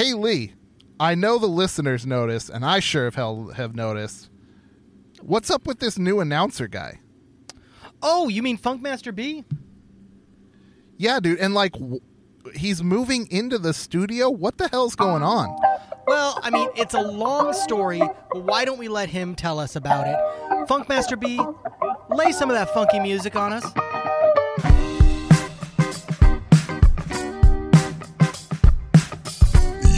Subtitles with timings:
[0.00, 0.54] Hey Lee,
[0.98, 4.30] I know the listeners noticed, and I sure of hell have noticed.
[5.20, 7.00] What's up with this new announcer guy?
[8.00, 9.44] Oh, you mean Funkmaster B?
[10.96, 12.00] Yeah, dude, and like w-
[12.54, 14.30] he's moving into the studio.
[14.30, 15.54] What the hell's going on?
[16.06, 19.76] Well, I mean, it's a long story, but why don't we let him tell us
[19.76, 20.16] about it?
[20.66, 21.38] Funkmaster B,
[22.08, 23.70] lay some of that funky music on us.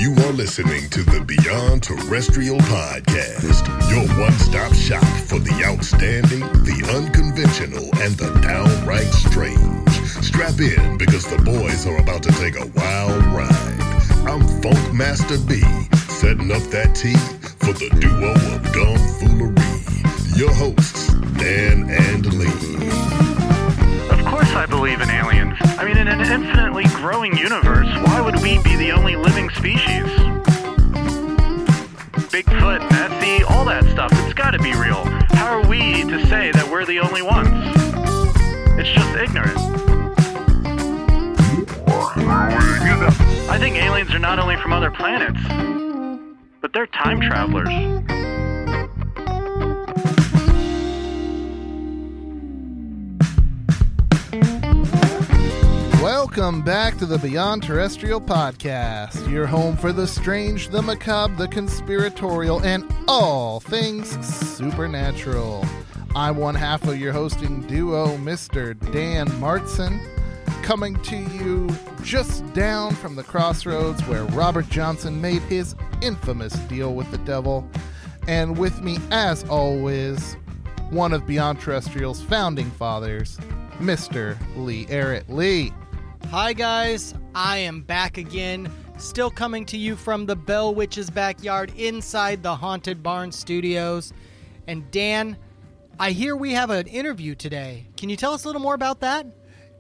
[0.03, 6.41] You are listening to the Beyond Terrestrial Podcast, your one stop shop for the outstanding,
[6.65, 9.89] the unconventional, and the downright strange.
[10.27, 13.79] Strap in because the boys are about to take a wild ride.
[14.27, 15.61] I'm Funk Master B,
[16.11, 17.15] setting up that tea
[17.65, 20.37] for the duo of Gumfoolery.
[20.37, 23.32] Your hosts, Dan and Lee.
[24.83, 25.57] Believe in aliens.
[25.79, 30.03] I mean, in an infinitely growing universe, why would we be the only living species?
[32.33, 35.05] Bigfoot, Nessie, all that stuff, it's gotta be real.
[35.37, 37.49] How are we to say that we're the only ones?
[38.77, 39.57] It's just ignorant.
[43.49, 45.39] I think aliens are not only from other planets,
[46.61, 47.69] but they're time travelers.
[56.25, 61.49] Welcome back to the Beyond Terrestrial Podcast, your home for the strange, the macabre, the
[61.49, 65.67] conspiratorial, and all things supernatural.
[66.15, 68.79] I'm one half of your hosting duo, Mr.
[68.93, 70.01] Dan Martson,
[70.63, 71.69] coming to you
[72.05, 77.69] just down from the crossroads where Robert Johnson made his infamous deal with the devil.
[78.29, 80.37] And with me, as always,
[80.91, 83.39] one of Beyond Terrestrial's founding fathers,
[83.81, 84.39] Mr.
[84.57, 85.73] Lee Arrett Lee.
[86.31, 87.15] Hi, guys.
[87.35, 92.55] I am back again, still coming to you from the Bell Witch's backyard inside the
[92.55, 94.13] Haunted Barn Studios.
[94.67, 95.37] And Dan,
[95.99, 97.87] I hear we have an interview today.
[97.97, 99.27] Can you tell us a little more about that?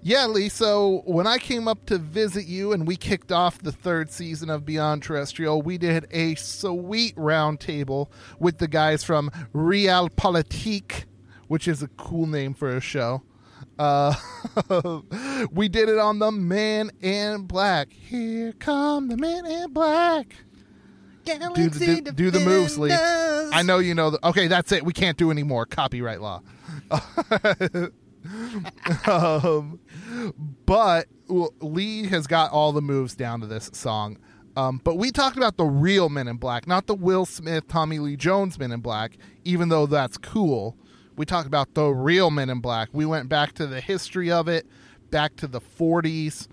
[0.02, 0.48] Yeah, Lee.
[0.48, 4.50] So when I came up to visit you and we kicked off the third season
[4.50, 8.08] of Beyond Terrestrial, we did a sweet roundtable
[8.40, 11.04] with the guys from Realpolitik,
[11.46, 13.22] which is a cool name for a show.
[13.78, 14.14] Uh,
[15.52, 17.92] we did it on the Man in Black.
[17.92, 20.34] Here come the Men in Black.
[21.24, 22.92] Do the, do, do the moves, Lee.
[22.92, 24.10] I know you know.
[24.10, 24.84] The, okay, that's it.
[24.84, 25.64] We can't do any more.
[25.66, 26.42] Copyright law.
[29.06, 29.78] um,
[30.66, 34.18] but Lee has got all the moves down to this song.
[34.56, 37.98] Um, but we talked about the real Men in Black, not the Will Smith, Tommy
[37.98, 40.76] Lee Jones Men in Black, even though that's cool.
[41.16, 42.88] We talked about the real Men in Black.
[42.92, 44.66] We went back to the history of it,
[45.10, 46.48] back to the 40s,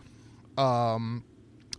[0.58, 1.24] um,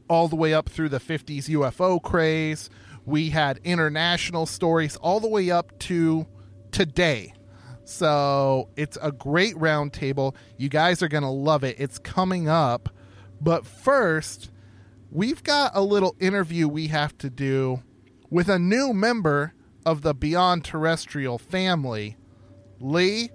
[0.08, 2.70] all the way up through the 50s UFO craze.
[3.04, 6.26] We had international stories all the way up to
[6.72, 7.34] today.
[7.84, 10.34] So it's a great roundtable.
[10.56, 11.76] You guys are going to love it.
[11.78, 12.88] It's coming up.
[13.40, 14.50] But first,
[15.10, 17.82] we've got a little interview we have to do
[18.30, 19.54] with a new member
[19.84, 22.16] of the Beyond Terrestrial family.
[22.80, 23.30] Lee,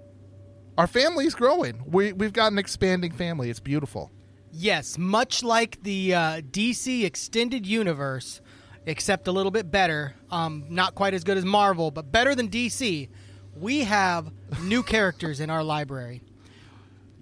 [0.76, 1.82] our family's growing.
[1.86, 3.48] We, we've got an expanding family.
[3.48, 4.10] It's beautiful.
[4.52, 8.40] Yes, much like the uh, DC Extended Universe,
[8.86, 10.14] except a little bit better.
[10.30, 13.08] Um, not quite as good as Marvel, but better than DC.
[13.56, 14.30] We have
[14.62, 16.22] new characters in our library.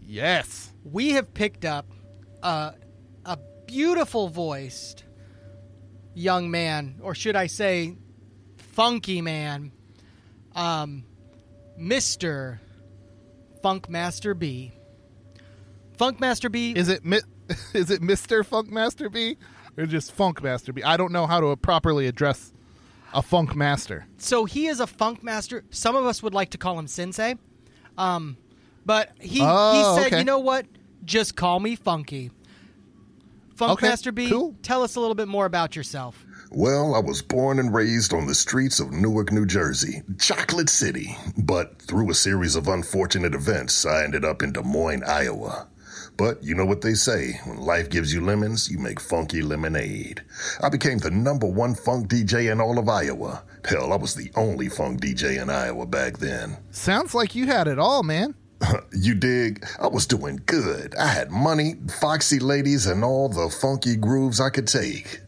[0.07, 0.73] Yes.
[0.85, 1.87] We have picked up
[2.43, 2.75] a,
[3.25, 5.05] a beautiful voiced
[6.15, 7.97] young man, or should I say,
[8.57, 9.73] funky man,
[10.55, 11.05] um,
[11.79, 12.59] Mr.
[13.63, 14.73] Funkmaster B.
[15.99, 16.73] Funkmaster B.
[16.73, 17.21] Is it mi-
[17.75, 18.45] is it Mr.
[18.47, 19.37] Funkmaster B
[19.77, 20.83] or just Funkmaster B?
[20.83, 22.53] I don't know how to properly address
[23.13, 24.07] a funk master.
[24.19, 25.63] so he is a funk master.
[25.71, 27.37] Some of us would like to call him sensei.
[27.97, 28.37] Um,
[28.85, 30.19] but he, Oh, he said, okay.
[30.19, 30.67] you know what?
[31.05, 32.33] Just call me Funky.
[33.55, 34.57] Funk Okay, Master B, cool.
[34.63, 36.27] tell us a little bit more about yourself.
[36.57, 41.17] Well, I was born and raised on the streets of Newark, New Jersey, Chocolate City.
[41.37, 45.67] But through a series of unfortunate events, I ended up in Des Moines, Iowa.
[46.17, 50.23] But you know what they say when life gives you lemons, you make funky lemonade.
[50.63, 53.43] I became the number one funk DJ in all of Iowa.
[53.69, 56.59] Hell, I was the only funk DJ in Iowa back then.
[56.71, 58.37] Sounds like you had it all, man.
[58.97, 59.67] You dig?
[59.81, 60.95] I was doing good.
[60.95, 65.21] I had money, foxy ladies, and all the funky grooves I could take.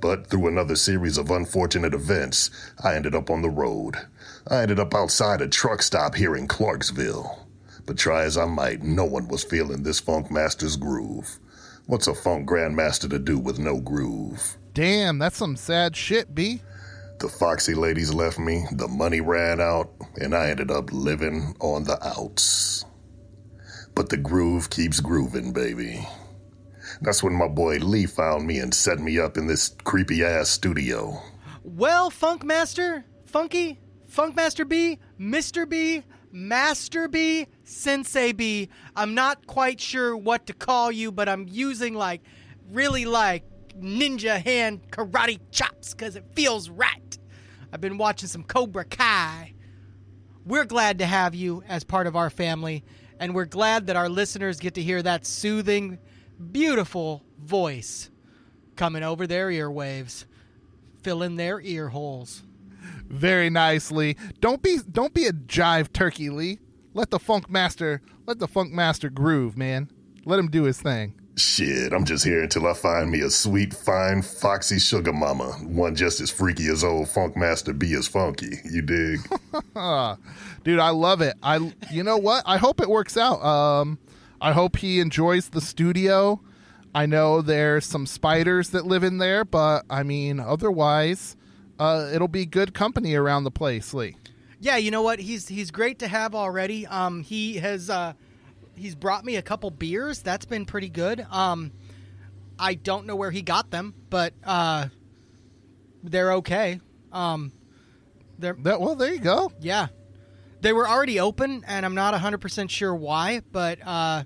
[0.00, 2.50] But through another series of unfortunate events,
[2.82, 3.96] I ended up on the road.
[4.46, 7.46] I ended up outside a truck stop here in Clarksville.
[7.84, 11.38] But try as I might, no one was feeling this funk master's groove.
[11.86, 14.58] What's a funk grandmaster to do with no groove?
[14.74, 16.60] Damn, that's some sad shit, B.
[17.18, 19.90] The Foxy ladies left me, the money ran out,
[20.20, 22.84] and I ended up living on the outs.
[23.94, 26.06] But the groove keeps grooving, baby.
[27.00, 30.48] That's when my boy Lee found me and set me up in this creepy ass
[30.48, 31.20] studio.
[31.62, 33.78] Well, Funkmaster, Funky,
[34.10, 35.68] Funkmaster B, Mr.
[35.68, 36.02] B,
[36.32, 38.68] Master B, Sensei B.
[38.96, 42.22] I'm not quite sure what to call you, but I'm using like
[42.70, 43.44] really like
[43.78, 47.18] ninja hand karate chops because it feels right.
[47.72, 49.54] I've been watching some Cobra Kai.
[50.44, 52.82] We're glad to have you as part of our family,
[53.20, 55.98] and we're glad that our listeners get to hear that soothing,
[56.38, 58.10] beautiful voice
[58.76, 60.24] coming over their earwaves,
[61.02, 62.42] filling their ear holes.
[63.08, 64.16] Very nicely.
[64.40, 66.58] Don't be don't be a jive turkey, Lee.
[66.94, 69.90] Let the funk master let the funk master groove, man.
[70.24, 71.14] Let him do his thing.
[71.38, 75.52] Shit, I'm just here until I find me a sweet, fine, foxy sugar mama.
[75.62, 78.58] One just as freaky as old Funk Master B is funky.
[78.64, 79.20] You dig?
[80.64, 81.36] Dude, I love it.
[81.40, 82.42] I you know what?
[82.44, 83.40] I hope it works out.
[83.42, 83.98] Um
[84.40, 86.40] I hope he enjoys the studio.
[86.94, 91.36] I know there's some spiders that live in there, but I mean, otherwise,
[91.78, 94.16] uh, it'll be good company around the place, Lee.
[94.60, 95.18] Yeah, you know what?
[95.20, 96.86] He's he's great to have already.
[96.86, 98.14] Um, he has uh,
[98.74, 100.20] he's brought me a couple beers.
[100.22, 101.24] That's been pretty good.
[101.30, 101.72] Um,
[102.58, 104.86] I don't know where he got them, but uh,
[106.02, 106.80] they're okay.
[107.12, 107.52] Um,
[108.38, 109.52] they're That well, there you go.
[109.60, 109.88] yeah,
[110.60, 114.24] they were already open, and I'm not 100 percent sure why, but uh,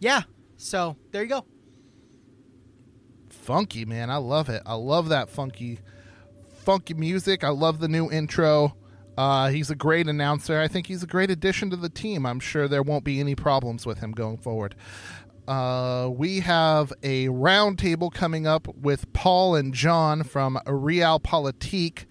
[0.00, 0.22] yeah.
[0.56, 1.46] So there you go.
[3.28, 4.10] funky man.
[4.10, 4.62] I love it.
[4.66, 5.78] I love that funky
[6.64, 7.44] funky music.
[7.44, 8.76] I love the new intro.
[9.16, 10.60] Uh, he's a great announcer.
[10.60, 12.24] I think he's a great addition to the team.
[12.26, 14.74] I'm sure there won't be any problems with him going forward.
[15.48, 22.04] Uh, we have a roundtable coming up with paul and john from real politik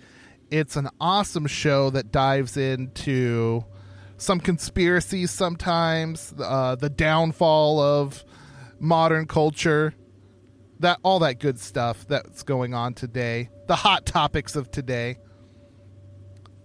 [0.52, 3.64] it's an awesome show that dives into
[4.18, 8.24] some conspiracies sometimes uh, the downfall of
[8.80, 9.94] modern culture
[10.80, 15.18] that all that good stuff that's going on today, the hot topics of today.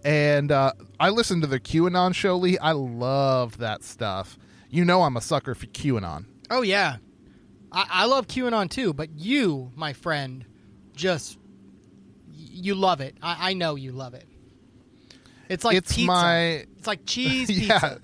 [0.04, 2.58] And uh, I listened to the QAnon show, Lee.
[2.58, 4.38] I loved that stuff.
[4.68, 6.26] You know, I'm a sucker for QAnon.
[6.50, 6.96] Oh yeah,
[7.70, 8.92] I, I love QAnon too.
[8.92, 10.44] But you, my friend,
[10.94, 11.38] just
[12.52, 13.16] you love it.
[13.22, 14.26] I, I know you love it.
[15.48, 16.06] It's like it's pizza.
[16.06, 16.38] my
[16.78, 18.00] It's like cheese yeah, pizza.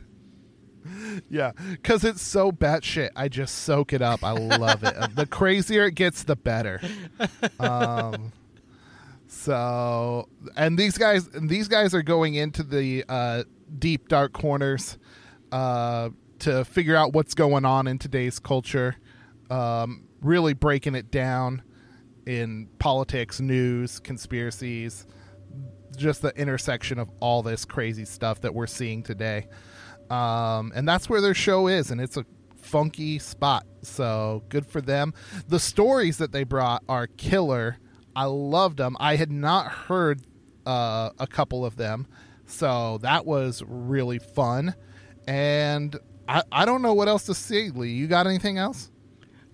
[1.31, 3.11] yeah, because it's so batshit.
[3.17, 4.23] I just soak it up.
[4.25, 5.15] I love it.
[5.15, 6.81] the crazier it gets, the better.
[7.61, 8.33] Um,
[9.27, 13.45] so, and these guys, and these guys are going into the uh,
[13.79, 14.99] deep dark corners
[15.53, 16.11] uh,
[16.41, 18.97] to figure out what's going on in today's culture.
[19.51, 21.63] Um, really breaking it down
[22.29, 25.07] in politics, news, conspiracies,
[25.97, 29.47] just the intersection of all this crazy stuff that we're seeing today.
[30.11, 33.65] Um, and that's where their show is, and it's a funky spot.
[33.81, 35.15] So good for them.
[35.49, 37.79] The stories that they brought are killer.
[38.15, 38.95] I loved them.
[39.01, 40.21] I had not heard
[40.67, 42.07] uh, a couple of them,
[42.45, 44.75] so that was really fun.
[45.27, 45.97] And
[46.29, 47.93] I, I don't know what else to say, Lee.
[47.93, 48.91] You got anything else?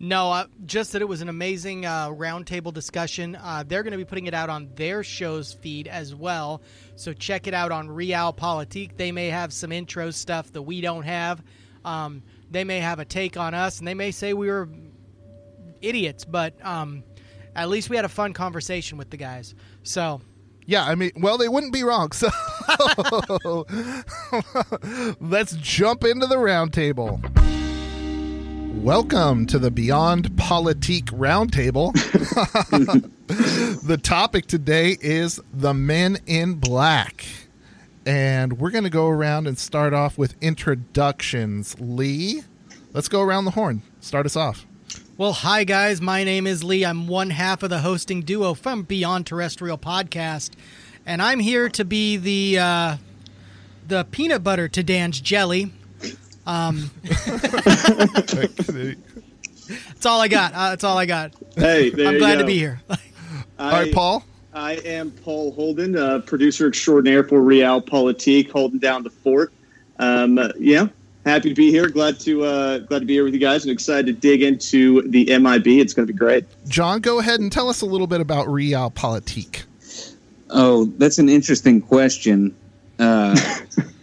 [0.00, 3.36] No, uh, just that it was an amazing uh, roundtable discussion.
[3.36, 6.62] Uh, they're going to be putting it out on their show's feed as well.
[6.96, 8.96] So check it out on Real Politik.
[8.96, 11.42] They may have some intro stuff that we don't have.
[11.84, 14.68] Um, they may have a take on us, and they may say we were
[15.80, 17.04] idiots, but um,
[17.54, 19.54] at least we had a fun conversation with the guys.
[19.82, 20.20] So
[20.66, 22.10] Yeah, I mean, well, they wouldn't be wrong.
[22.12, 22.30] So
[25.20, 27.63] let's jump into the roundtable.
[28.82, 31.92] Welcome to the Beyond Politik Roundtable.
[33.86, 37.24] the topic today is the men in black.
[38.06, 41.76] And we're going to go around and start off with introductions.
[41.80, 42.42] Lee,
[42.92, 43.82] let's go around the horn.
[44.00, 44.66] Start us off.
[45.16, 46.00] Well, hi guys.
[46.00, 46.84] My name is Lee.
[46.84, 50.50] I'm one half of the hosting duo from Beyond Terrestrial Podcast,
[51.06, 52.96] and I'm here to be the uh,
[53.86, 55.72] the peanut butter to Dan's jelly.
[56.46, 58.34] Um, that's
[60.04, 60.52] all I got.
[60.52, 61.32] Uh, that's all I got.
[61.56, 62.80] Hey, there I'm you glad to be here.
[62.90, 62.98] I,
[63.58, 64.24] All right, Paul.
[64.52, 69.52] I am Paul Holden, uh, producer extraordinaire for Real Politik, holding down the fort.
[69.98, 70.86] Um, uh, yeah,
[71.24, 71.88] happy to be here.
[71.88, 75.02] Glad to uh, glad to be here with you guys, and excited to dig into
[75.08, 75.66] the MIB.
[75.66, 76.44] It's going to be great.
[76.68, 79.64] John, go ahead and tell us a little bit about Real Politik.
[80.50, 82.54] Oh, that's an interesting question.
[82.98, 83.36] Uh,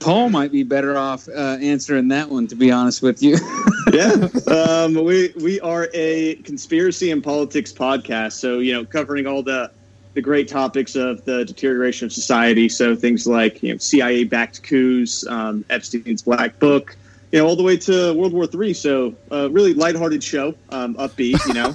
[0.00, 3.36] Paul might be better off uh, answering that one, to be honest with you.
[3.92, 8.32] yeah, um, we we are a conspiracy and politics podcast.
[8.32, 9.70] So you know, covering all the
[10.14, 12.68] the great topics of the deterioration of society.
[12.68, 16.96] So things like you know CIA backed coups, um, Epstein's Black Book,
[17.32, 18.72] you know, all the way to World War Three.
[18.74, 21.72] So uh, really lighthearted show, um, upbeat, you know,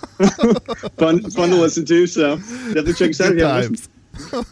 [0.98, 2.08] fun fun to listen to.
[2.08, 3.34] So definitely check us out.
[3.34, 4.44] if you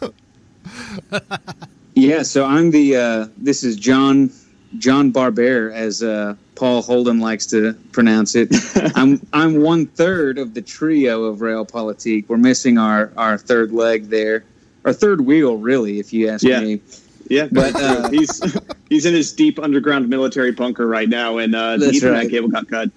[1.10, 1.72] times.
[1.94, 2.96] Yeah, so I'm the.
[2.96, 4.30] Uh, this is John
[4.78, 8.48] John Barber, as uh, Paul Holden likes to pronounce it.
[8.96, 12.28] I'm I'm one third of the trio of Realpolitik.
[12.28, 14.44] We're missing our our third leg there,
[14.86, 16.60] our third wheel, really, if you ask Yeah.
[16.60, 16.80] me.
[17.28, 18.40] Yeah, But, but uh, he's
[18.88, 22.30] he's in his deep underground military bunker right now, and uh, the That's Ethernet right.
[22.30, 22.90] cable got cut.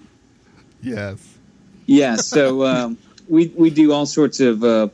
[0.82, 1.34] Yes.
[1.86, 2.98] Yeah, so um,
[3.28, 4.88] we we do all sorts of uh,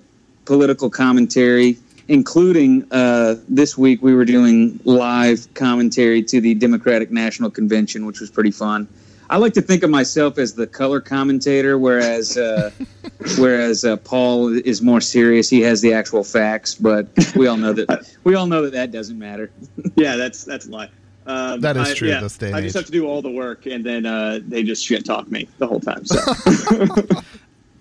[0.45, 1.79] political commentary,
[2.17, 8.21] including uh, this week we were doing live commentary to the Democratic National Convention, which
[8.21, 8.87] was pretty fun.
[9.31, 12.71] I like to think of myself as the color commentator, whereas uh,
[13.39, 15.49] whereas uh, Paul is more serious.
[15.49, 18.91] He has the actual facts, but we all know that we all know that that
[18.93, 19.51] doesn't matter.
[19.97, 20.91] Yeah, that's that's a lie.
[21.27, 22.81] Um, That is I- true Yeah, this day I just age.
[22.81, 25.67] have to do all the work, and then uh, they just shit talk me the
[25.67, 26.05] whole time.
[26.05, 26.19] So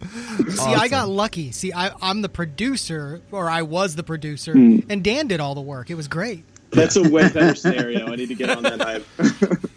[0.50, 1.52] See, I got lucky.
[1.52, 4.80] See, I, I'm the producer, or I was the producer, Hmm.
[4.90, 5.90] and Dan did all the work.
[5.90, 6.44] It was great.
[6.72, 8.08] that's a way better scenario.
[8.12, 9.60] I need to get on that hype.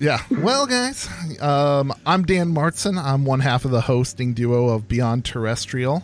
[0.00, 0.20] Yeah.
[0.28, 1.08] Well, guys,
[1.40, 3.02] um, I'm Dan Martson.
[3.02, 6.02] I'm one half of the hosting duo of Beyond Terrestrial.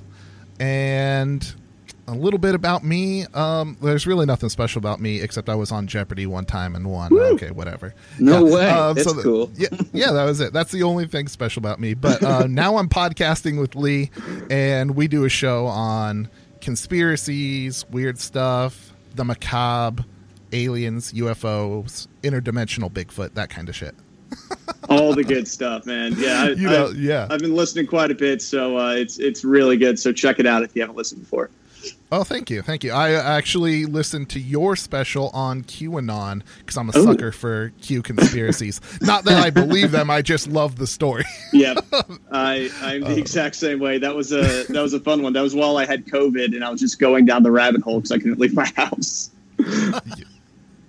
[0.58, 1.54] And
[2.10, 3.24] a little bit about me.
[3.34, 6.90] Um, there's really nothing special about me except I was on Jeopardy one time and
[6.90, 7.12] won.
[7.12, 7.94] Okay, whatever.
[8.18, 8.54] No Yeah.
[8.54, 8.68] way.
[8.70, 9.50] Um, That's the- cool.
[9.56, 10.52] Yeah, yeah, that was it.
[10.52, 11.94] That's the only thing special about me.
[11.94, 14.10] But uh, now I'm podcasting with Lee,
[14.50, 16.28] and we do a show on
[16.60, 20.04] conspiracies, weird stuff, the macabre,
[20.52, 23.94] aliens, UFOs, interdimensional Bigfoot, that kind of shit.
[24.88, 26.14] all the good stuff, man.
[26.16, 27.26] Yeah, I, You know, I've, yeah.
[27.30, 29.98] I've been listening quite a bit, so uh, it's it's really good.
[29.98, 31.50] So check it out if you haven't listened before.
[32.12, 32.90] Oh, thank you, thank you.
[32.92, 37.04] I actually listened to your special on QAnon because I'm a Ooh.
[37.04, 38.80] sucker for Q conspiracies.
[39.00, 41.24] Not that I believe them, I just love the story.
[41.52, 41.74] Yeah,
[42.32, 43.08] I I'm Uh.
[43.10, 43.98] the exact same way.
[43.98, 45.32] That was a that was a fun one.
[45.34, 47.98] That was while I had COVID, and I was just going down the rabbit hole
[48.00, 49.30] because I couldn't leave my house.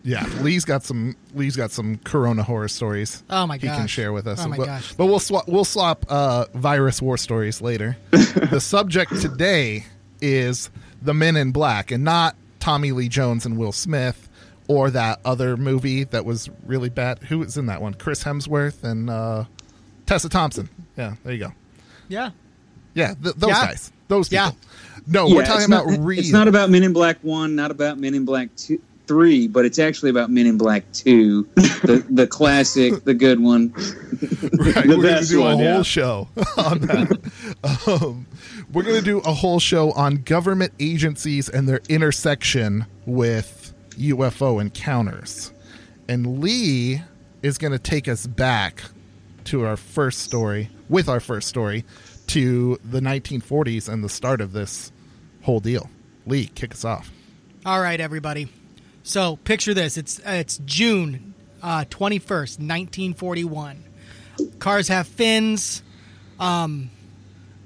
[0.03, 1.15] Yeah, Lee's got some.
[1.35, 3.23] Lee's got some Corona horror stories.
[3.29, 4.43] Oh my he can share with us.
[4.43, 4.93] Oh my but, gosh.
[4.93, 5.47] but we'll swap.
[5.47, 7.95] We'll swap uh, virus war stories later.
[8.11, 9.85] the subject today
[10.19, 10.69] is
[11.01, 14.29] the Men in Black, and not Tommy Lee Jones and Will Smith,
[14.67, 17.19] or that other movie that was really bad.
[17.23, 17.93] Who was in that one?
[17.93, 19.45] Chris Hemsworth and uh,
[20.05, 20.69] Tessa Thompson.
[20.97, 21.53] Yeah, there you go.
[22.07, 22.31] Yeah.
[22.93, 23.65] Yeah, th- those Yeah.
[23.65, 23.91] guys.
[24.07, 24.45] Those people.
[24.45, 25.01] Yeah.
[25.07, 26.19] No, Yeah, we're talking about not, real.
[26.19, 28.79] It's not about Men in Black One, not about Men in Black Two,
[29.11, 31.43] Three, but it's actually about Men in Black Two,
[31.83, 33.73] the the classic, the good one.
[34.21, 35.81] Right, The we're going to best do a whole yeah.
[35.81, 37.87] show on that.
[37.87, 38.25] um,
[38.71, 44.61] we're going to do a whole show on government agencies and their intersection with UFO
[44.61, 45.51] encounters.
[46.07, 47.01] And Lee
[47.41, 48.83] is going to take us back
[49.45, 51.83] to our first story, with our first story,
[52.27, 54.91] to the 1940s and the start of this
[55.41, 55.89] whole deal.
[56.25, 57.11] Lee, kick us off.
[57.65, 58.47] All right, everybody.
[59.03, 63.83] So picture this: it's it's June uh, twenty first, nineteen forty one.
[64.59, 65.81] Cars have fins,
[66.39, 66.89] um,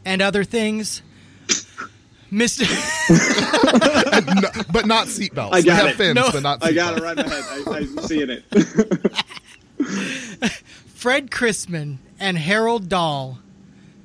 [0.06, 1.02] and other things.
[2.32, 2.66] Mister,
[3.14, 5.50] No, but not seatbelts.
[5.54, 5.96] I They got have it.
[5.98, 6.32] fins, No.
[6.32, 6.98] but not I got seatbelts.
[6.98, 7.68] it right in my head.
[7.68, 8.44] I, I'm seeing it.
[10.86, 13.40] Fred Crisman and Harold Dahl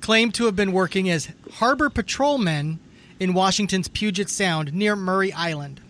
[0.01, 2.79] claim to have been working as harbor patrolmen
[3.19, 5.81] in Washington's Puget Sound near Maury Island.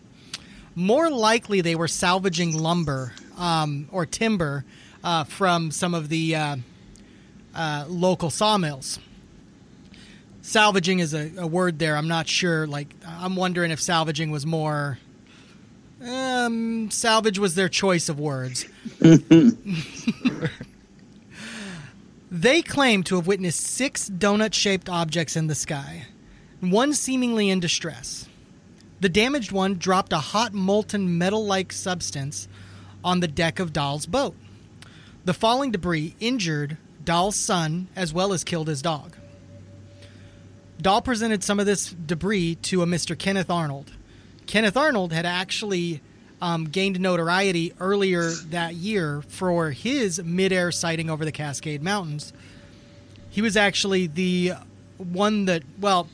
[0.75, 4.65] More likely, they were salvaging lumber um, or timber
[5.03, 6.57] uh, from some of the uh,
[7.55, 8.99] uh, local sawmills.
[10.43, 11.97] Salvaging is a, a word there.
[11.97, 12.67] I'm not sure.
[12.67, 14.99] Like, I'm wondering if salvaging was more.
[16.03, 18.65] Um, salvage was their choice of words.
[22.31, 26.07] They claim to have witnessed six donut shaped objects in the sky,
[26.61, 28.29] one seemingly in distress.
[29.01, 32.49] The damaged one dropped a hot molten metal like substance
[33.03, 34.37] on the deck of Dahl's boat.
[35.25, 39.17] The falling debris injured Dahl's son as well as killed his dog.
[40.81, 43.19] Dahl presented some of this debris to a Mr.
[43.19, 43.93] Kenneth Arnold.
[44.47, 46.01] Kenneth Arnold had actually
[46.41, 52.33] um, gained notoriety earlier that year for his midair sighting over the Cascade Mountains.
[53.29, 54.53] He was actually the
[54.97, 56.09] one that, well,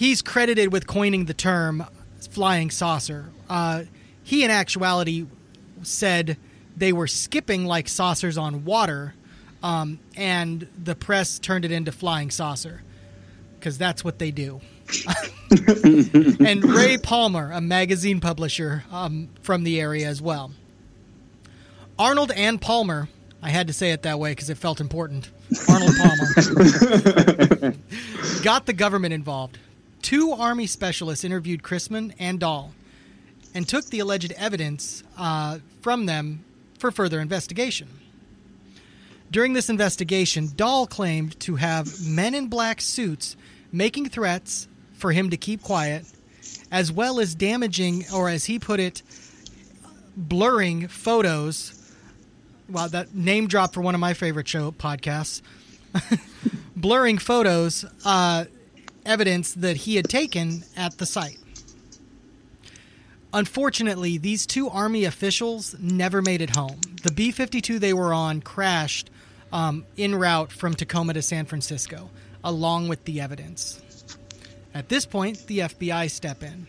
[0.00, 1.84] he's credited with coining the term
[2.30, 3.26] flying saucer.
[3.50, 3.82] Uh,
[4.22, 5.26] he, in actuality,
[5.82, 6.38] said
[6.74, 9.12] they were skipping like saucers on water
[9.62, 12.80] um, and the press turned it into flying saucer
[13.58, 14.62] because that's what they do.
[15.50, 20.50] and Ray Palmer, a magazine publisher um, from the area as well.
[21.98, 23.10] Arnold and Palmer,
[23.42, 25.30] I had to say it that way because it felt important.
[25.68, 27.74] Arnold Palmer
[28.42, 29.58] got the government involved.
[30.02, 32.72] Two Army specialists interviewed Crisman and Dahl
[33.54, 36.44] and took the alleged evidence uh, from them
[36.78, 37.88] for further investigation.
[39.30, 43.36] During this investigation, Dahl claimed to have men in black suits
[43.72, 46.04] making threats for him to keep quiet,
[46.72, 49.02] as well as damaging, or as he put it,
[50.16, 51.76] blurring photos.
[52.68, 55.42] Wow, that name drop for one of my favorite show podcasts.
[56.76, 58.44] blurring photos, uh,
[59.10, 61.38] evidence that he had taken at the site.
[63.32, 66.80] Unfortunately, these two Army officials never made it home.
[67.02, 69.10] The B 52 they were on crashed
[69.52, 72.10] um, en route from Tacoma to San Francisco,
[72.42, 73.80] along with the evidence.
[74.74, 76.66] At this point, the FBI step in.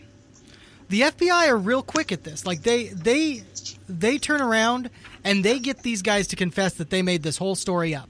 [0.88, 2.44] The FBI are real quick at this.
[2.44, 3.44] Like they they
[3.88, 4.90] they turn around
[5.24, 8.08] and they get these guys to confess that they made this whole story up.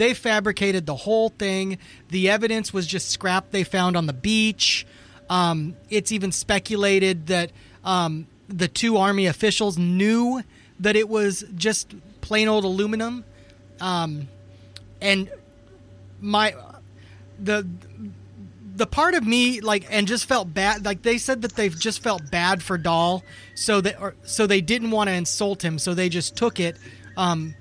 [0.00, 1.76] They fabricated the whole thing.
[2.08, 4.86] The evidence was just scrap they found on the beach.
[5.28, 7.52] Um, it's even speculated that
[7.84, 10.42] um, the two army officials knew
[10.78, 13.26] that it was just plain old aluminum.
[13.78, 14.28] Um,
[15.02, 15.30] and
[16.18, 16.54] my
[17.38, 17.68] the
[18.76, 22.02] the part of me like and just felt bad like they said that they've just
[22.02, 23.22] felt bad for Dahl
[23.54, 26.78] so that or, so they didn't want to insult him so they just took it
[27.18, 27.54] um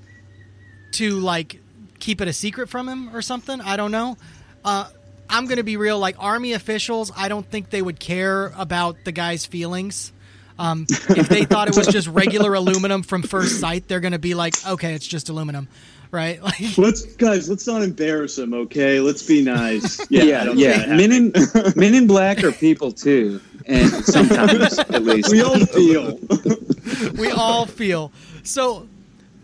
[0.92, 1.60] to like
[2.00, 4.18] keep it a secret from him or something I don't know
[4.66, 4.90] uh
[5.32, 8.98] I'm going to be real like army officials I don't think they would care about
[9.06, 10.12] the guy's feelings
[10.60, 14.20] um, if they thought it was just regular aluminum from first sight, they're going to
[14.20, 15.70] be like, okay, it's just aluminum,
[16.12, 16.42] right?
[16.44, 19.00] Like, Let's guys, let's not embarrass him, okay?
[19.00, 20.06] Let's be nice.
[20.12, 20.96] Yeah, yeah, yeah.
[20.98, 21.34] Men in
[21.78, 25.32] Men in Black are people too, and sometimes at least.
[25.32, 26.20] we all feel.
[27.18, 28.12] we all feel
[28.44, 28.86] so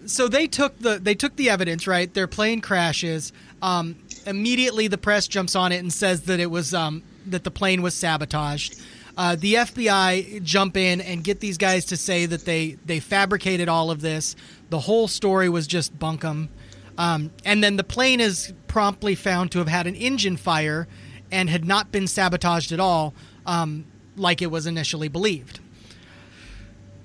[0.05, 4.97] so they took the they took the evidence right their plane crashes um, immediately the
[4.97, 8.81] press jumps on it and says that it was um, that the plane was sabotaged
[9.17, 13.69] uh, the FBI jump in and get these guys to say that they they fabricated
[13.69, 14.35] all of this.
[14.69, 16.49] The whole story was just bunkum.
[16.97, 20.87] Um, and then the plane is promptly found to have had an engine fire
[21.31, 23.13] and had not been sabotaged at all,
[23.45, 25.59] um, like it was initially believed.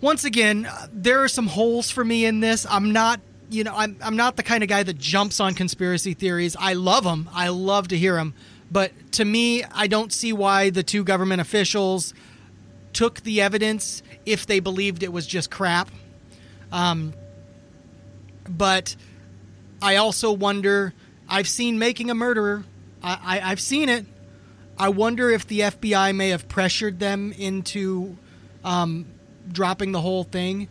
[0.01, 2.67] Once again, uh, there are some holes for me in this.
[2.69, 6.15] I'm not, you know, I'm, I'm not the kind of guy that jumps on conspiracy
[6.15, 6.57] theories.
[6.59, 7.29] I love them.
[7.33, 8.35] I love to hear them.
[8.71, 12.15] But to me, I don't see why the two government officials
[12.93, 15.91] took the evidence if they believed it was just crap.
[16.73, 17.13] Um,
[18.49, 18.97] but
[19.83, 20.95] I also wonder.
[21.29, 22.65] I've seen Making a Murderer.
[23.03, 24.07] I, I, I've seen it.
[24.79, 28.17] I wonder if the FBI may have pressured them into
[28.65, 29.07] um,
[29.53, 30.69] dropping the whole thing.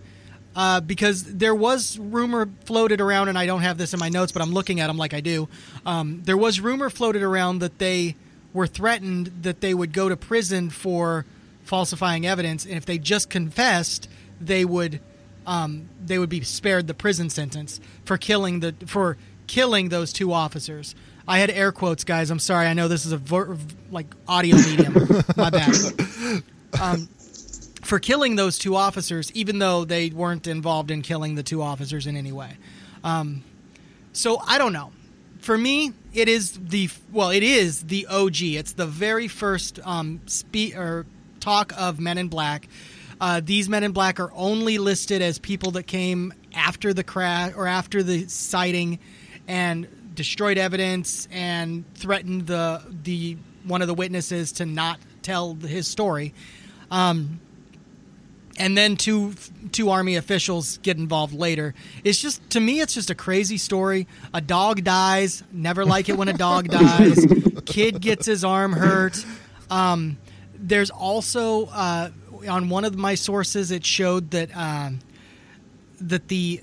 [0.55, 4.31] Uh, because there was rumor floated around, and I don't have this in my notes,
[4.31, 5.47] but I'm looking at them like I do.
[5.85, 8.15] Um, there was rumor floated around that they
[8.51, 11.25] were threatened that they would go to prison for
[11.63, 14.09] falsifying evidence, and if they just confessed,
[14.41, 14.99] they would
[15.45, 20.33] um, they would be spared the prison sentence for killing the for killing those two
[20.33, 20.95] officers.
[21.27, 22.31] I had air quotes, guys.
[22.31, 22.67] I'm sorry.
[22.67, 23.55] I know this is a ver-
[23.91, 24.93] like audio medium.
[25.37, 25.75] My bad.
[26.81, 27.07] Um,
[27.89, 32.06] for killing those two officers, even though they weren't involved in killing the two officers
[32.06, 32.56] in any way.
[33.04, 33.43] Um,
[34.13, 34.91] so I don't know.
[35.39, 38.41] For me, it is the well, it is the OG.
[38.41, 40.21] It's the very first um,
[40.75, 41.08] or
[41.39, 42.67] talk of Men in Black.
[43.19, 47.54] Uh, these Men in Black are only listed as people that came after the crash
[47.56, 48.99] or after the sighting
[49.47, 55.88] and destroyed evidence and threatened the the one of the witnesses to not tell his
[55.88, 56.36] story.
[56.91, 57.39] Um,
[58.60, 59.34] and then two
[59.72, 61.74] two army officials get involved later.
[62.04, 64.06] It's just to me, it's just a crazy story.
[64.34, 65.43] A dog dies.
[65.52, 67.26] Never like it when a dog dies.
[67.65, 69.26] Kid gets his arm hurt.
[69.72, 70.17] Um,
[70.54, 72.10] there's also uh,
[72.48, 75.00] on one of my sources, it showed that um,
[76.02, 76.62] that the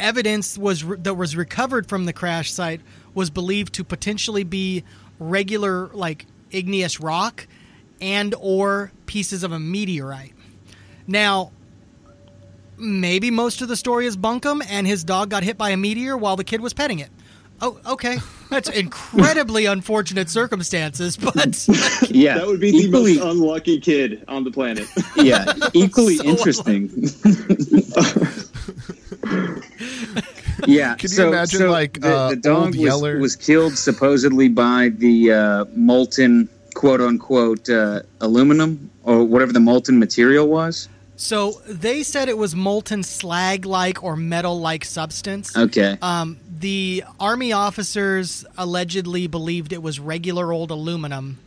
[0.00, 2.80] evidence was re- that was recovered from the crash site
[3.14, 4.84] was believed to potentially be
[5.18, 7.46] regular like igneous rock
[8.00, 10.32] and or pieces of a meteorite.
[11.10, 11.50] Now,
[12.78, 16.16] maybe most of the story is bunkum and his dog got hit by a meteor
[16.16, 17.10] while the kid was petting it.
[17.60, 18.18] Oh, okay.
[18.48, 21.66] That's incredibly unfortunate circumstances, but
[22.10, 24.86] Yeah, That would be equally, the most unlucky kid on the planet.
[25.16, 26.88] yeah, equally So interesting.
[30.64, 30.94] Yeah.
[30.94, 33.18] Can you so, imagine, so like, the, uh, the dog Old was, Yeller?
[33.18, 39.98] was killed supposedly by the uh, molten quote unquote uh, aluminum or whatever the molten
[39.98, 40.88] material was?
[41.20, 45.54] So they said it was molten slag-like or metal-like substance.
[45.54, 45.98] Okay.
[46.00, 51.38] Um, the army officers allegedly believed it was regular old aluminum.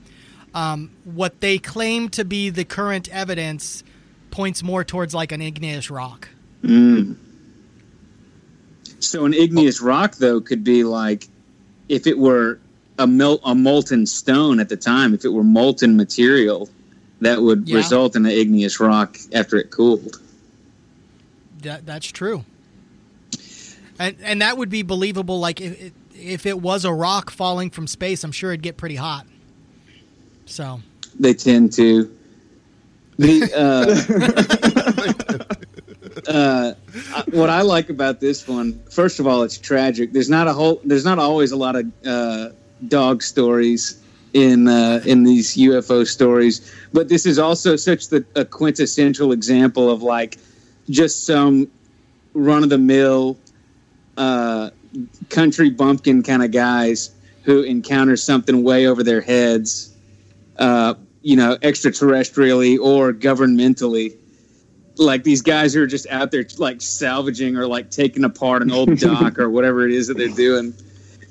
[0.54, 3.84] Um, what they claim to be the current evidence
[4.30, 6.30] points more towards like an igneous rock.
[9.00, 11.28] So an igneous rock, though, could be like
[11.90, 12.60] if it were
[13.00, 15.16] a melt a molten stone at the time.
[15.16, 16.70] If it were molten material,
[17.24, 17.78] that would Yeah.
[17.78, 20.20] result in an igneous rock after it cooled.
[21.62, 22.44] That, that's true.
[24.00, 25.40] And and that would be believable.
[25.40, 28.96] Like if if it was a rock falling from space, I'm sure it'd get pretty
[28.96, 29.26] hot.
[30.46, 30.82] So
[31.20, 32.12] They tend to.
[33.18, 35.54] The uh,
[36.28, 36.74] uh,
[37.32, 40.12] what I like about this one, first of all, it's tragic.
[40.14, 40.82] There's not a whole.
[40.84, 42.50] There's not always a lot of uh,
[42.88, 44.00] dog stories
[44.34, 49.90] in uh, in these UFO stories, but this is also such the a quintessential example
[49.90, 50.38] of like
[50.90, 51.70] just some
[52.34, 53.38] run of the mill
[54.18, 54.70] uh,
[55.30, 57.12] country bumpkin kind of guys
[57.44, 59.94] who encounter something way over their heads
[60.58, 64.16] uh, you know, extraterrestrially or governmentally.
[64.98, 68.72] Like these guys who are just out there like salvaging or like taking apart an
[68.72, 70.74] old dock or whatever it is that they're doing,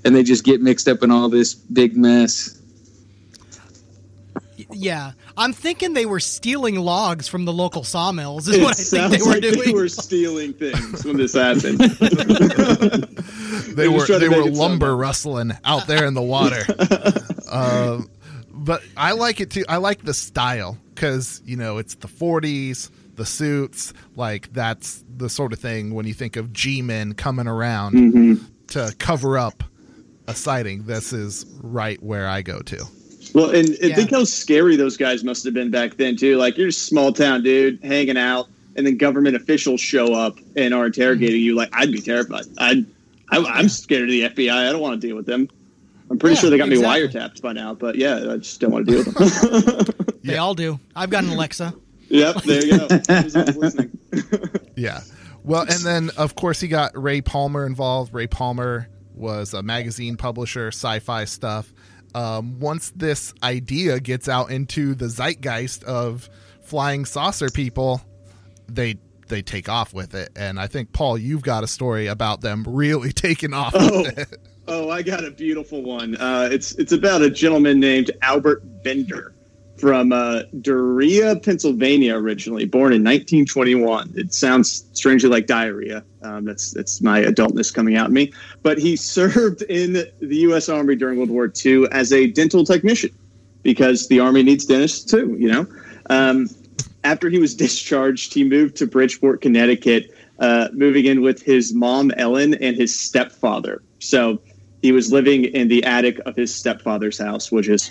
[0.05, 2.59] and they just get mixed up in all this big mess.
[4.73, 8.49] Y- yeah, I'm thinking they were stealing logs from the local sawmills.
[8.49, 9.61] Is It what I think they were like doing.
[9.67, 11.79] they were stealing things when this happened.
[11.79, 16.15] they They're were just trying to they were make sound lumber rustling out there in
[16.15, 16.63] the water.
[17.51, 18.09] um,
[18.51, 19.65] but I like it too.
[19.69, 23.93] I like the style because you know it's the '40s, the suits.
[24.17, 28.45] Like that's the sort of thing when you think of G-men coming around Mm-hmm.
[28.69, 29.65] to cover up
[30.29, 30.85] a sighting.
[30.85, 32.85] This is right where I go to.
[33.35, 33.95] Well, and, and Yeah.
[33.97, 36.37] think how scary those guys must have been back then too.
[36.37, 40.39] Like you're just a small town dude hanging out, and then government officials show up
[40.57, 41.47] and are interrogating mm-hmm.
[41.47, 41.55] you.
[41.55, 42.45] Like I'd be terrified.
[42.59, 42.85] I'd,
[43.31, 44.53] I, I'm scared of the FBI.
[44.53, 45.49] I don't want to deal with them.
[46.11, 47.03] I'm pretty Yeah, sure they got exactly.
[47.03, 49.95] me wiretapped by now, but yeah, I just don't want to deal with them.
[50.25, 50.79] They all do.
[50.95, 51.75] I've got an Alexa.
[52.09, 52.87] yep, there you go.
[54.77, 55.01] Yeah.
[55.43, 58.15] Well, and then of course he got Ray Palmer involved.
[58.15, 61.73] Ray Palmer was a magazine publisher, sci-fi stuff.
[62.15, 66.29] Um, once this idea gets out into the zeitgeist of
[66.63, 68.01] flying saucer people,
[68.69, 68.97] they
[69.29, 70.31] they take off with it.
[70.37, 74.03] And I think Paul, you've got a story about them really taking off Oh.
[74.03, 74.37] with it.
[74.69, 76.17] Oh, I got a beautiful one.
[76.17, 79.35] Uh, it's it's about a gentleman named Albert Bender
[79.77, 84.13] from uh, Duryea, Pennsylvania, originally born in 1921.
[84.15, 86.05] It sounds strangely like diarrhea.
[86.23, 88.33] Um, that's that's my adultness coming out in me.
[88.63, 90.69] But he served in the U.S.
[90.69, 93.11] Army during World War II as a dental technician
[93.63, 95.37] because the Army needs dentists too.
[95.39, 95.67] You know.
[96.11, 96.49] Um,
[97.05, 102.11] after he was discharged, he moved to Bridgeport, Connecticut, uh, moving in with his mom,
[102.17, 103.83] Ellen, and his stepfather.
[103.99, 104.41] So
[104.83, 107.89] he was living in the attic of his stepfather's house, which is,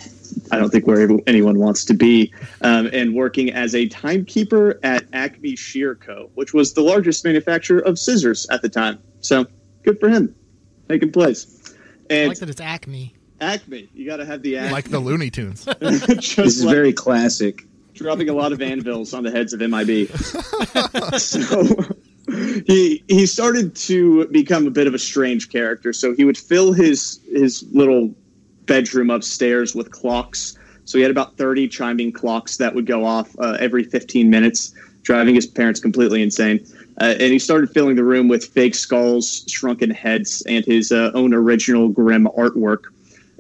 [0.52, 5.06] I don't think, where anyone wants to be, um, and working as a timekeeper at
[5.14, 9.00] Acme Shear Co., which was the largest manufacturer of scissors at the time.
[9.22, 9.46] So
[9.84, 10.36] good for him,
[10.90, 11.74] making plays.
[12.10, 13.14] I And like that it's Acme.
[13.40, 14.72] Acme, you got to have the Acme.
[14.72, 15.66] Like the Looney Tunes.
[15.80, 17.66] This is like- very classic.
[17.94, 20.10] dropping a lot of anvils on the heads of MIB.
[21.18, 21.64] so
[22.66, 25.92] he he started to become a bit of a strange character.
[25.94, 28.14] So he would fill his his little
[28.66, 30.58] bedroom upstairs with clocks.
[30.86, 34.74] So he had about thirty chiming clocks that would go off uh, every fifteen minutes,
[35.04, 36.66] driving his parents completely insane.
[37.00, 41.12] Uh, and he started filling the room with fake skulls, shrunken heads, and his uh,
[41.14, 42.86] own original grim artwork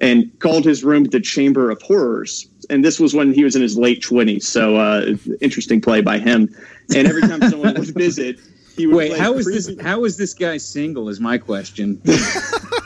[0.02, 2.48] and called his room the Chamber of Horrors.
[2.70, 4.44] And this was when he was in his late 20s.
[4.44, 6.54] So, uh, interesting play by him.
[6.96, 8.40] And every time someone would visit,
[8.76, 9.72] he would Wait, play how is this?
[9.82, 11.08] How is this guy single?
[11.08, 12.02] Is my question.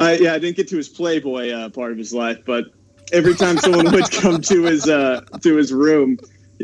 [0.00, 2.66] Uh, yeah, I didn't get to his Playboy uh, part of his life, but
[3.12, 6.18] every time someone would come to his uh, to his room,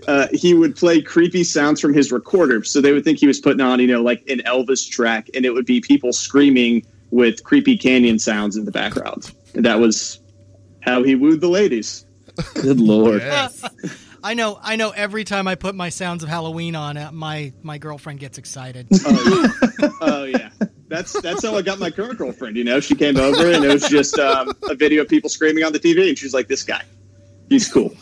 [0.08, 2.64] uh, he would play creepy sounds from his recorder.
[2.64, 5.44] So they would think he was putting on, you know, like an Elvis track, and
[5.44, 9.32] it would be people screaming with creepy canyon sounds in the background.
[9.54, 10.18] And that was
[10.80, 12.06] how he wooed the ladies.
[12.54, 13.20] Good lord.
[13.20, 13.64] Yes.
[14.22, 14.58] I know.
[14.62, 14.90] I know.
[14.90, 18.88] Every time I put my Sounds of Halloween on, uh, my my girlfriend gets excited.
[19.04, 19.88] Oh yeah.
[20.00, 20.50] oh yeah.
[20.88, 22.56] That's that's how I got my current girlfriend.
[22.56, 25.64] You know, she came over and it was just um, a video of people screaming
[25.64, 26.82] on the TV, and she's like, "This guy,
[27.48, 27.92] he's cool."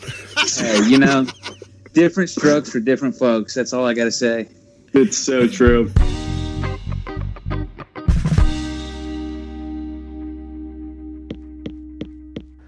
[0.57, 1.25] Hey, you know,
[1.93, 3.55] different strokes for different folks.
[3.55, 4.47] That's all I got to say.
[4.93, 5.91] It's so true.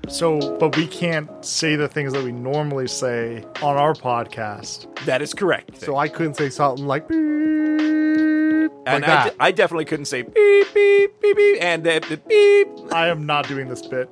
[0.10, 4.88] So, but we can't say the things that we normally say on our podcast.
[5.06, 5.82] That is correct.
[5.82, 7.18] So I couldn't say something like beep,
[8.86, 9.38] and like I, that.
[9.38, 12.68] de- I definitely couldn't say beep beep beep beep and uh, beep.
[12.92, 14.08] I am not doing this bit.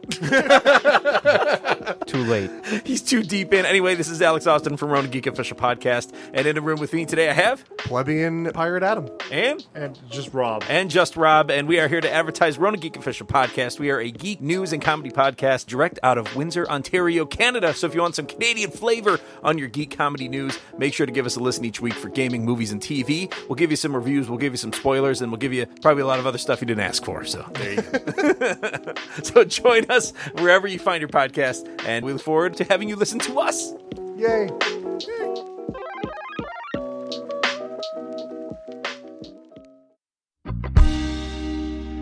[2.07, 2.51] Too late.
[2.85, 3.65] He's too deep in.
[3.65, 6.93] Anyway, this is Alex Austin from Ronan Geek Official Podcast, and in the room with
[6.93, 9.09] me today I have Plebeian Pirate Adam.
[9.31, 10.63] and and just Rob.
[10.69, 13.79] and just Rob, and we are here to advertise Ronan Geek Official Podcast.
[13.79, 17.73] We are a geek news and comedy podcast direct out of Windsor, Ontario, Canada.
[17.73, 21.11] So if you want some Canadian flavor on your geek comedy news, make sure to
[21.11, 23.31] give us a listen each week for gaming, movies, and TV.
[23.47, 26.03] We'll give you some reviews, we'll give you some spoilers, and we'll give you probably
[26.03, 27.25] a lot of other stuff you didn't ask for.
[27.25, 28.93] So there you go.
[29.23, 32.95] so join us wherever you find your podcast, and we look forward to having you
[32.95, 33.73] listen to us.
[34.15, 34.49] Yay.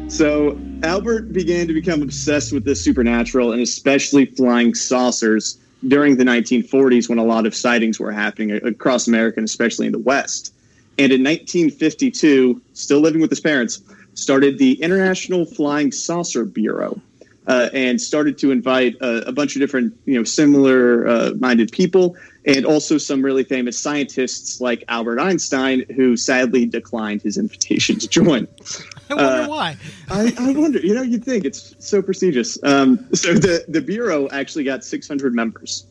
[0.09, 6.23] So Albert began to become obsessed with the supernatural and especially flying saucers during the
[6.23, 10.53] 1940s when a lot of sightings were happening across America and especially in the West.
[10.99, 13.81] And in 1952, still living with his parents,
[14.13, 16.99] started the International Flying Saucer Bureau.
[17.45, 22.65] Uh, and started to invite uh, a bunch of different, you know, similar-minded people, and
[22.65, 28.47] also some really famous scientists like Albert Einstein, who sadly declined his invitation to join.
[29.09, 29.77] I wonder Uh, why.
[30.09, 32.57] I, I wonder, you know, you'd think it's so prestigious.
[32.63, 35.85] Um, so the, the Bureau actually got 600 members,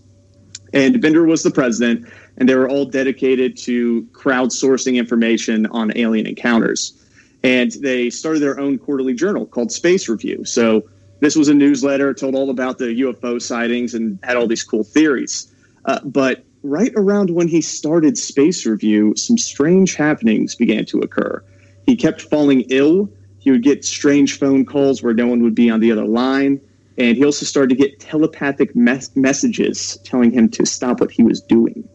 [0.73, 6.27] and Bender was the president, and they were all dedicated to crowdsourcing information on alien
[6.27, 6.99] encounters.
[7.43, 10.45] And they started their own quarterly journal called Space Review.
[10.45, 10.89] So
[11.21, 14.85] this was a newsletter, told all about the UFO sightings and had all these cool
[14.85, 15.53] theories.
[15.85, 21.43] Uh, but right around when he started Space Review, some strange happenings began to occur.
[21.87, 23.09] He kept falling ill.
[23.39, 26.61] He would get strange phone calls where no one would be on the other line.
[26.99, 31.23] And he also started to get telepathic mes- messages telling him to stop what he
[31.23, 31.89] was doing.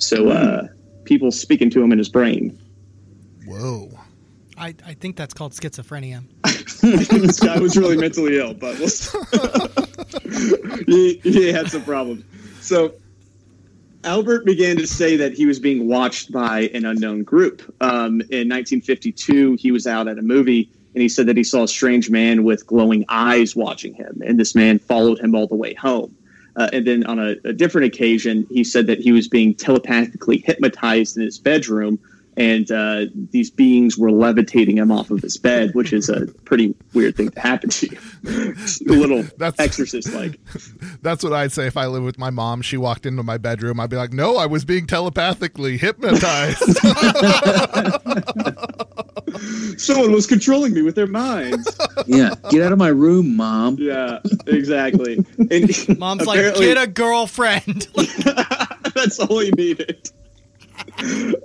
[0.00, 0.68] So, uh,
[1.04, 2.58] people speaking to him in his brain.
[3.46, 3.90] Whoa.
[4.56, 6.22] I, I think that's called schizophrenia.
[6.82, 8.88] this guy was really mentally ill, but we'll
[10.86, 12.24] he, he had some problems.
[12.60, 12.94] So
[14.04, 17.62] Albert began to say that he was being watched by an unknown group.
[17.80, 21.64] Um, in 1952, he was out at a movie and he said that he saw
[21.64, 25.54] a strange man with glowing eyes watching him, and this man followed him all the
[25.54, 26.16] way home.
[26.60, 30.42] Uh, and then on a, a different occasion, he said that he was being telepathically
[30.44, 31.98] hypnotized in his bedroom,
[32.36, 36.74] and uh, these beings were levitating him off of his bed, which is a pretty
[36.92, 37.98] weird thing to happen to you.
[38.26, 40.38] A little That's- exorcist like.
[41.02, 42.60] That's what I'd say if I lived with my mom.
[42.60, 43.80] She walked into my bedroom.
[43.80, 46.60] I'd be like, no, I was being telepathically hypnotized.
[49.78, 51.78] Someone was controlling me with their minds.
[52.06, 53.76] Yeah, get out of my room, mom.
[53.78, 55.24] Yeah, exactly.
[55.50, 57.86] And Mom's like, get a girlfriend.
[58.94, 60.10] That's all he needed.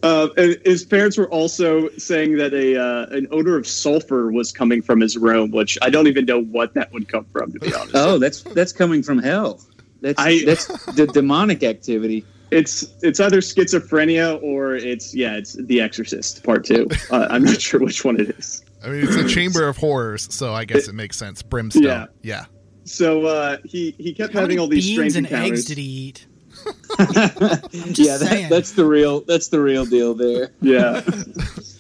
[0.01, 4.51] Uh, and his parents were also saying that a uh, an odor of sulfur was
[4.51, 7.59] coming from his room, which I don't even know what that would come from, to
[7.59, 7.91] be honest.
[7.95, 9.61] Oh, that's that's coming from hell.
[10.01, 12.25] That's I- that's the demonic activity.
[12.51, 16.87] It's it's either schizophrenia or it's yeah, it's The Exorcist Part Two.
[17.09, 18.63] Uh, I'm not sure which one it is.
[18.83, 21.41] I mean, it's a chamber of horrors, so I guess it makes sense.
[21.41, 21.83] Brimstone.
[21.83, 22.05] Yeah.
[22.21, 22.45] Yeah.
[22.83, 25.59] So uh, he he kept How having all these beans strange and encounters.
[25.59, 26.27] eggs did he eat?
[26.99, 30.51] yeah, that, that's the real that's the real deal there.
[30.61, 31.01] Yeah,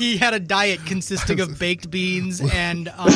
[0.00, 3.12] He had a diet consisting of baked beans and um,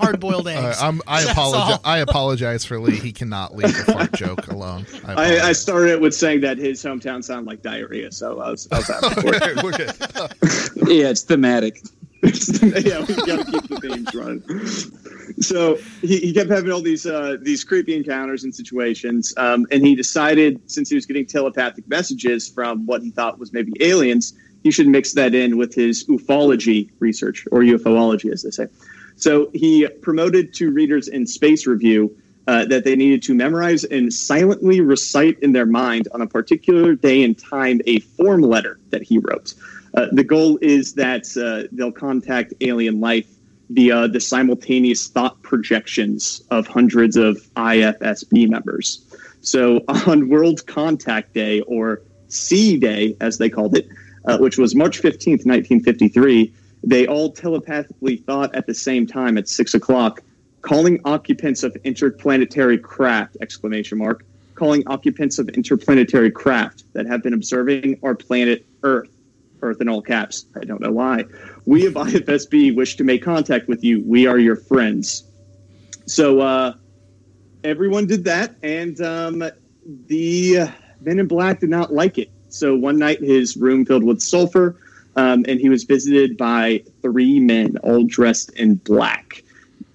[0.00, 0.80] hard-boiled eggs.
[0.80, 1.78] I'm, I apologize.
[1.84, 2.96] I apologize for Lee.
[2.96, 4.86] He cannot leave a fart joke alone.
[5.06, 8.50] I, I, I started it with saying that his hometown sounded like diarrhea, so I
[8.50, 9.62] was I was happy for it.
[9.62, 10.88] We're good.
[10.88, 11.82] Yeah, it's thematic.
[12.22, 15.42] yeah, we got to keep the themes running.
[15.42, 19.86] So he, he kept having all these uh, these creepy encounters and situations, um, and
[19.86, 24.32] he decided since he was getting telepathic messages from what he thought was maybe aliens,
[24.66, 28.66] he should mix that in with his ufology research or UFOlogy, as they say.
[29.14, 32.16] So he promoted to readers in Space Review
[32.48, 36.96] uh, that they needed to memorize and silently recite in their mind on a particular
[36.96, 39.54] day and time a form letter that he wrote.
[39.94, 43.28] Uh, the goal is that uh, they'll contact alien life
[43.70, 49.06] via the simultaneous thought projections of hundreds of IFSB members.
[49.42, 53.86] So on World Contact Day, or C Day, as they called it,
[54.26, 59.48] uh, which was March 15th, 1953, they all telepathically thought at the same time at
[59.48, 60.22] 6 o'clock,
[60.62, 67.34] calling occupants of interplanetary craft, exclamation mark, calling occupants of interplanetary craft that have been
[67.34, 69.10] observing our planet Earth
[69.62, 70.46] Earth in all caps.
[70.54, 71.24] I don't know why.
[71.64, 74.02] We of IFSB wish to make contact with you.
[74.04, 75.24] We are your friends.
[76.06, 76.74] So uh,
[77.64, 79.42] everyone did that, and um,
[80.06, 80.68] the
[81.00, 82.30] Men in Black did not like it.
[82.48, 84.76] So one night, his room filled with sulfur,
[85.16, 89.42] um, and he was visited by three men, all dressed in black.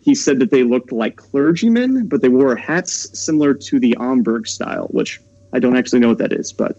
[0.02, 4.48] He said that they looked like clergymen, but they wore hats similar to the Homburg
[4.48, 5.22] style, which
[5.54, 6.78] I don't actually know what that is, but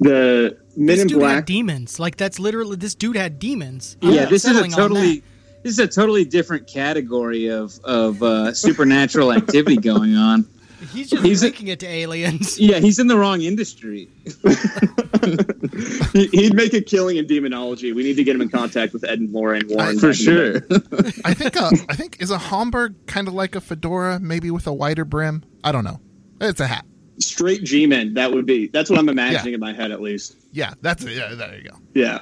[0.00, 1.34] the Men this in dude Black.
[1.34, 1.98] had demons.
[1.98, 3.96] Like that's literally this dude had demons.
[4.00, 5.24] Yeah, I'm this is a totally
[5.64, 10.46] this is a totally different category of of uh, supernatural activity going on.
[10.92, 12.58] He's just he's a- it to aliens.
[12.68, 14.08] Yeah, he's in the wrong industry.
[16.12, 17.92] He- He'd make a killing in demonology.
[17.92, 20.24] We need to get him in contact with Ed and Lorraine Warren For back in
[20.26, 20.62] the
[21.10, 21.20] sure.
[21.24, 24.66] I think uh, I think is a Homburg kind of like a fedora, maybe with
[24.66, 25.44] a wider brim.
[25.62, 26.00] I don't know.
[26.40, 26.84] It's a hat.
[27.18, 28.14] Straight G-men.
[28.14, 28.68] That would be.
[28.68, 30.36] That's what I'm imagining in my head, at least.
[30.52, 31.12] Yeah, that's it.
[31.16, 31.76] Yeah, there you go.
[31.94, 32.20] Yeah,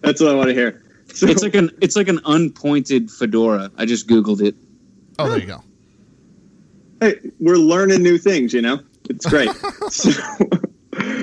[0.00, 0.82] that's what I want to hear.
[1.12, 3.70] So, It's like an it's like an unpointed fedora.
[3.76, 4.54] I just googled it.
[5.18, 5.62] Oh, there you go.
[7.00, 8.52] Hey, we're learning new things.
[8.52, 9.50] You know, it's great.
[9.90, 10.10] so,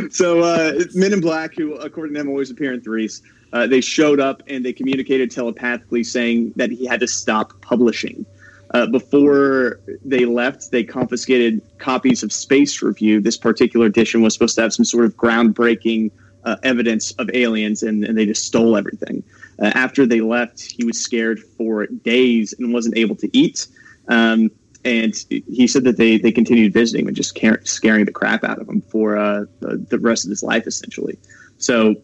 [0.10, 3.22] so uh, Men in Black, who according to them always appear in threes,
[3.54, 8.26] uh, they showed up and they communicated telepathically, saying that he had to stop publishing.
[8.74, 13.22] Uh, before they left, they confiscated copies of Space Review.
[13.22, 16.12] This particular edition was supposed to have some sort of groundbreaking
[16.44, 19.24] uh, evidence of aliens, and, and they just stole everything.
[19.60, 23.68] Uh, after they left, he was scared for days and wasn't able to eat.
[24.10, 24.52] Um,
[24.84, 28.60] and he said that they, they continued visiting him and just scaring the crap out
[28.60, 31.18] of him for uh, the, rest of his life, essentially.
[31.58, 31.96] So,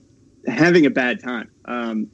[0.48, 1.50] having a bad time.
[1.66, 2.08] Um,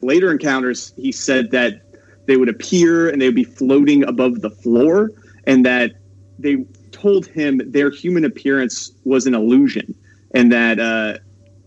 [0.00, 1.82] later encounters, he said that
[2.26, 5.12] they would appear and they would be floating above the floor,
[5.44, 5.92] and that
[6.38, 9.94] they told him their human appearance was an illusion,
[10.34, 11.18] and that uh,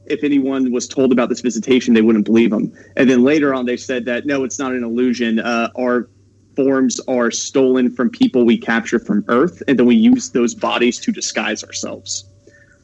[0.06, 2.74] if anyone was told about this visitation, they wouldn't believe them.
[2.96, 5.40] And then later on, they said that no, it's not an illusion.
[5.40, 6.10] Uh, our
[6.56, 11.00] forms are stolen from people we capture from Earth, and then we use those bodies
[11.00, 12.26] to disguise ourselves.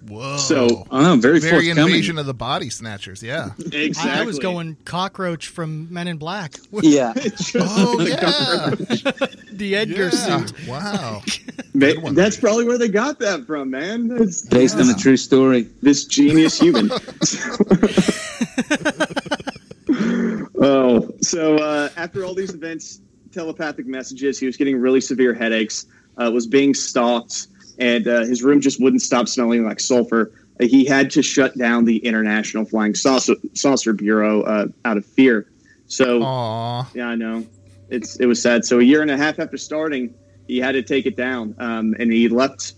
[0.08, 0.38] Whoa.
[0.38, 1.78] So- Oh, very, very forthcoming.
[1.94, 3.22] invasion of the body snatchers.
[3.22, 3.50] Yeah.
[3.74, 4.12] Exactly.
[4.12, 6.56] I, I was going cockroach from Men in Black.
[6.82, 7.14] Yeah.
[7.56, 8.70] Oh yeah.
[9.52, 10.46] the Edgar yeah.
[10.46, 10.54] suit.
[10.68, 11.24] Wow.
[11.74, 12.16] Ma- Good one.
[12.16, 14.10] That's probably where they got that from, man.
[14.22, 15.68] It's Based on a true story.
[15.82, 16.90] this genius human.
[20.60, 25.86] oh, so uh, after all these events, telepathic messages, he was getting really severe headaches,
[26.18, 30.32] uh, was being stalked, and uh, his room just wouldn't stop smelling like sulfur.
[30.60, 35.06] Uh, he had to shut down the International Flying Saucer, Saucer Bureau uh, out of
[35.06, 35.48] fear.
[35.88, 36.90] So, Aw.
[36.94, 37.46] yeah, I know.
[37.90, 38.66] It's it was sad.
[38.66, 40.14] So a year and a half after starting,
[40.48, 42.74] he had to take it down, um, and he left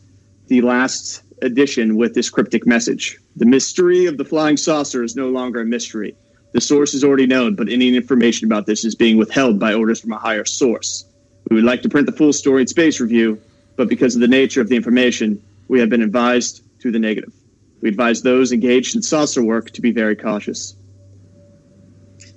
[0.47, 5.29] the last edition with this cryptic message: "The mystery of the flying saucer is no
[5.29, 6.15] longer a mystery.
[6.51, 10.01] The source is already known, but any information about this is being withheld by orders
[10.01, 11.05] from a higher source.
[11.49, 13.39] We would like to print the full story in Space Review,
[13.75, 17.33] but because of the nature of the information, we have been advised to the negative.
[17.81, 20.75] We advise those engaged in saucer work to be very cautious."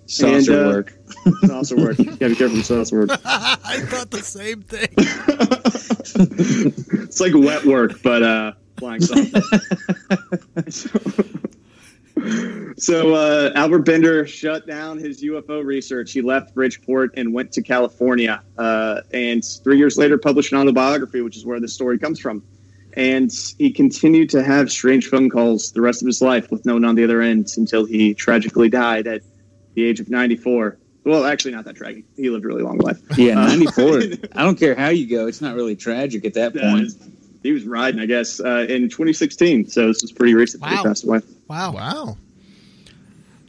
[0.07, 0.93] Saucer And, uh, work.
[1.47, 1.99] Saucer work.
[1.99, 3.11] You gotta be careful with saucer work.
[3.25, 4.89] I thought the same thing.
[7.03, 9.41] it's like wet work, but uh, flying saucer.
[12.77, 16.13] So, uh, Albert Bender shut down his UFO research.
[16.13, 21.21] He left Bridgeport and went to California, uh, and three years later published an autobiography,
[21.21, 22.43] which is where this story comes from.
[22.95, 26.75] And he continued to have strange phone calls the rest of his life with no
[26.75, 29.23] one on the other end until he tragically died at
[29.75, 30.77] the age of 94.
[31.05, 32.05] Well, actually, not that tragic.
[32.17, 32.99] He lived a really long life.
[33.17, 34.03] Yeah, Uh, 94.
[34.35, 35.27] I don't care how you go.
[35.27, 36.91] It's not really tragic at that point.
[37.43, 39.69] He was riding, I guess, uh, in 2016.
[39.69, 40.63] So this was pretty recent.
[40.63, 40.77] that Wow.
[40.77, 41.21] He passed away.
[41.49, 41.73] Wow.
[41.73, 42.17] Wow.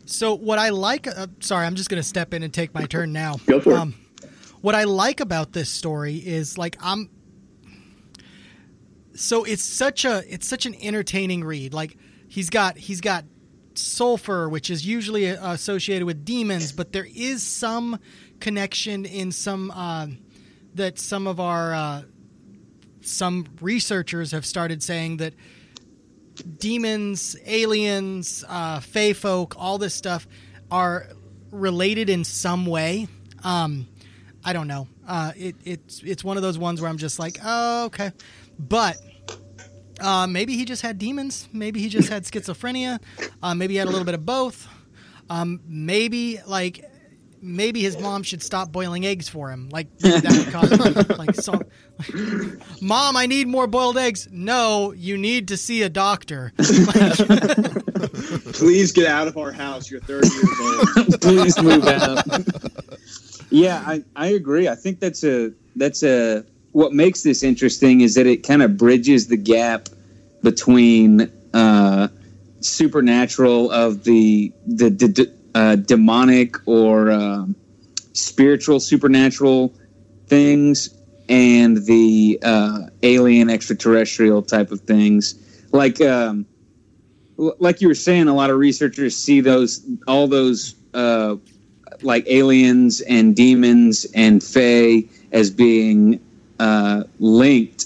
[0.05, 2.85] So what I like, uh, sorry, I'm just going to step in and take my
[2.85, 3.37] turn now.
[3.45, 3.77] Go for it.
[3.77, 3.95] Um,
[4.61, 7.09] what I like about this story is like I'm.
[9.15, 11.73] So it's such a it's such an entertaining read.
[11.73, 13.25] Like he's got he's got
[13.75, 17.99] sulfur, which is usually uh, associated with demons, but there is some
[18.39, 20.07] connection in some uh,
[20.75, 22.01] that some of our uh,
[23.03, 25.33] some researchers have started saying that
[26.57, 30.27] demons, aliens, uh, fey folk, all this stuff
[30.71, 31.07] are
[31.51, 33.07] related in some way.
[33.43, 33.87] Um,
[34.43, 34.87] I don't know.
[35.07, 38.11] Uh, it, it's it's one of those ones where I'm just like, oh, okay,
[38.57, 38.97] but
[39.99, 41.47] uh, maybe he just had demons.
[41.53, 42.99] Maybe he just had schizophrenia.
[43.41, 44.67] Uh, maybe he had a little bit of both.
[45.29, 46.89] Um, maybe like
[47.43, 49.69] maybe his mom should stop boiling eggs for him.
[49.69, 51.61] Like that would cause like so.
[52.81, 54.27] Mom, I need more boiled eggs.
[54.31, 56.53] No, you need to see a doctor.
[58.53, 59.91] Please get out of our house.
[59.91, 61.21] You're 30 years old.
[61.21, 62.25] Please move out.
[63.51, 64.67] yeah, I, I agree.
[64.67, 68.77] I think that's a that's a what makes this interesting is that it kind of
[68.77, 69.89] bridges the gap
[70.41, 72.07] between uh,
[72.61, 77.55] supernatural of the the, the uh, demonic or um
[78.13, 79.73] spiritual supernatural
[80.27, 80.89] things
[81.29, 85.35] and the uh, alien extraterrestrial type of things.
[85.71, 86.45] Like um,
[87.37, 91.35] like you were saying a lot of researchers see those all those uh,
[92.01, 96.19] like aliens and demons and fae as being
[96.59, 97.85] uh, linked.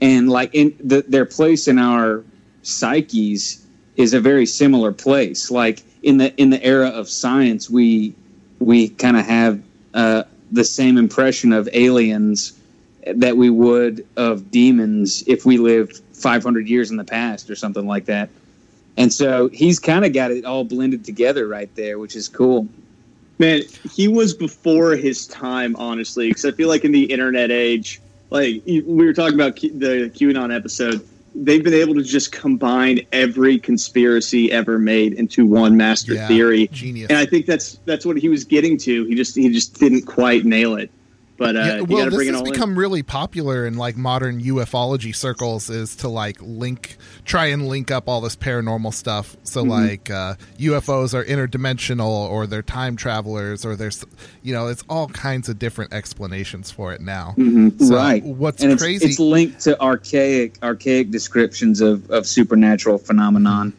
[0.00, 2.24] And like in the, their place in our
[2.62, 3.64] psyches
[3.96, 5.50] is a very similar place.
[5.50, 8.14] Like in the in the era of science we
[8.58, 9.62] we kind of have
[9.94, 12.58] uh, the same impression of aliens
[13.06, 17.86] that we would of demons if we lived 500 years in the past or something
[17.86, 18.28] like that.
[18.96, 22.68] And so he's kind of got it all blended together right there which is cool.
[23.38, 28.00] Man, he was before his time, honestly, because I feel like in the internet age,
[28.30, 33.58] like we were talking about the QAnon episode, they've been able to just combine every
[33.58, 36.68] conspiracy ever made into one master Yeah, theory.
[36.68, 37.08] genius.
[37.10, 39.04] And I think that's that's what he was getting to.
[39.04, 40.90] He just he just didn't quite nail it.
[41.42, 42.52] But uh, yeah, well, this has all in.
[42.52, 45.68] become really popular in like modern ufology circles.
[45.70, 49.36] Is to like link, try and link up all this paranormal stuff.
[49.44, 49.70] So Mm-hmm.
[49.70, 54.04] like uh, UFOs are interdimensional, or they're time travelers, or there's,
[54.42, 57.34] you know, it's all kinds of different explanations for it now.
[57.38, 57.84] Mm-hmm.
[57.84, 59.06] So right What's and it's, crazy?
[59.06, 63.72] it's linked to archaic archaic descriptions of, of supernatural phenomenon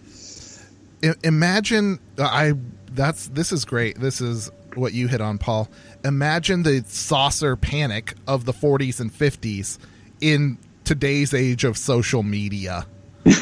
[1.04, 2.54] I- imagine uh, I
[2.92, 4.00] that's this is great.
[4.00, 5.70] This is what you hit on, Paul.
[6.06, 9.78] Imagine the saucer panic of the 40s and 50s
[10.22, 12.86] in today's age of social media.
[13.26, 13.42] like,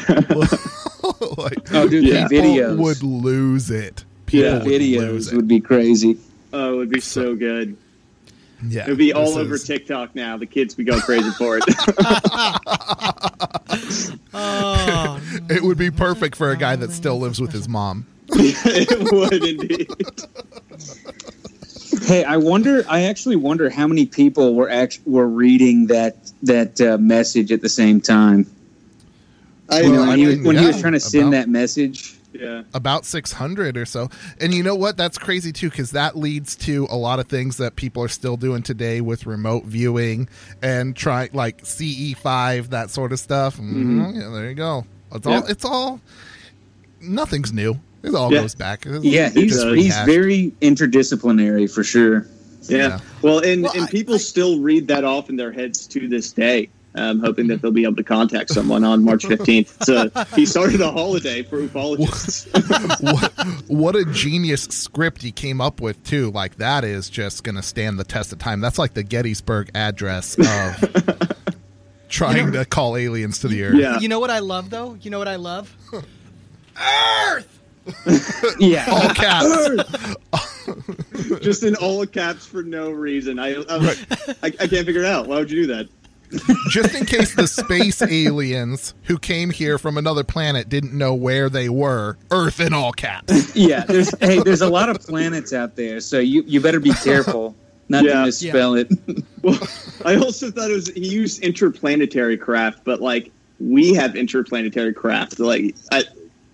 [1.73, 2.27] oh dude Yeah.
[2.27, 4.05] people videos would lose it.
[4.27, 4.53] People Yeah.
[4.59, 5.35] would videos it.
[5.35, 6.17] would be crazy
[6.53, 7.75] oh, it would be so good.
[8.67, 10.37] yeah, It would be all over is- TikTok now.
[10.37, 11.63] The kids would go crazy for it.
[14.33, 18.05] Oh, It would be perfect for a guy that still lives with his mom.
[18.29, 19.89] it would indeed.
[22.03, 22.83] Hey, I wonder.
[22.87, 27.61] I actually wonder how many people were act- were reading that that uh, message at
[27.61, 28.45] the same time.
[29.69, 31.31] I You know, when, I he, was- mean, when he was trying to send about-
[31.31, 32.15] that message.
[32.33, 32.63] yeah.
[32.73, 34.09] about 600 or so.
[34.39, 34.95] And you know what?
[34.97, 38.37] That's crazy too because that leads to a lot of things that people are still
[38.37, 40.29] doing today with remote viewing
[40.61, 43.57] and try like ce5 that sort of stuff.
[43.57, 44.85] Mhm, yeah, there you go.
[45.13, 45.99] It's all it's all
[47.01, 48.41] nothing's new it all Yeah.
[48.41, 52.27] goes back It's Yeah, he's just he's very interdisciplinary for sure.
[52.63, 52.77] Yeah.
[52.77, 52.99] Yeah.
[53.21, 56.07] Well, and, Well, and I- people I- still read that off in their heads to
[56.07, 59.83] this day, um, hoping that they'll be able to contact someone on March 15th.
[59.83, 62.45] So he started a holiday for ufologists.
[63.01, 63.33] what,
[63.67, 67.97] what a genius script he came up with too like that is just gonna stand
[67.97, 71.27] the test of time that's like the gettysburg address of
[72.09, 73.97] trying to call aliens to the earth yeah.
[73.99, 74.97] you know what I love though?
[75.01, 75.73] You know what I love?
[78.59, 79.83] Yeah, all caps
[81.41, 83.39] Just in all caps for no reason.
[83.39, 85.27] I, I, I, I can't figure it out.
[85.27, 85.89] Why would you do that?
[86.69, 91.49] just in case the space aliens who came here from another planet didn't know where
[91.49, 93.83] they were earth in all caps yeah.
[93.83, 97.53] There's hey, there's a lot of planets out there, so you you better be careful
[97.89, 98.13] not Yeah.
[98.13, 98.89] to misspell it.
[99.41, 99.59] Well,
[100.05, 103.29] I also thought it was he used interplanetary craft, but like
[103.59, 105.37] we have interplanetary craft.
[105.39, 106.05] Like I,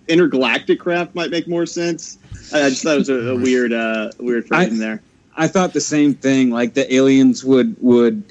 [0.08, 2.18] intergalactic craft might make more sense.
[2.52, 5.02] I I just thought it was a, a weird, uh, weird phrase in there.
[5.36, 6.50] I thought the same thing.
[6.50, 8.22] Like the aliens would would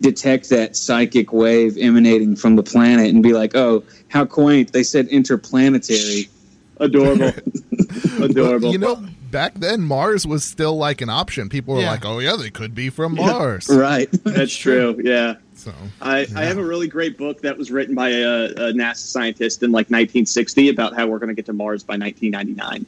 [0.00, 4.82] detect that psychic wave emanating from the planet and be like, "Oh, how quaint!" They
[4.82, 6.28] said interplanetary.
[6.78, 7.30] Adorable,
[8.20, 8.72] adorable.
[8.72, 11.90] you know back then mars was still like an option people were Yeah.
[11.92, 13.26] like oh yeah they could be from Yeah.
[13.26, 14.08] mars Right.
[14.24, 14.98] That's true.
[15.02, 15.34] Yeah.
[15.64, 18.96] So I, I have a really great book that was written by a, a NASA
[18.96, 22.86] scientist in like 1960 about how we're going to get to Mars by 1999.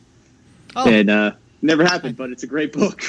[0.77, 3.03] Oh, And uh, never happened, but it's a great book.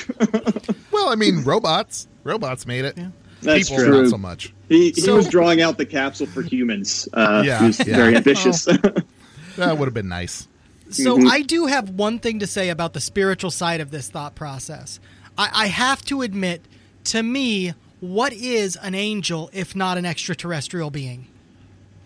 [0.92, 2.98] well i mean robots robots made it
[3.42, 4.02] That's people true.
[4.04, 7.10] not so much He, he So- was drawing out the capsule for humans.
[7.14, 7.96] Uh, Yeah, he was yeah.
[7.96, 8.66] very ambitious.
[9.58, 10.48] that would have been nice
[10.92, 11.30] So Mhm.
[11.30, 15.00] I do have one thing to say about the spiritual side of this thought process.
[15.38, 16.62] I, I have to admit,
[17.06, 17.74] to me,
[18.12, 21.28] what is an angel if not an extraterrestrial being?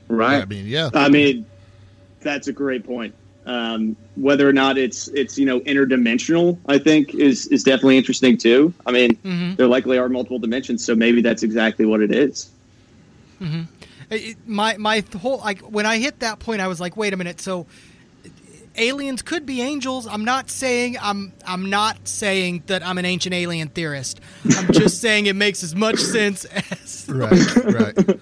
[0.08, 0.41] Right.
[0.41, 1.45] i mean yeah I mean,
[2.22, 3.14] that's a great point.
[3.45, 8.38] Um, whether or not it's it's you know interdimensional, I think is is definitely interesting
[8.38, 8.74] too.
[8.86, 9.56] I mean, Mhm.
[9.56, 12.50] there likely are multiple dimensions, so maybe that's exactly what it is.
[14.12, 17.18] It- my my whole like when I hit that point, I was like, wait a
[17.18, 17.39] minute.
[17.39, 17.68] So
[18.76, 20.08] aliens could be angels.
[20.08, 24.20] I'm not saying I'm I'm not saying that I'm an ancient alien theorist.
[24.56, 28.20] I'm just saying it makes as much sense as right, right.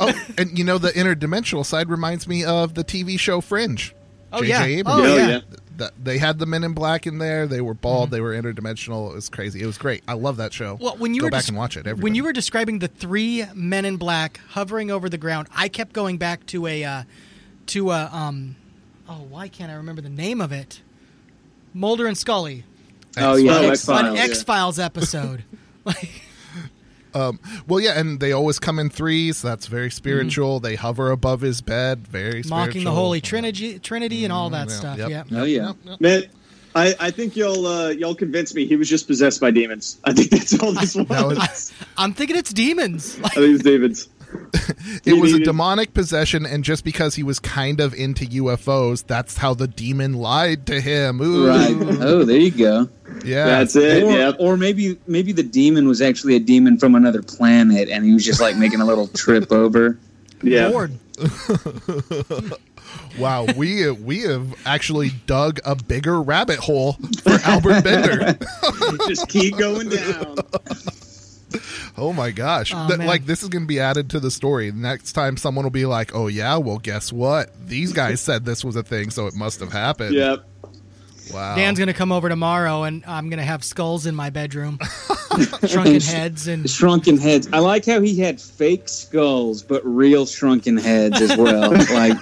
[0.00, 3.94] Oh, and you know the interdimensional side reminds me of the TV show Fringe.
[4.32, 4.48] Oh, J.J.
[4.48, 4.64] yeah.
[4.64, 5.00] Abrams.
[5.00, 5.28] Oh, yeah.
[5.28, 5.40] yeah.
[5.78, 7.46] Th- they had the Men in Black in there.
[7.46, 8.06] They were bald.
[8.06, 8.14] Mm-hmm.
[8.14, 9.10] They were interdimensional.
[9.10, 9.62] It was crazy.
[9.62, 10.02] It was great.
[10.08, 10.78] I love that show.
[10.80, 12.88] Well, when you go were back des- and watch it, when you were describing the
[12.88, 17.02] three men in black hovering over the ground, I kept going back to a uh,
[17.66, 18.56] to a um
[19.08, 20.80] oh why can't I remember the name of it?
[21.74, 22.64] Mulder and Scully,
[23.18, 24.06] Oh yeah, X- X-Files.
[24.12, 25.44] an X Files episode.
[25.84, 26.22] like
[27.66, 29.40] well, yeah, and they always come in threes.
[29.40, 30.60] That's very spiritual.
[30.60, 32.06] They hover above his bed.
[32.06, 32.50] Very Mm-hmm.
[32.50, 32.90] mocking the.
[32.90, 34.98] Holy Trinity, Trinity, and all that Yeah, stuff.
[34.98, 35.40] yep, Yeah.
[35.40, 35.72] Oh yeah.
[35.98, 36.24] Man,
[36.74, 39.98] I, I think you'll uh, you'll convince me he was just possessed by demons.
[40.04, 41.06] I think that's all this was.
[41.08, 43.18] That was- I'm thinking it's demons.
[43.18, 44.08] Like, I think it's was demons.
[45.04, 49.36] It was a demonic possession, and just because he was kind of into UFOs, that's
[49.38, 51.20] how the demon lied to him.
[51.20, 51.46] Ooh.
[51.48, 51.76] Right.
[52.00, 52.88] Oh, there you go.
[53.24, 53.46] Yeah.
[53.46, 54.02] That's it.
[54.02, 54.36] Or, Yep.
[54.38, 58.24] or maybe maybe the demon was actually a demon from another planet, and he was
[58.24, 59.98] just like making a little trip over.
[60.42, 60.68] Yeah.
[60.68, 60.92] Lord.
[63.18, 68.38] Wow, we we have actually dug a bigger rabbit hole for Albert Bender.
[69.08, 70.36] Just keep going down.
[71.98, 72.72] Oh my gosh!
[72.74, 74.70] Oh, Th- like this is going to be added to the story.
[74.72, 77.50] Next time, someone will be like, "Oh yeah, well, guess what?
[77.66, 80.44] These guys said this was a thing, so it must have happened." Yep.
[81.32, 81.56] Wow.
[81.56, 84.78] Dan's gonna come over tomorrow, and I'm gonna have skulls in my bedroom,
[85.66, 87.48] shrunken heads, and Shrunken heads.
[87.52, 91.72] I like how he had fake skulls, but real shrunken heads as well.
[91.92, 92.16] like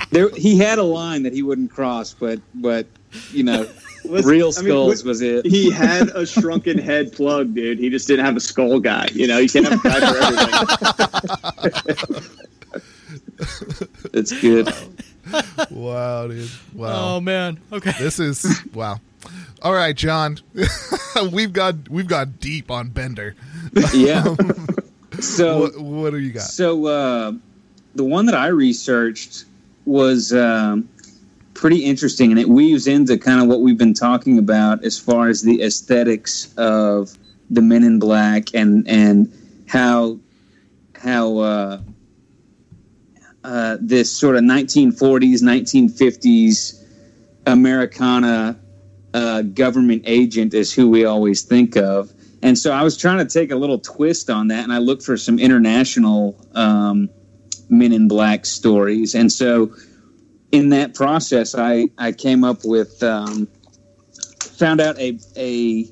[0.10, 2.86] there, he had a line that he wouldn't cross, but but
[3.32, 3.68] you know,
[4.10, 5.46] Listen, real I mean, skulls was it.
[5.46, 7.78] He had a shrunken head plug, dude.
[7.78, 9.08] He just didn't have a skull guy.
[9.12, 10.16] You know, you can't have a guy for
[11.96, 12.22] everything.
[14.12, 14.68] It's good.
[15.70, 16.50] wow, dude.
[16.74, 17.16] Wow.
[17.16, 17.92] oh man, okay.
[17.98, 19.00] This is wow.
[19.62, 20.38] All right, John.
[21.32, 23.34] we've got we've got deep on Bender.
[23.94, 24.34] Yeah.
[25.18, 26.44] So What, what do you got?
[26.44, 27.32] So uh,
[27.94, 29.44] the one that I researched
[29.84, 30.88] was um,
[31.60, 35.28] pretty interesting, and it weaves into kind of what we've been talking about as far
[35.28, 37.16] as the aesthetics of
[37.50, 39.30] the Men in Black and and
[39.68, 40.18] how
[40.94, 41.80] how uh,
[43.44, 46.82] uh, this sort of 1940s, 1950s
[47.46, 48.58] Americana
[49.12, 52.10] uh, government agent is who we always think of.
[52.42, 55.02] And so I was trying to take a little twist on that, and I looked
[55.02, 57.10] for some international um,
[57.68, 59.14] Men in Black stories.
[59.14, 59.74] And so
[60.52, 63.46] in that process, I, I came up with, um,
[64.40, 65.86] found out a, a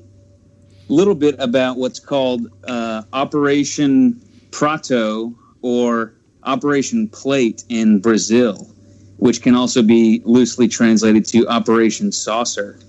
[0.89, 8.69] little bit about what's called uh, Operation Prato or Operation Plate in Brazil,
[9.17, 12.79] which can also be loosely translated to Operation Saucer.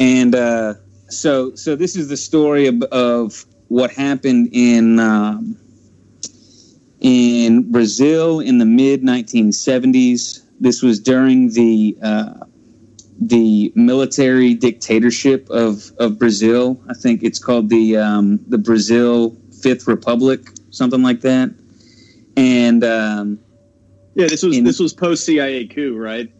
[0.00, 0.74] And uh,
[1.08, 5.58] so, so this is the story of, of what happened in um,
[7.00, 10.43] in Brazil in the mid 1970s.
[10.60, 12.34] This was during the uh,
[13.20, 16.80] the military dictatorship of, of Brazil.
[16.88, 20.40] I think it's called the um, the Brazil Fifth Republic,
[20.70, 21.54] something like that.
[22.36, 23.38] And um,
[24.14, 26.32] Yeah, this was In- this was post CIA coup, right?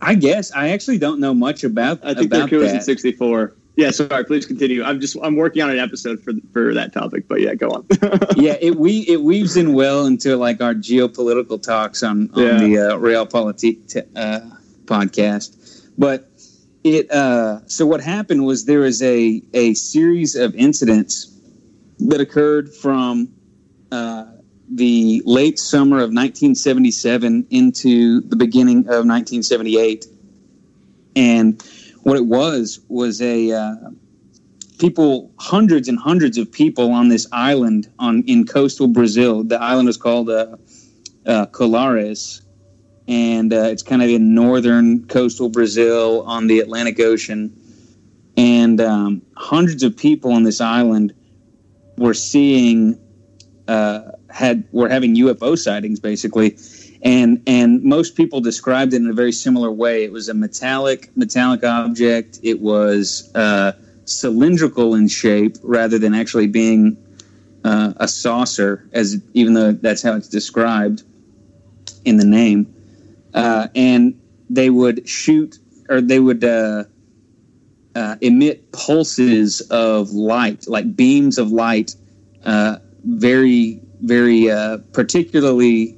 [0.00, 2.80] I guess I actually don't know much about I think their about coup was in
[2.80, 3.54] '64.
[3.76, 4.24] Yeah, sorry.
[4.24, 4.82] Please continue.
[4.82, 7.86] I'm just I'm working on an episode for for that topic, but yeah, go on.
[8.36, 12.58] yeah, it we it weaves in well into like our geopolitical talks on, on Yeah.
[12.58, 14.40] the uh, Real Politik t- uh,
[14.86, 15.84] podcast.
[15.98, 16.30] But
[16.84, 21.30] it uh, so what happened was there was a a series of incidents
[21.98, 23.28] that occurred from
[23.92, 24.24] uh,
[24.70, 30.06] the late summer of 1977 into the beginning of 1978,
[31.14, 31.62] and
[32.06, 33.74] what it was was a uh,
[34.78, 39.42] people, hundreds and hundreds of people on this island on in coastal Brazil.
[39.42, 40.56] The island is called uh,
[41.26, 42.42] uh, Colares,
[43.08, 47.52] and uh, it's kind of in northern coastal Brazil on the Atlantic Ocean.
[48.36, 51.12] And um, hundreds of people on this island
[51.98, 53.00] were seeing
[53.66, 56.56] uh, had were having UFO sightings basically.
[57.02, 60.04] And and most people described it in a very similar way.
[60.04, 62.40] It was a metallic metallic object.
[62.42, 63.72] It was uh,
[64.04, 66.96] cylindrical in shape rather than actually being
[67.64, 71.02] uh, a saucer, as even though that's how it's described
[72.04, 72.72] in the name.
[73.34, 74.18] Uh, and
[74.48, 76.84] they would shoot or they would uh,
[77.94, 81.94] uh, emit pulses of light, like beams of light,
[82.44, 84.46] uh, very very
[84.92, 85.96] particularly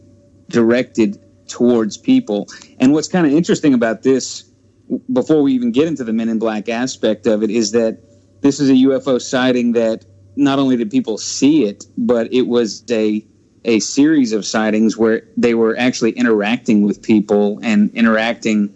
[0.49, 1.19] directed
[1.49, 2.49] towards people.
[2.79, 4.45] And what's kind of interesting about this,
[5.13, 7.99] before we even get into the Men in Black aspect of it, is that
[8.41, 10.05] this is a UFO sighting that
[10.37, 13.25] not only did people see it, but it was a
[13.65, 18.73] a series of sightings where they were actually interacting with people and interacting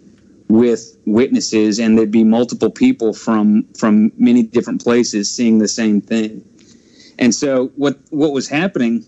[0.49, 6.01] with witnesses and there'd be multiple people from from many different places seeing the same
[6.01, 6.43] thing
[7.17, 9.05] and so what what was happening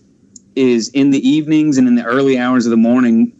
[0.56, 3.32] is in the evenings and in the early hours of the morning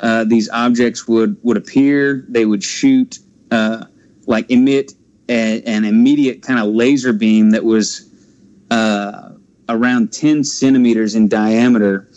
[0.00, 3.18] uh, these objects would would appear they would shoot
[3.50, 3.84] uh,
[4.26, 4.92] like emit
[5.28, 8.08] a, an immediate kind of laser beam that was
[8.70, 9.30] uh,
[9.68, 12.08] around 10 centimeters in diameter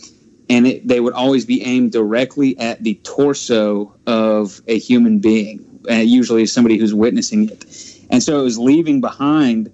[0.51, 5.79] and it, they would always be aimed directly at the torso of a human being,
[5.89, 7.65] uh, usually somebody who's witnessing it.
[8.09, 9.71] And so it was leaving behind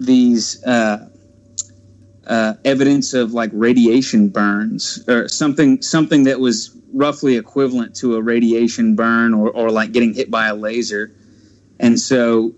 [0.00, 0.62] these
[2.26, 8.22] uh, evidence of like radiation burns or something, something that was roughly equivalent to a
[8.22, 11.14] radiation burn or, or like getting hit by a laser.
[11.78, 12.54] And so,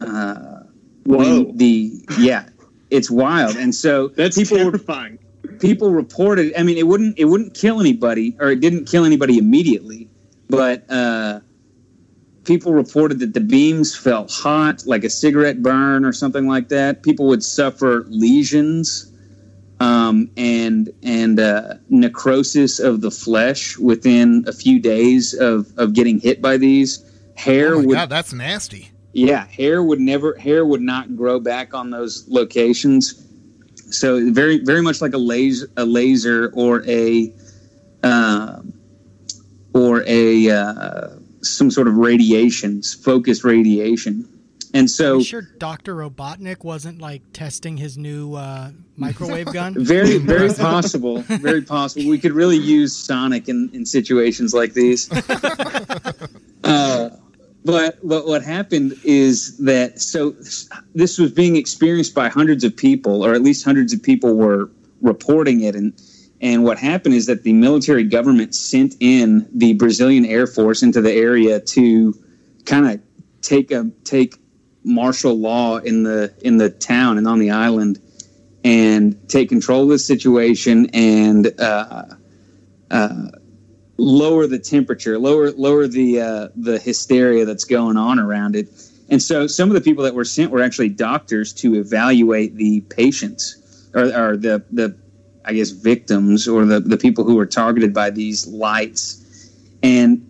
[0.00, 0.60] uh,
[1.04, 2.48] when the yeah,
[2.90, 3.56] it's wild.
[3.56, 5.18] And so That's people were terrifying.
[5.58, 9.38] people reported i mean it wouldn't it wouldn't kill anybody or it didn't kill anybody
[9.38, 10.08] immediately
[10.48, 11.40] but uh,
[12.44, 17.02] people reported that the beams felt hot like a cigarette burn or something like that
[17.02, 19.09] people would suffer lesions
[19.80, 26.20] um, and and uh, necrosis of the flesh within a few days of, of getting
[26.20, 27.04] hit by these
[27.34, 28.90] hair Oh would god, that's nasty.
[29.14, 33.26] yeah, hair would never hair would not grow back on those locations.
[33.90, 37.32] So very very much like a laser a laser or a
[38.02, 38.60] uh,
[39.74, 41.08] or a uh,
[41.42, 44.28] some sort of radiations focused radiation.
[44.72, 45.96] And Are so you sure Dr.
[45.96, 49.74] Robotnik wasn't like testing his new uh, microwave gun?
[49.78, 55.10] very very possible very possible we could really use sonic in, in situations like these
[56.64, 57.10] uh,
[57.64, 60.34] but but what happened is that so
[60.94, 64.70] this was being experienced by hundreds of people or at least hundreds of people were
[65.00, 65.92] reporting it and
[66.40, 71.02] and what happened is that the military government sent in the Brazilian Air Force into
[71.02, 72.14] the area to
[72.64, 73.00] kind of
[73.42, 74.36] take a take
[74.84, 78.00] martial law in the in the town and on the island
[78.64, 82.04] and take control of the situation and uh,
[82.90, 83.28] uh,
[83.96, 88.68] lower the temperature, lower lower the uh, the hysteria that's going on around it.
[89.08, 92.80] And so, some of the people that were sent were actually doctors to evaluate the
[92.82, 94.96] patients or, or the the
[95.44, 99.16] I guess victims or the the people who were targeted by these lights.
[99.82, 100.29] And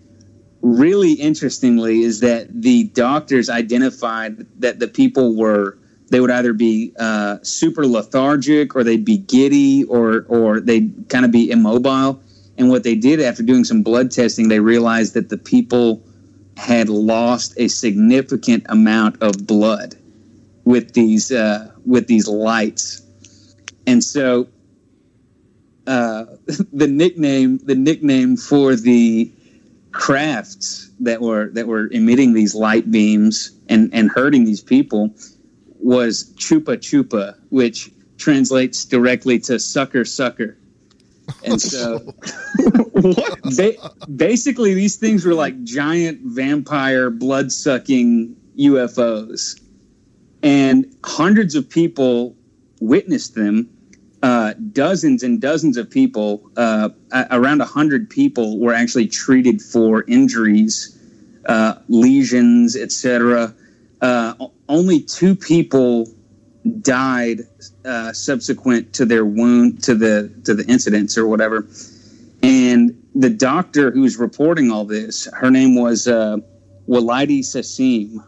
[0.80, 5.76] really interestingly is that the doctors identified that the people were
[6.08, 11.24] they would either be uh, super lethargic or they'd be giddy or or they'd kind
[11.24, 12.20] of be immobile.
[12.56, 16.02] And what they did after doing some blood testing they realized that the people
[16.56, 19.96] had lost a significant amount of blood
[20.64, 23.02] with these uh, with these lights.
[23.86, 24.48] And so
[25.86, 26.24] uh,
[26.72, 29.30] the nickname the nickname for the
[29.92, 35.14] crafts that were that were emitting these light beams and and hurting these people
[35.78, 40.56] was chupa chupa, which translates directly to sucker sucker.
[41.44, 42.00] And so,
[43.56, 49.60] ba- basically, these things were like giant vampire blood sucking UFOs,
[50.42, 52.36] and hundreds of people
[52.80, 53.68] witnessed them.
[54.22, 56.90] Uh, dozens and dozens of people, uh,
[57.30, 60.98] around a hundred people, were actually treated for injuries,
[61.46, 63.54] uh, lesions, etc.
[64.02, 64.34] Uh,
[64.68, 66.06] only two people
[66.82, 67.40] died
[67.86, 71.66] uh, subsequent to their wound to the to the incidents or whatever.
[72.42, 76.38] And the doctor who's reporting all this, her name was uh,
[76.86, 78.22] Wellaide Cecim.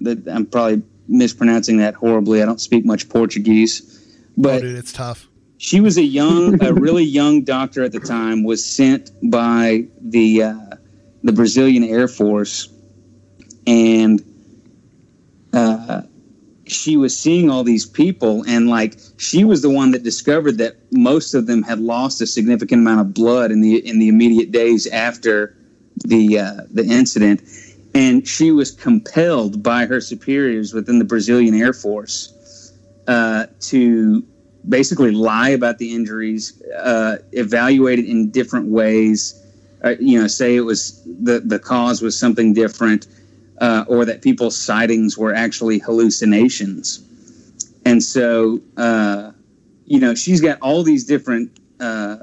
[0.00, 2.42] That I'm probably mispronouncing that horribly.
[2.42, 4.00] I don't speak much Portuguese,
[4.36, 5.28] Oh, but dude, it's tough.
[5.58, 8.42] She was a young, a really young doctor at the time.
[8.44, 10.76] Was sent by the uh,
[11.22, 12.68] the Brazilian Air Force,
[13.66, 14.22] and
[15.52, 16.02] uh,
[16.66, 20.76] she was seeing all these people, and like she was the one that discovered that
[20.90, 24.50] most of them had lost a significant amount of blood in the in the immediate
[24.50, 25.56] days after
[26.04, 27.42] the uh, the incident,
[27.94, 32.72] and she was compelled by her superiors within the Brazilian Air Force
[33.06, 34.24] uh, to
[34.68, 39.40] basically lie about the injuries, uh, evaluate it in different ways.
[39.82, 43.06] Uh, you know, say it was the the cause was something different,
[43.60, 47.00] uh, or that people's sightings were actually hallucinations.
[47.84, 49.32] And so, uh,
[49.84, 51.50] you know, she's got all these different
[51.80, 52.16] uh,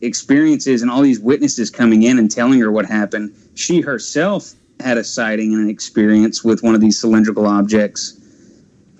[0.00, 4.98] experiences and all these witnesses coming in and telling her what happened, she herself had
[4.98, 8.20] a sighting and an experience with one of these cylindrical objects.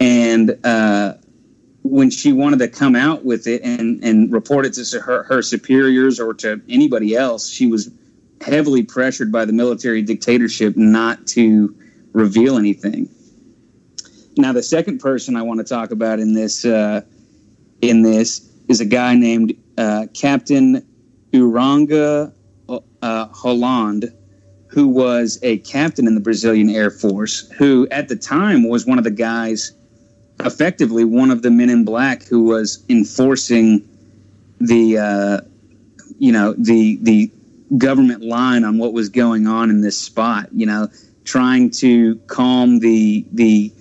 [0.01, 1.15] And uh,
[1.91, 5.43] when she wanted to come out with it and, and report it to her, her
[5.43, 7.91] superiors or to anybody else, she was
[8.41, 11.75] heavily pressured by the military dictatorship not to
[12.13, 13.09] reveal anything.
[14.37, 17.03] Now, the second person I want to talk about in this uh,
[17.81, 20.87] in this is a guy named uh, Captain
[21.33, 22.33] Uyrangê
[22.69, 24.13] uh, Holland,
[24.69, 28.99] who was a captain in the Brazilian Air Force, who at the time was one
[28.99, 29.73] of the guys,
[30.41, 33.87] effectively one of the men in black who was enforcing
[34.61, 35.41] the, uh,
[36.19, 37.31] you know, the the
[37.77, 40.49] government line on what was going on in this spot.
[40.53, 40.89] You know,
[41.25, 43.73] trying to calm the the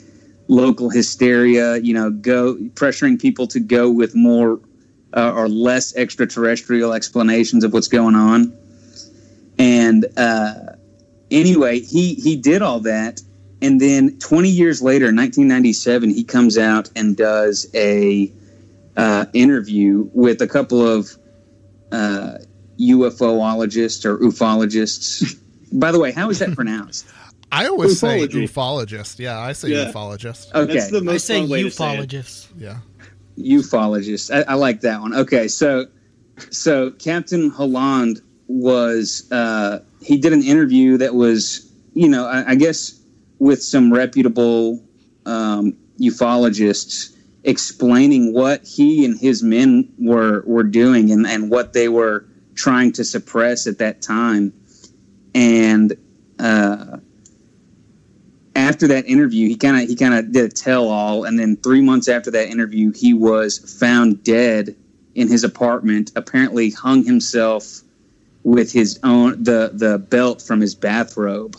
[0.48, 1.78] local hysteria.
[1.78, 4.60] You know, go pressuring people to go with more
[5.16, 8.56] uh, or less extraterrestrial explanations of what's going on.
[9.58, 10.74] And uh,
[11.32, 13.22] anyway, he he did all that,
[13.62, 18.32] and then 20 years later, in 1997, he comes out and does a
[18.98, 21.10] uh, interview with a couple of
[21.92, 22.38] uh,
[22.80, 25.38] UFOologists or ufologists.
[25.74, 27.06] By the way, how is that pronounced?
[27.52, 29.20] I always say ufologist.
[29.20, 29.92] Yeah, I say Yeah.
[29.92, 30.54] ufologist.
[30.54, 32.48] Okay, That's the I most say fun way to say it.
[32.58, 32.78] Yeah.
[33.38, 34.34] ufologist.
[34.34, 35.14] I, I like that one.
[35.16, 35.86] Okay, so
[36.50, 42.56] so Captain Holland was uh, he did an interview that was you know I, I
[42.56, 42.95] guess
[43.40, 44.84] with some reputable
[45.26, 51.88] um, ufologists explaining what he and his men were were doing and, and what they
[51.88, 52.26] were
[52.56, 54.52] trying to suppress at that time
[55.36, 55.96] and
[56.40, 56.98] uh,
[58.56, 61.58] after that interview, he kind of he kind of did a tell all, and then
[61.58, 64.76] three months after that interview, he was found dead
[65.14, 66.12] in his apartment.
[66.16, 67.82] Apparently, hung himself
[68.44, 71.58] with his own the the belt from his bathrobe.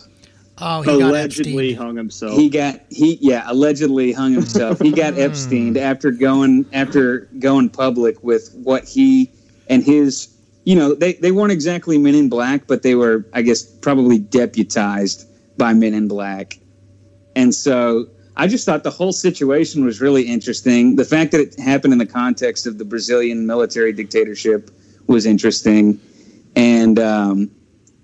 [0.59, 1.85] Oh, he Allegedly Epstein.
[1.85, 2.35] hung himself.
[2.37, 4.79] He got he yeah allegedly hung himself.
[4.79, 9.31] he got Epstein after going after going public with what he
[9.69, 10.29] and his
[10.63, 14.17] you know they they weren't exactly Men in Black, but they were I guess probably
[14.17, 15.27] deputized
[15.57, 16.57] by Men in Black,
[17.35, 20.95] and so I just thought the whole situation was really interesting.
[20.95, 24.71] The fact that it happened in the context of the Brazilian military dictatorship
[25.07, 25.99] was interesting,
[26.55, 27.51] and um,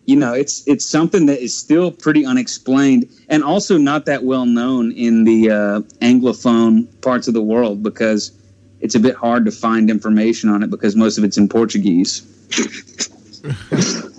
[0.06, 4.46] you know it's it's something that is still pretty unexplained and also not that well
[4.46, 8.32] known in the uh, anglophone parts of the world because
[8.82, 12.22] it's a bit hard to find information on it because most of it's in Portuguese.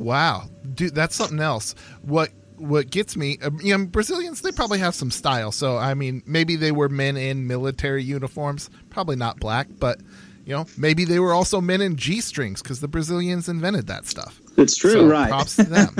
[0.00, 1.74] Wow, dude, that's something else.
[2.00, 5.52] What what gets me, uh, you know, Brazilians they probably have some style.
[5.52, 10.00] So I mean, maybe they were men in military uniforms, probably not black, but
[10.44, 14.06] you know, maybe they were also men in g strings because the Brazilians invented that
[14.06, 14.40] stuff.
[14.56, 14.90] It's true.
[14.92, 15.28] So right.
[15.28, 15.96] Props to them.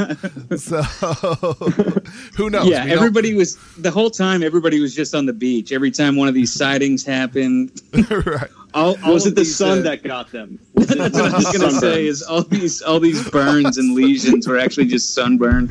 [0.58, 0.82] so
[2.36, 2.66] who knows?
[2.68, 4.42] yeah, We don't- everybody was the whole time.
[4.42, 5.72] Everybody was just on the beach.
[5.72, 7.80] Every time one of these sightings happened,
[8.10, 8.50] right.
[8.74, 10.58] all, all Was it the these, sun uh, that got them?
[10.74, 12.06] That's what I was gonna say.
[12.06, 15.70] Is all these all these burns and lesions were actually just sunburn.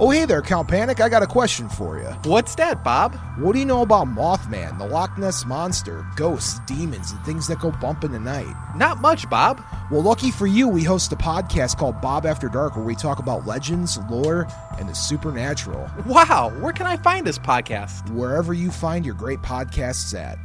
[0.00, 1.00] Oh, hey there, Count Panic.
[1.00, 2.06] I got a question for you.
[2.22, 3.16] What's that, Bob?
[3.36, 7.58] What do you know about Mothman, the Loch Ness Monster, ghosts, demons, and things that
[7.58, 8.54] go bump in the night?
[8.76, 9.60] Not much, Bob.
[9.90, 13.18] Well, lucky for you, we host a podcast called Bob After Dark where we talk
[13.18, 14.46] about legends, lore,
[14.78, 15.90] and the supernatural.
[16.06, 18.08] Wow, where can I find this podcast?
[18.10, 20.38] Wherever you find your great podcasts at.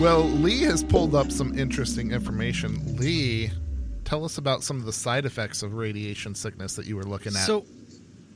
[0.00, 2.96] Well, Lee has pulled up some interesting information.
[2.96, 3.50] Lee,
[4.04, 7.32] tell us about some of the side effects of radiation sickness that you were looking
[7.34, 7.44] at.
[7.44, 7.66] So,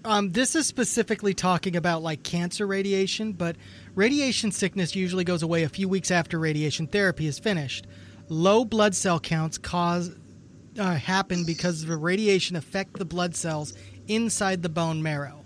[0.05, 3.57] um, this is specifically talking about like cancer radiation, but
[3.95, 7.87] radiation sickness usually goes away a few weeks after radiation therapy is finished.
[8.29, 10.15] Low blood cell counts cause
[10.79, 13.75] uh, happen because the radiation affect the blood cells
[14.09, 15.41] inside the bone marrow.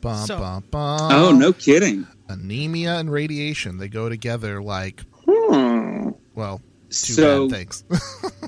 [0.00, 1.12] Bum, so- bum, bum.
[1.12, 2.06] Oh, no kidding.
[2.28, 6.10] Anemia and radiation, they go together like, Hmm.
[6.34, 6.60] well,
[6.90, 7.84] two So- bad things.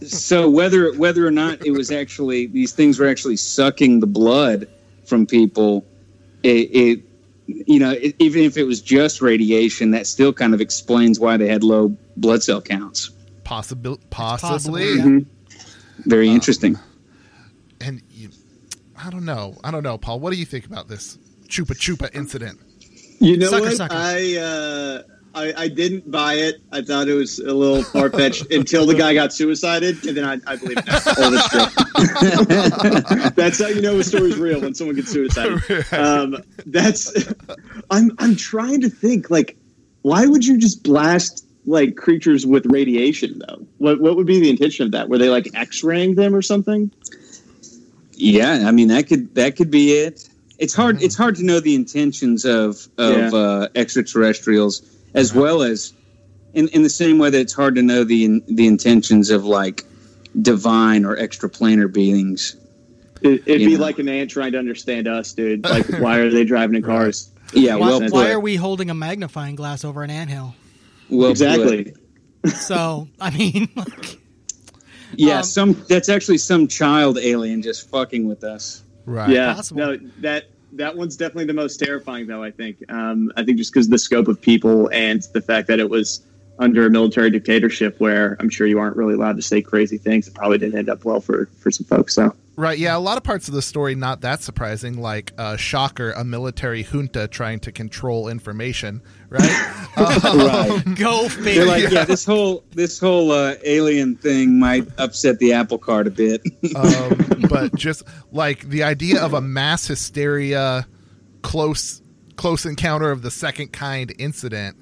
[0.06, 4.68] so whether whether or not it was actually these things were actually sucking the blood
[5.06, 5.86] from people,
[6.42, 7.00] it, it
[7.46, 11.36] you know it, even if it was just radiation, that still kind of explains why
[11.36, 13.10] they had low blood cell counts.
[13.44, 14.94] Possibil- possible, possibly.
[14.94, 15.18] yeah.
[16.00, 16.78] Very interesting.
[17.80, 18.30] And you,
[18.96, 19.56] I don't know.
[19.62, 20.20] I don't know, Paul.
[20.20, 22.60] What do you think about this Chupa Chupa incident?
[23.20, 23.76] You know Sucker, what?
[23.76, 23.94] sucker.
[23.94, 25.02] I uh,
[25.36, 26.56] I, I didn't buy it.
[26.72, 30.24] I thought it was a little far fetched until the guy got suicided, and then
[30.24, 30.98] I, I believe it now.
[31.22, 31.46] All this
[33.20, 33.30] true.
[33.36, 35.60] that's how you know a story's real when someone gets suicided.
[35.92, 37.12] Um, that's.
[37.90, 39.56] I'm I'm trying to think like,
[40.02, 43.66] why would you just blast like creatures with radiation though?
[43.76, 45.10] What what would be the intention of that?
[45.10, 46.90] Were they like X-raying them or something?
[48.12, 50.26] Yeah, I mean that could that could be it.
[50.58, 51.02] It's hard.
[51.02, 53.38] It's hard to know the intentions of of Yeah.
[53.38, 54.80] uh, extraterrestrials,
[55.14, 55.92] as well as
[56.54, 59.84] in in the same way that it's hard to know the the intentions of like
[60.40, 62.56] divine or extraplanar beings.
[63.22, 63.80] It, it'd You be know.
[63.82, 65.64] like an ant trying to understand us, dude.
[65.64, 67.30] Like, why are they driving in cars?
[67.54, 68.30] Yeah, why, well why put.
[68.32, 70.54] are we holding a magnifying glass over an anthill?
[71.08, 71.84] Well exactly.
[72.42, 72.52] put.
[72.54, 74.20] So, I mean, like,
[75.14, 78.82] Yeah, Um, some that's actually some child alien just fucking with us.
[79.04, 79.30] Right.
[79.30, 79.80] Yeah, Possible.
[79.80, 82.42] no, that that one's definitely the most terrifying, though.
[82.42, 82.78] I think.
[82.88, 86.22] Um, I think just because the scope of people and the fact that it was
[86.58, 90.28] under a military dictatorship, where I'm sure you aren't really allowed to say crazy things,
[90.28, 92.14] it probably didn't end up well for for some folks.
[92.14, 92.78] So Right.
[92.78, 92.96] Yeah.
[92.96, 96.82] A lot of parts of the story not that surprising, like uh, Shocker, a military
[96.82, 99.02] junta trying to control information.
[99.28, 99.72] Right.
[99.96, 100.82] Right.
[100.96, 101.64] go They're figure.
[101.64, 106.10] like, yeah, this whole this whole uh, alien thing might upset the apple cart a
[106.10, 106.42] bit.
[106.76, 110.86] um, but just like the idea of a mass hysteria,
[111.40, 112.02] close
[112.36, 114.76] close encounter of the second kind incident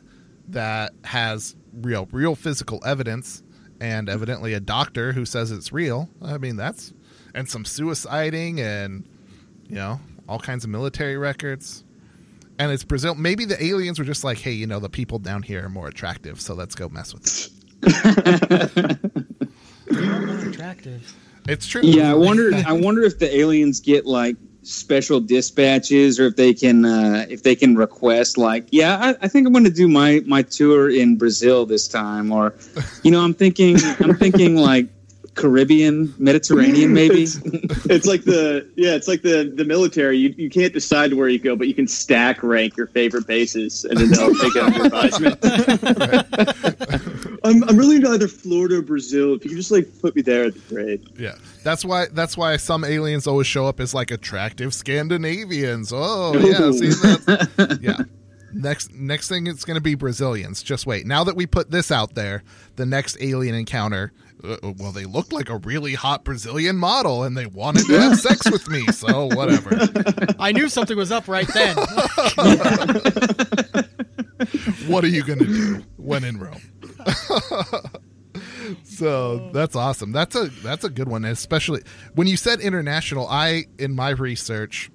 [0.49, 3.43] that has real real physical evidence
[3.81, 6.09] and evidently a doctor who says it's real.
[6.23, 6.93] I mean that's
[7.35, 9.09] and some suiciding and
[9.69, 11.85] you know all kinds of military records.
[12.59, 13.17] And it's Brazil.
[13.17, 15.89] Maybe the aliens were just like, hey, you know, the people down here are more
[15.89, 17.51] attractive, so let's go mess with it.
[20.49, 21.17] Attractive.
[21.49, 21.83] It's true.
[21.83, 22.53] Yeah, I wonder.
[22.67, 27.43] I wonder if the aliens get like special dispatches, or if they can, uh, if
[27.43, 30.91] they can request like, yeah, I, I think I'm going to do my my tour
[30.91, 32.55] in Brazil this time, or,
[33.03, 34.89] you know, I'm thinking, I'm thinking like
[35.35, 37.23] Caribbean, Mediterranean, maybe.
[37.25, 37.41] it's,
[37.87, 40.17] it's like the yeah, it's like the the military.
[40.19, 43.85] You you can't decide where you go, but you can stack rank your favorite bases,
[43.85, 45.41] and then they'll take it under advisement.
[47.45, 49.35] I'm, I'm really into either Florida or Brazil.
[49.35, 51.07] If you could just like put me there, that'd be great.
[51.19, 55.93] Yeah, that's why that's why some aliens always show up as like attractive Scandinavians.
[55.95, 57.79] Oh yeah, see that?
[57.83, 57.99] Yeah.
[58.55, 60.63] Next next thing it's going to be Brazilians.
[60.63, 61.07] Just wait.
[61.07, 62.45] Now that we put this out there,
[62.77, 64.13] the next alien encounter.
[64.43, 68.19] Uh, well, they looked like a really hot Brazilian model, and they wanted to have
[68.21, 68.87] sex with me.
[68.89, 69.89] So whatever.
[70.39, 71.77] I knew something was up right then.
[74.87, 76.61] what are you going to do when in Rome?
[78.83, 80.13] so that's awesome.
[80.13, 81.83] That's a that's a good one, especially
[82.15, 83.27] when you said international.
[83.29, 84.91] I in my research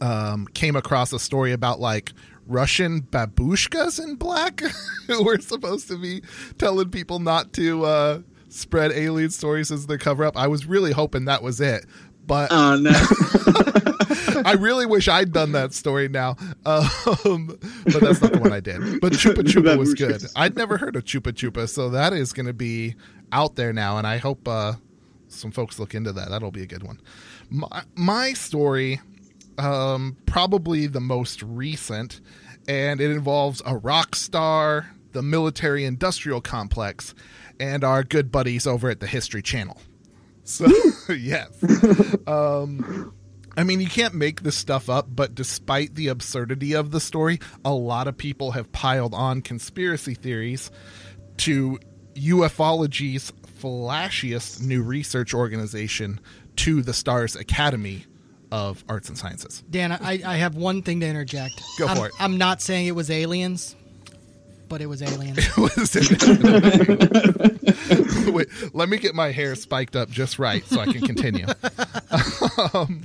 [0.00, 2.12] um, came across a story about like
[2.46, 4.60] Russian babushkas in black
[5.06, 6.22] who were supposed to be
[6.58, 10.36] telling people not to uh, spread alien stories as the cover up.
[10.36, 11.86] I was really hoping that was it,
[12.26, 12.92] but oh no.
[14.44, 16.36] I really wish I'd done that story now.
[16.66, 19.00] Um, but that's not the one I did.
[19.00, 20.24] But Chupa Chupa was good.
[20.36, 22.94] I'd never heard of Chupa Chupa, so that is going to be
[23.32, 24.74] out there now, and I hope uh,
[25.28, 26.30] some folks look into that.
[26.30, 27.00] That'll be a good one.
[27.50, 29.00] My, my story,
[29.58, 32.20] um, probably the most recent,
[32.68, 37.14] and it involves a rock star, the military industrial complex,
[37.60, 39.80] and our good buddies over at the History Channel.
[40.44, 40.66] So,
[41.08, 41.48] yes.
[42.26, 43.12] Um,
[43.56, 47.40] I mean, you can't make this stuff up, but despite the absurdity of the story,
[47.64, 50.70] a lot of people have piled on conspiracy theories
[51.38, 51.78] to
[52.14, 56.20] ufology's flashiest new research organization,
[56.56, 58.04] to the Stars Academy
[58.52, 59.64] of Arts and Sciences.
[59.68, 61.60] Dan, I, I have one thing to interject.
[61.78, 62.12] Go I'm, for it.
[62.20, 63.74] I'm not saying it was aliens,
[64.74, 65.38] but it was aliens.
[65.56, 66.10] Was it-
[68.34, 71.46] Wait, let me get my hair spiked up just right so I can continue.
[72.74, 73.00] um,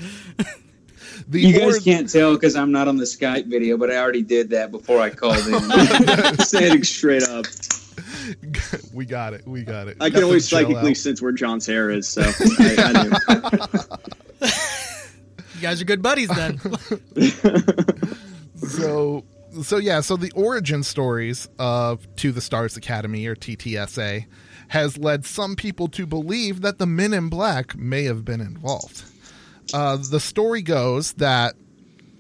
[1.27, 3.97] the You guys or- can't tell because I'm not on the Skype video, but I
[3.97, 6.39] already did that before I called in.
[6.39, 7.45] Standing straight up.
[8.91, 9.47] we got it.
[9.47, 9.97] We got it.
[10.01, 10.97] I can the always gel psychically out.
[10.97, 12.31] sense where John's hair is, so I,
[14.41, 14.49] I
[15.53, 16.59] you guys are good buddies then.
[18.57, 19.23] so
[19.63, 24.25] so yeah so the origin stories of to the stars academy or ttsa
[24.69, 29.03] has led some people to believe that the men in black may have been involved
[29.73, 31.55] uh, the story goes that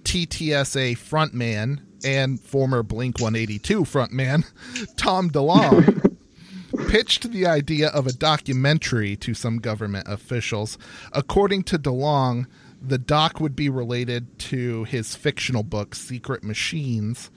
[0.03, 4.43] ttsa frontman and former blink 182 frontman
[4.97, 6.05] tom delonge
[6.87, 10.77] pitched the idea of a documentary to some government officials.
[11.13, 12.45] According to DeLonge,
[12.81, 17.29] The doc would be related to his fictional book, Sekret Machines,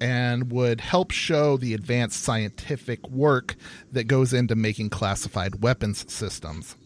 [0.00, 3.56] and would help show the advanced scientific work
[3.92, 6.76] that goes into making classified weapons systems.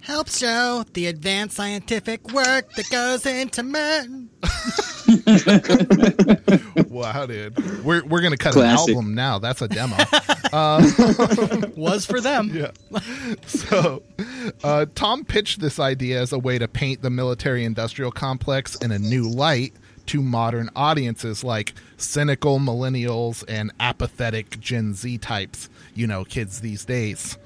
[0.00, 4.30] Help show the advanced scientific work that goes into men.
[6.88, 7.84] wow, dude.
[7.84, 8.88] We're, we're going to cut Classic.
[8.88, 9.38] an album now.
[9.38, 9.96] That's a demo.
[11.76, 12.50] Was for them.
[12.52, 12.70] yeah.
[13.46, 14.02] So,
[14.62, 18.92] uh, Tom pitched this idea as a way to paint the military industrial complex in
[18.92, 19.72] a new light
[20.06, 26.84] to modern audiences like cynical millennials and apathetic Gen Z types, you know, kids these
[26.84, 27.38] days.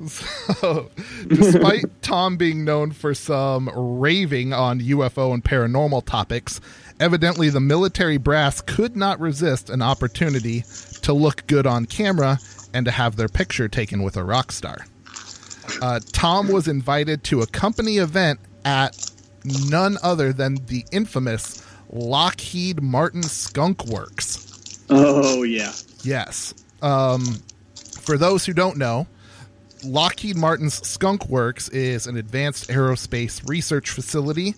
[0.08, 0.90] So,
[1.26, 6.60] despite Tom being known for some raving on UFO and paranormal topics,
[7.00, 10.64] evidently the military brass could not resist an opportunity
[11.02, 12.38] to look good on camera
[12.74, 14.86] and to have their picture taken with a rock star.
[15.80, 19.10] Uh, Tom was invited to a company event at
[19.44, 24.84] none other than the infamous Lockheed Martin Skunk Works.
[24.90, 25.72] Oh yeah.
[26.02, 26.54] Yes.
[26.80, 27.24] Um,
[28.00, 29.06] for those who don't know,
[29.84, 34.54] Lockheed Martin's Skunk Works is an advanced aerospace research facility,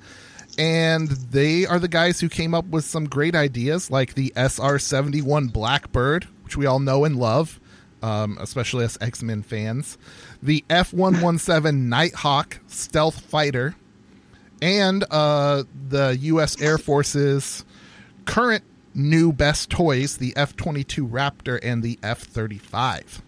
[0.58, 4.78] and they are the guys who came up with some great ideas like the SR
[4.78, 7.60] 71 Blackbird, which we all know and love,
[8.02, 9.98] um, especially us X Men fans,
[10.42, 13.74] the F 117 Nighthawk stealth fighter,
[14.60, 16.60] and uh, the U.S.
[16.60, 17.64] Air Force's
[18.24, 18.64] current
[18.94, 23.22] new best toys, the F 22 Raptor and the F 35.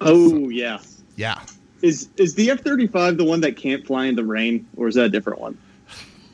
[0.00, 0.78] Oh yeah.
[1.16, 1.40] Yeah.
[1.82, 4.88] Is is the F thirty five the one that can't fly in the rain, or
[4.88, 5.58] is that a different one?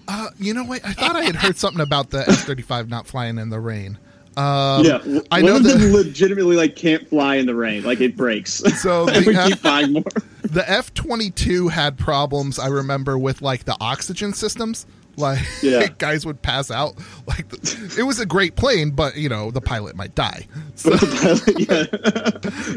[0.07, 0.85] Uh, you know what?
[0.85, 3.99] I thought I had heard something about the F 35 not flying in the rain.
[4.39, 7.55] Um, yeah, w- I one know of them that legitimately like can't fly in the
[7.55, 8.63] rain, like it breaks.
[8.79, 10.05] So the keep F- buying more.
[10.43, 14.87] the F 22 had problems, I remember, with like the oxygen systems.
[15.23, 15.87] Like, Yeah.
[15.99, 16.95] guys would pass out.
[17.27, 20.47] Like, the, it was a great plane, but you know, the pilot might die.
[20.77, 21.85] So, pilot, yeah,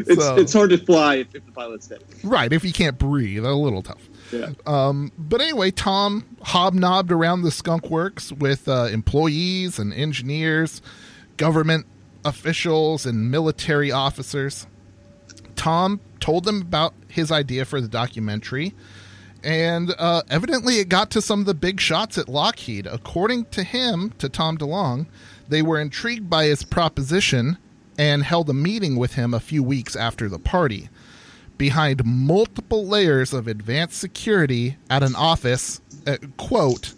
[0.07, 2.03] it's So- it's hard to fly if, if the pilot's dead.
[2.23, 4.09] right, if you can't breathe, a little tough.
[4.31, 4.51] Yeah.
[4.65, 10.81] Um, but anyway, Tom hobnobbed around the skunk works with uh, employees and engineers,
[11.37, 11.85] government
[12.25, 14.65] officials, and military officers.
[15.55, 18.73] Tom told them about his idea for the documentary,
[19.43, 22.87] and uh, evidently it got to some of the big shots at Lockheed.
[22.87, 25.07] According to him, to Tom DeLonge,
[25.49, 27.57] they were intrigued by his proposition
[27.97, 30.89] and held a meeting with him a few weeks after the party
[31.61, 36.95] behind multiple layers of advanced security at an office, uh, quote,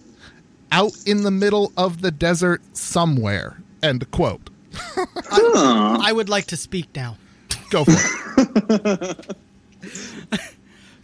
[0.71, 4.49] out in the middle of the desert somewhere, end quote.
[4.95, 7.17] I would like to speak now.
[7.69, 7.91] Go for
[8.69, 9.35] it.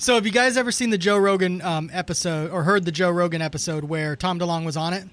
[0.01, 3.11] So, have you guys ever seen the Joe Rogan um, episode or heard the Joe
[3.11, 5.03] Rogan episode where Tom DeLonge was on it?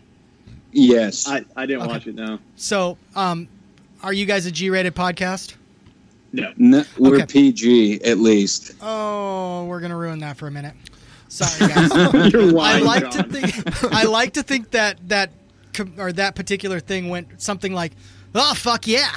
[0.70, 1.26] Yes.
[1.28, 2.14] I, I didn't watch it.
[2.14, 3.48] No, So, um,
[4.04, 5.54] are you guys a G-rated podcast?
[6.32, 6.52] no.
[6.56, 7.26] No, we're Okay.
[7.26, 8.74] PG at least.
[8.80, 10.74] Oh, we're gonna ruin that for a minute.
[11.28, 11.92] Sorry, guys.
[12.32, 12.84] You're I lying.
[12.84, 13.92] like to think.
[13.92, 15.30] I like to think that that
[15.98, 17.92] or that particular thing went something like,
[18.36, 19.10] "Oh fuck yeah!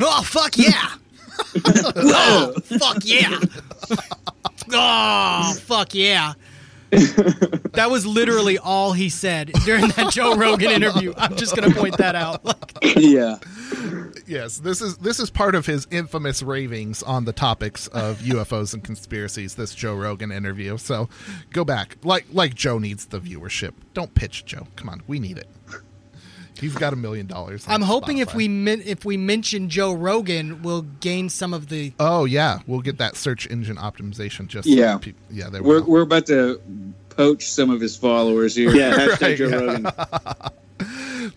[0.00, 0.90] Oh fuck yeah!
[1.64, 3.38] oh fuck yeah!
[4.74, 6.34] Oh fuck yeah!"
[7.74, 11.12] That was literally all he said during that Joe Rogan interview.
[11.16, 12.44] I'm just gonna point that out.
[12.44, 13.38] Like, yeah.
[14.26, 18.74] yes, this is this is part of his infamous ravings on the topics of UFOs
[18.74, 19.56] and conspiracies.
[19.56, 20.76] This Joe Rogan interview.
[20.76, 21.08] So
[21.52, 23.72] go back, like like Joe needs the viewership.
[23.92, 24.68] Don't pitch Joe.
[24.76, 25.48] Come on, we need it.
[26.60, 27.64] He's got a million dollars.
[27.68, 31.92] I'm hoping if we min- if we mention Joe Rogan, we'll gain some of the
[31.98, 34.46] Oh yeah, we'll get that search engine optimization.
[34.46, 34.94] Just Yeah.
[34.94, 35.50] so peop- yeah.
[35.50, 35.86] There we We're go.
[35.90, 36.60] we're about to
[37.10, 38.70] poach some of his followers here.
[38.74, 39.56] Yeah, hashtag Right, Joe yeah.
[39.56, 39.86] Rogan.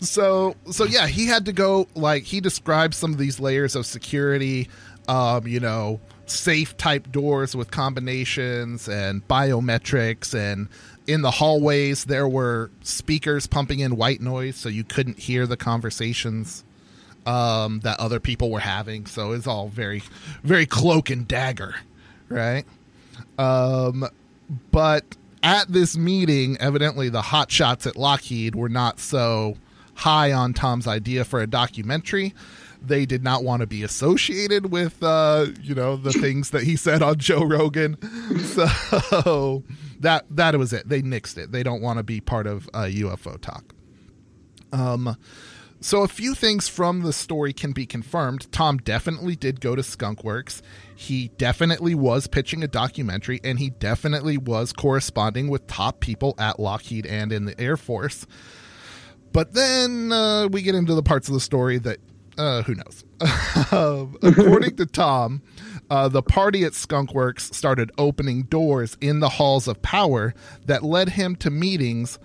[0.00, 3.86] so so yeah he had to go like he described some of these layers of
[3.86, 4.68] security
[5.08, 10.68] um you know safe type doors with combinations and biometrics and
[11.08, 15.56] in the hallways there were speakers pumping in white noise so you couldn't hear the
[15.56, 16.64] conversations
[17.26, 20.02] um that other people were having so it's all very
[20.44, 21.74] very cloak and dagger
[22.28, 22.64] right
[23.38, 24.04] um
[24.70, 29.56] but at this meeting, evidently the hot shots at Lockheed were not so
[29.94, 32.34] high on Tom's idea for a documentary.
[32.80, 36.76] They did not want to be associated with, uh, you know, the things that he
[36.76, 37.96] said on Joe Rogan.
[38.38, 39.62] So
[40.00, 40.88] that that was it.
[40.88, 41.52] They nixed it.
[41.52, 43.74] They don't want to be part of uh, UFO talk.
[44.72, 45.16] Um,
[45.80, 48.50] So a few things from the story can be confirmed.
[48.50, 50.60] Tom definitely did go to Skunkworks.
[50.96, 56.58] He definitely was pitching a documentary, and he definitely was corresponding with top people at
[56.58, 58.26] Lockheed and in the Air Force.
[59.32, 61.98] But then uh, we get into the parts of the story that
[62.38, 63.04] uh, who knows.
[63.72, 65.42] Um, according to Tom,
[65.90, 70.32] uh, the party at Skunkworks started opening doors in the halls of power
[70.64, 72.18] that led him to meetings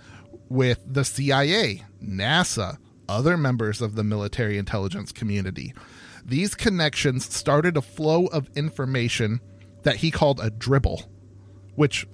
[0.47, 2.77] with the CIA, NASA,
[3.09, 5.73] other members of the military intelligence community.
[6.23, 9.41] These connections started a flow of information
[9.81, 11.03] that he called a dribble,
[11.75, 12.07] which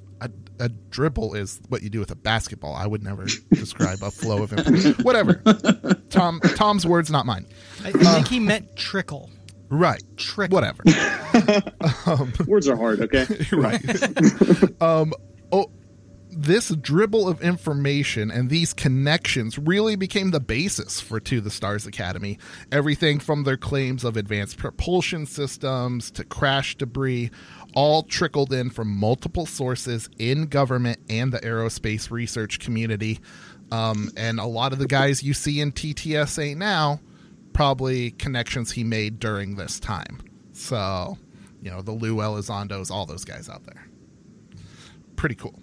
[0.60, 2.76] a, a dribble is what you do with a basketball.
[2.76, 4.93] I would never describe a flow of information.
[5.03, 5.36] Whatever.
[6.10, 7.45] Tom Tom's words, not mine.
[7.84, 9.30] I think he meant trickle.
[9.70, 10.01] Right.
[10.18, 10.55] Trickle.
[10.55, 10.84] Whatever.
[12.07, 13.28] um, Words are hard, okay?
[13.51, 14.82] right.
[14.82, 15.14] um,
[15.51, 15.70] oh,
[16.32, 21.86] this dribble of information and these connections really became the basis for To the Stars
[21.86, 22.38] Academy.
[22.72, 27.32] Everything from their claims of advanced propulsion systems to crash debris
[27.74, 33.20] all trickled in from multiple sources in government and the aerospace research community.
[33.72, 37.00] Um, and a lot of the guys you see in TTSA now,
[37.54, 40.22] probably connections he made during this time.
[40.54, 41.18] So,
[41.62, 43.88] you know, the Lou Elizondos, all those guys out there.
[45.16, 45.60] Pretty cool.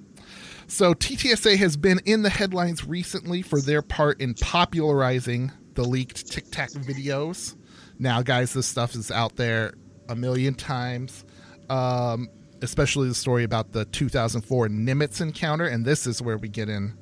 [0.69, 6.31] So, TTSA has been in the headlines recently for their part in popularizing the leaked
[6.31, 7.57] Tic Tac videos.
[7.99, 9.75] Now, guys, this stuff is out there
[10.09, 11.25] a million times,
[11.71, 12.29] um,
[12.63, 15.67] especially the story about the 2004 Nimitz encounter.
[15.67, 16.97] And this is where we get in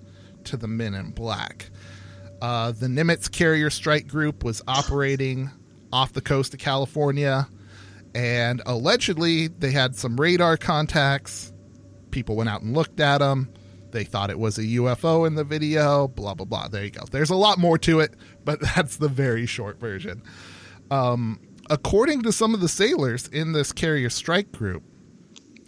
[0.44, 1.70] to the Men in Black.
[2.40, 5.50] Uh, the Nimitz Carrier Strike Group was operating
[5.92, 7.48] off the coast of California,
[8.14, 11.52] and allegedly they had some radar contacts.
[12.10, 13.48] People went out and looked at them.
[13.92, 16.68] They thought it was a UFO in the video, blah, blah, blah.
[16.68, 17.04] There you go.
[17.10, 20.22] There's a lot more to it, but that's the very short version.
[20.90, 21.40] Um,
[21.70, 24.82] according to some of the sailors in this carrier strike group,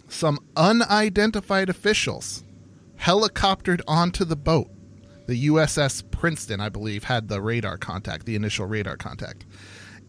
[0.09, 2.43] some unidentified officials
[2.99, 4.69] helicoptered onto the boat.
[5.27, 9.45] The USS Princeton, I believe, had the radar contact, the initial radar contact.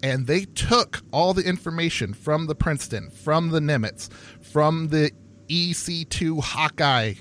[0.02, 4.08] And they took all the information from the Princeton, from the Nimitz,
[4.40, 5.10] from the
[5.48, 7.14] EC 2 Hawkeye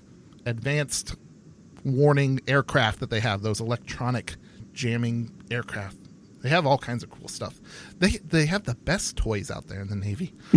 [0.45, 1.15] advanced
[1.83, 4.35] warning aircraft that they have, those electronic
[4.73, 5.97] jamming aircraft.
[6.47, 7.59] They have all kinds of cool stuff.
[7.99, 10.33] They they have the best toys out there in the Navy.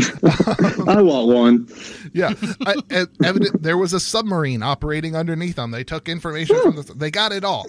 [0.87, 1.69] I want one.
[2.13, 2.33] Yeah,
[2.65, 5.73] I, e- evident there was a submarine operating underneath them.
[5.73, 6.83] They took information from the.
[6.95, 7.67] They got it all,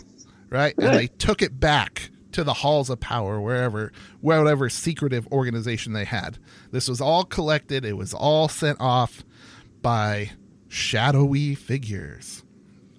[0.52, 0.76] right?
[0.78, 6.06] And they took it back to the halls of power, wherever, whatever secretive organization they
[6.06, 6.38] had.
[6.70, 7.84] This was all collected.
[7.84, 9.24] It was all sent off
[9.82, 10.30] by
[10.68, 12.44] shadowy figures.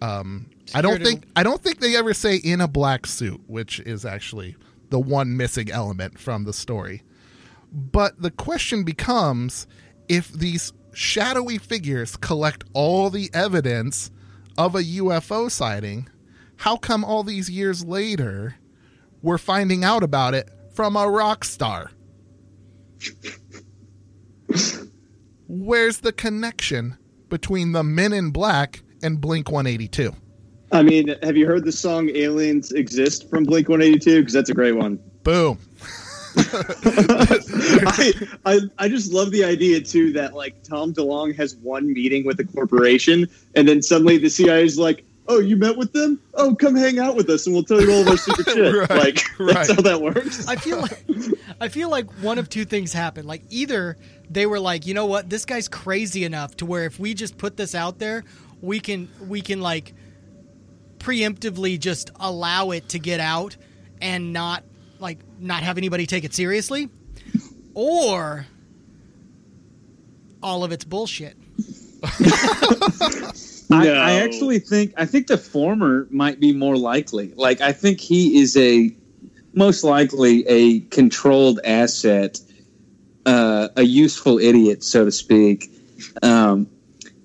[0.00, 3.78] Um, I don't think I don't think they ever say in a black suit, which
[3.78, 4.56] is actually
[4.93, 7.03] the one missing element from the story.
[7.72, 9.66] But the question becomes
[10.07, 14.11] if these shadowy figures collect all the evidence
[14.59, 16.09] of a UFO sighting,
[16.57, 18.57] how come all these years later
[19.22, 21.90] we're finding out about it from a rock star?
[25.49, 26.99] Where's the connection
[27.30, 30.14] between the Men in Black and Blink 182?
[30.72, 34.20] I mean, have you heard the song "Aliens Exist" from Blink One Eighty Two?
[34.20, 34.98] Because that's a great one.
[35.22, 35.58] Boom.
[36.36, 38.12] I,
[38.46, 42.40] I I just love the idea too that like Tom DeLonge has one meeting with
[42.40, 46.18] a corporation, and then suddenly the CIA is like, "Oh, you met with them?
[46.34, 48.74] Oh, come hang out with us, and we'll tell you all of our secret shit."
[48.74, 49.76] Right, like that's right.
[49.76, 50.48] how that works.
[50.48, 51.04] I feel like
[51.60, 53.28] I feel like one of two things happened.
[53.28, 53.98] Like either
[54.30, 57.36] they were like, you know what, this guy's crazy enough to where if we just
[57.36, 58.24] put this out there,
[58.62, 59.92] we can we can like
[61.03, 63.57] preemptively just allow it to get out
[64.00, 64.64] and not
[64.98, 66.88] like not have anybody take it seriously,
[67.74, 68.46] or
[70.42, 71.37] all of it's bullshit.
[73.70, 77.33] I, I actually think I think the former might be more likely.
[77.34, 78.95] Like I think he is a
[79.54, 82.41] most likely a controlled asset,
[83.26, 85.70] uh, a useful idiot, so to speak.
[86.22, 86.68] Um,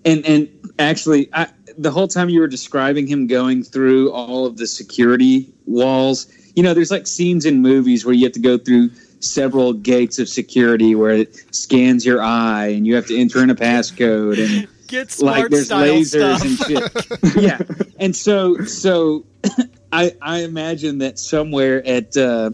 [0.06, 1.48] and and actually, I,
[1.78, 6.64] the whole time you were describing him going through all of the security walls, you
[6.64, 8.90] know, there's like scenes in movies where you have to go through
[9.20, 13.50] several gates of security where it scans your eye and you have to enter in
[13.50, 16.46] a passcode and Get like there's lasers stuff.
[16.46, 17.36] and shit.
[17.44, 17.60] yeah,
[18.00, 19.26] and so so
[19.92, 22.52] I I imagine that somewhere at uh,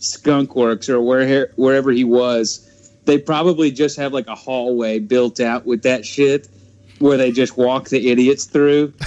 [0.00, 5.64] Skunkworks or where wherever he was, they probably just have like a hallway built out
[5.64, 6.48] with that shit.
[6.98, 8.92] Where they just walk the idiots through,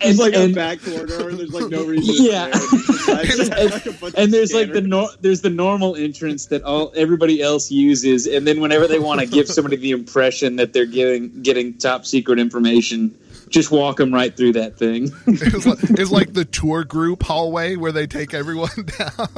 [0.00, 2.14] It's like and- a back corner, and there's like no reason.
[2.24, 2.50] Yeah.
[2.52, 3.20] stare.
[3.22, 3.36] It's
[3.84, 7.42] just like and of there's like the nor- there's the normal entrance that all everybody
[7.42, 11.42] else uses, and then whenever they want to give somebody the impression that they're getting
[11.42, 13.14] getting top secret information,
[13.52, 15.10] just walk them right through that thing.
[15.52, 19.28] It's like, it's like the tour group hallway where they take everyone down.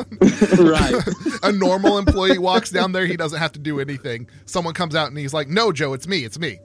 [0.59, 0.95] right.
[1.43, 4.28] A normal employee walks down there, he doesn't have to do anything.
[4.47, 6.61] Someone comes out and he's like, "No, Joe, it's me, it's me."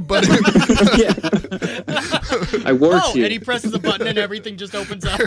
[0.00, 0.24] but
[2.64, 3.24] I work oh, here.
[3.24, 5.20] and he presses a button and everything just opens up.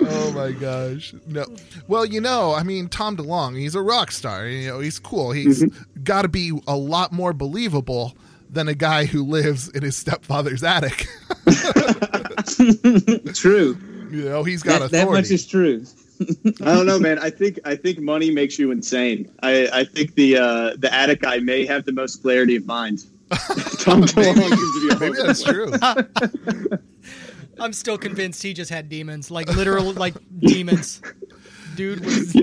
[0.00, 1.44] oh my gosh, no.
[1.86, 4.46] Well, you know, I mean, Tom DeLonge, he's a rock star.
[4.46, 5.32] You know, he's cool.
[5.32, 6.02] He's mm-hmm.
[6.02, 8.16] got to be a lot more believable
[8.50, 11.06] than a guy who lives in his stepfather's attic.
[13.34, 13.76] True.
[14.10, 15.84] You know, he's got That, that much is true.
[16.62, 17.18] I don't know, man.
[17.18, 19.30] I think I think money makes you insane.
[19.42, 23.04] I, I think the uh, the attic guy may have the most clarity of mind.
[23.30, 25.72] Tom DeLonge seems to be Maybe that's true.
[27.60, 31.02] I'm still convinced he just had demons, like literal, like demons.
[31.76, 32.34] Dude was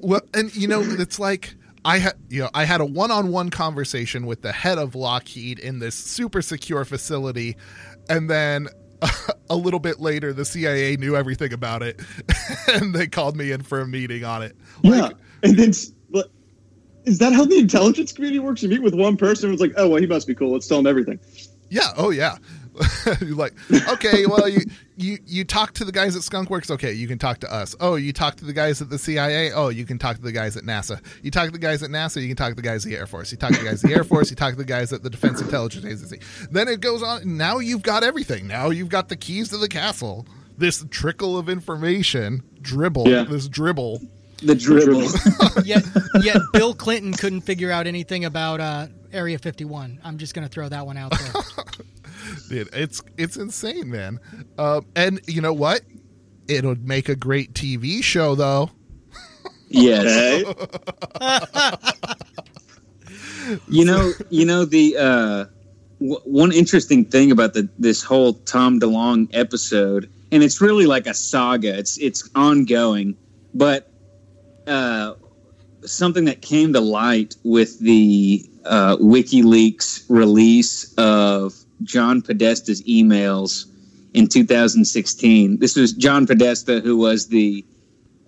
[0.00, 1.54] well, and you know, it's like
[1.86, 5.78] I had, you know, I had a one-on-one conversation with the head of Lockheed in
[5.78, 7.56] this super secure facility,
[8.08, 8.68] and then
[9.50, 12.00] a little bit later, the CIA knew everything about it,
[12.68, 14.56] and they called me in for a meeting on it.
[14.82, 15.10] Yeah,
[15.44, 18.64] and then is that how the intelligence community works?
[18.64, 20.52] You meet with one person, it's like, oh well, he must be cool.
[20.52, 21.20] Let's tell him everything.
[21.68, 21.92] Yeah.
[21.96, 22.36] Oh, yeah.
[23.20, 23.54] You're like,
[23.88, 24.60] okay, well, you
[24.96, 26.70] you you talk to the guys at Skunkworks.
[26.70, 27.74] Okay, you can talk to us.
[27.80, 29.52] Oh, you talk to the guys at the CIA.
[29.52, 31.00] Oh, you can talk to the guys at NASA.
[31.22, 32.20] You talk to the guys at NASA.
[32.20, 33.32] You can talk to the guys at the Air Force.
[33.32, 34.30] You talk to the guys at the Air Force.
[34.30, 36.20] You talk to the guys at the Defense Intelligence Agency.
[36.50, 37.36] Then it goes on.
[37.36, 38.46] Now you've got everything.
[38.46, 40.26] Now you've got the keys to the castle.
[40.58, 43.08] This trickle of information, dribble.
[43.08, 43.24] Yeah.
[43.24, 44.00] This dribble.
[44.42, 45.64] The dribble.
[45.64, 45.84] yet
[46.22, 50.00] yet Bill Clinton couldn't figure out anything about uh, Area 51.
[50.04, 51.42] I'm just gonna throw that one out there.
[52.48, 54.20] Dude, it's it's insane, man.
[54.58, 55.82] Uh, and you know what?
[56.48, 58.70] It would make a great TV show, though.
[59.68, 60.44] yes.
[60.46, 61.76] Okay.
[63.68, 65.44] You know, you know the uh,
[66.00, 71.06] w- one interesting thing about the this whole Tom DeLonge episode, and it's really like
[71.06, 71.78] a saga.
[71.78, 73.16] It's it's ongoing,
[73.54, 73.92] but
[74.66, 75.14] uh,
[75.82, 83.66] something that came to light with the uh, WikiLeaks release of John Podesta's emails
[84.14, 85.58] in 2016.
[85.58, 87.64] This was John Podesta, who was the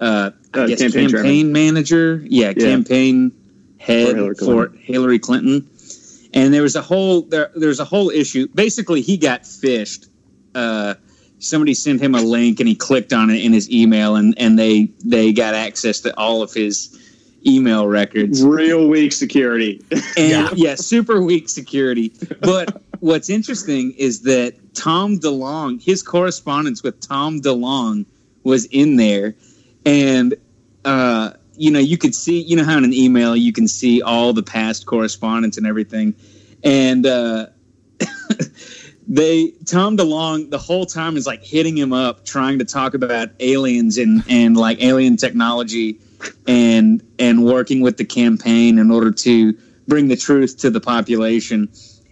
[0.00, 2.22] uh, I Uh, guess campaign campaign, manager.
[2.28, 2.64] Yeah, Yeah.
[2.66, 3.32] campaign
[3.78, 4.78] head For Hillary for Clinton.
[4.82, 5.66] Hillary Clinton.
[6.34, 8.46] And there was a whole there there was a whole issue.
[8.54, 10.08] Basically, he got phished.
[10.54, 10.94] Uh,
[11.40, 14.58] somebody sent him a link, and he clicked on it in his email, and and
[14.58, 16.96] they they got access to all of his
[17.46, 18.42] email records.
[18.44, 19.82] Real weak security.
[20.16, 20.74] And yeah.
[20.74, 22.12] super weak security.
[22.40, 28.06] But what's interesting is that Tom DeLonge, his correspondence with Tom DeLonge
[28.44, 29.34] was in there.
[29.84, 30.34] And,
[30.84, 34.00] uh, you know, you could see, you know, how in an email you can see
[34.02, 36.14] all the past correspondence and everything.
[36.62, 37.46] And, uh,
[39.08, 43.30] they Tom DeLong the whole time is like hitting him up, trying to talk about
[43.40, 45.98] aliens and and like alien technology,
[46.46, 49.56] and and working with the campaign in order to
[49.88, 51.70] bring the truth to the population.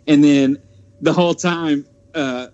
[0.08, 0.56] And then
[1.00, 2.48] the whole time, uh,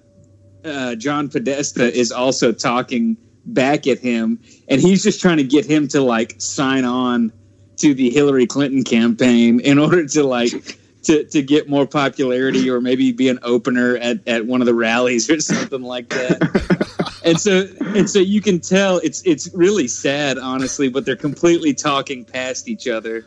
[0.65, 5.67] uh, John Podesta is also talking back at him, and he's just trying to get
[5.67, 7.33] him to like sign on
[7.77, 12.81] to the Hillary Clinton campaign in order to like to, to get more popularity or
[12.81, 17.19] maybe be an opener at, at one of the rallies or something like that.
[17.25, 21.75] and so and so you can tell it's it's really sad honestly, but they're completely
[21.75, 23.27] talking past each other.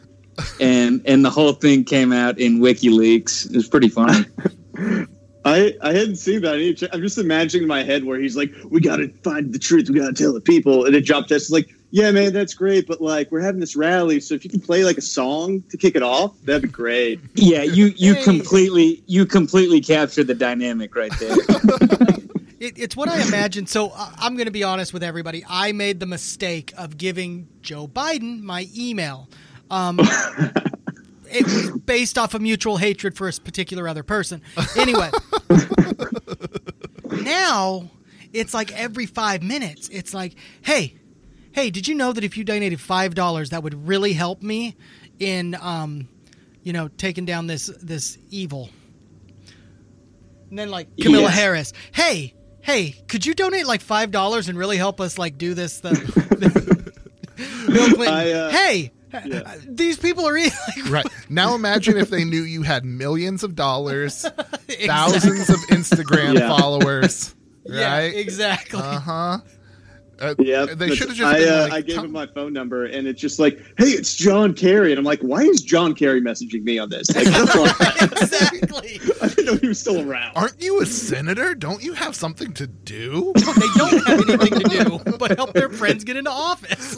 [0.60, 3.50] And and the whole thing came out in WikiLeaks.
[3.50, 4.26] It was pretty funny.
[5.48, 6.56] I, I hadn't seen that.
[6.56, 8.98] I need to check- I'm just imagining in my head where he's like, "We got
[8.98, 9.90] to find the truth.
[9.90, 12.88] We got to tell the people." And then Podesta is like, "Yeah, man, that's great,
[12.88, 15.78] but like we're having this rally, so if you can play like a song to
[15.78, 18.24] kick it off, that'd be great." Yeah, you you Hey.
[18.24, 21.36] completely you completely captured the dynamic right there.
[22.58, 23.68] It, it's what I imagined.
[23.70, 25.44] So uh, I'm going to be honest with everybody.
[25.48, 29.30] I made the mistake of giving Joe Biden my email.
[29.70, 30.00] Um,
[31.36, 34.42] it was based off of mutual hatred for a particular other person.
[34.78, 35.10] Anyway,
[37.12, 37.90] now
[38.34, 40.96] it's like every five minutes, it's like, hey,
[41.52, 44.76] hey, did you know that if you donated five dollars, that would really help me
[45.20, 46.08] in, um,
[46.64, 48.70] you know, taking down this this evil.
[50.50, 51.36] And then like Kamala Yes.
[51.36, 55.54] Harris, hey, hey, could you donate like five dollars and really help us like do
[55.54, 55.80] this?
[55.80, 55.92] The,
[57.68, 58.92] Bill Clinton, I, uh, hey,
[59.68, 60.52] These people are like,
[60.90, 61.06] Right.
[61.30, 64.26] Now imagine if they knew you had millions of dollars,
[64.86, 66.50] thousands of Instagram Yeah.
[66.58, 67.34] followers.
[67.66, 68.80] yeah, exactly.
[68.82, 69.38] Uh huh.
[70.18, 72.26] Uh, Yeah, They should have just I, been uh, like, I gave "Tom- him my
[72.28, 75.62] phone number, and it's just like, "Hey, it's John Kerry," and I'm like, "Why is
[75.62, 78.14] John Kerry messaging me on this?" Like, on.
[78.14, 79.02] exactly.
[79.22, 80.32] I didn't know he was still around.
[80.38, 81.54] Aren't you a senator?
[81.54, 83.34] Don't you have something to do?
[83.36, 86.96] They don't have anything to do but help their friends get into office.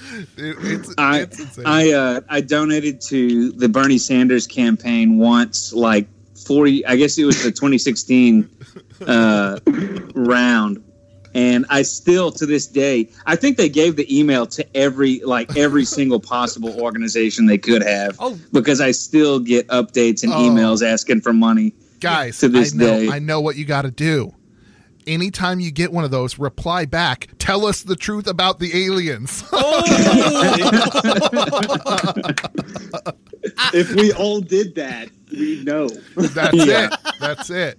[0.36, 1.58] It- it's, I it's.
[1.64, 6.06] I uh, I donated to the Bernie Sanders campaign once, like
[6.46, 6.84] forty.
[6.86, 8.48] I guess it was the 2016
[9.06, 9.58] uh,
[10.14, 10.82] round,
[11.34, 15.56] and I still to this day, I think they gave the email to every like
[15.56, 18.16] every single possible organization they could have.
[18.18, 18.38] Oh.
[18.52, 20.36] because I still get updates and Oh.
[20.38, 21.74] emails asking for money.
[22.00, 23.08] Guys, to this I know, day.
[23.10, 24.32] I know what you got to do.
[25.08, 27.28] Anytime you get one of those, reply back.
[27.38, 29.42] Tell us the truth about the aliens.
[33.72, 35.88] if we all did that, we know.
[36.16, 36.88] That's Yeah.
[36.92, 36.98] it.
[37.20, 37.78] That's it.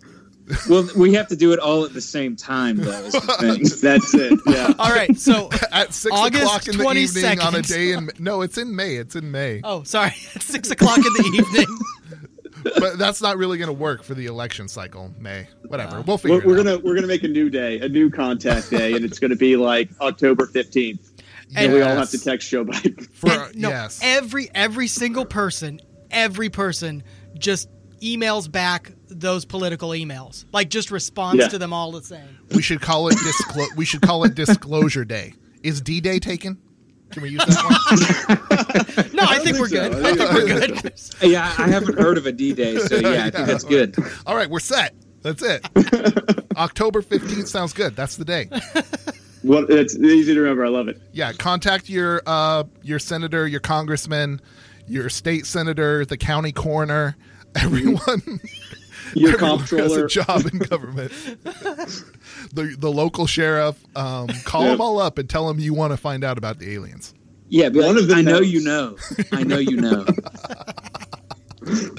[0.68, 2.90] Well, we have to do it all at the same time, though.
[3.06, 3.64] Is the thing.
[3.84, 4.40] That's it.
[4.48, 4.74] Yeah.
[4.80, 6.96] All right, so At six August o'clock in the 22nd.
[6.98, 8.96] evening on a day in no, it's in May.
[8.96, 9.62] It's in May.
[9.64, 11.78] oh, sorry, it's six o'clock in the evening.
[12.64, 15.14] But that's not really going to work for the election cycle.
[15.20, 16.02] May, whatever.
[16.02, 16.64] We'll figure We're, we're out.
[16.66, 19.56] gonna we're gonna make a new day, a new contact day, and it's gonna be
[19.56, 21.12] like October fifteenth.
[21.56, 23.10] And we all have to text Joe Biden.
[23.12, 24.00] For, And, no, yes.
[24.04, 25.82] every every single person,
[26.12, 27.04] every person
[27.38, 27.70] just
[28.02, 30.46] emails back those political emails.
[30.54, 31.48] Like just responds Yeah.
[31.50, 32.38] to them all the same.
[32.54, 35.34] we should call it disclo- we should call it disclosure day.
[35.64, 36.58] Is D Day taken?
[37.12, 39.10] Can we use that one?
[39.14, 39.90] No, I, think, we're so.
[39.90, 40.06] good.
[40.06, 41.32] I I think think we're good.
[41.32, 43.96] Yeah, I haven't heard of a D Day, so yeah, I think that's good.
[44.26, 44.94] All right, we're set.
[45.22, 45.66] That's it.
[46.58, 47.96] October 15th sounds good.
[47.96, 48.50] That's the day.
[49.44, 50.66] Well, it's easy to remember.
[50.66, 51.02] I love it.
[51.12, 54.42] Yeah, contact your uh your senator, your congressman,
[54.88, 57.16] your state senator, the county coroner,
[57.56, 58.40] everyone
[59.16, 61.12] Your everyone who has a job in government.
[61.44, 64.72] the the local sheriff, um, call Yeah.
[64.72, 67.14] them all up and tell them you want to find out about the aliens.
[67.50, 68.96] Yeah, but One of them I know you know.
[69.32, 70.06] I know you know.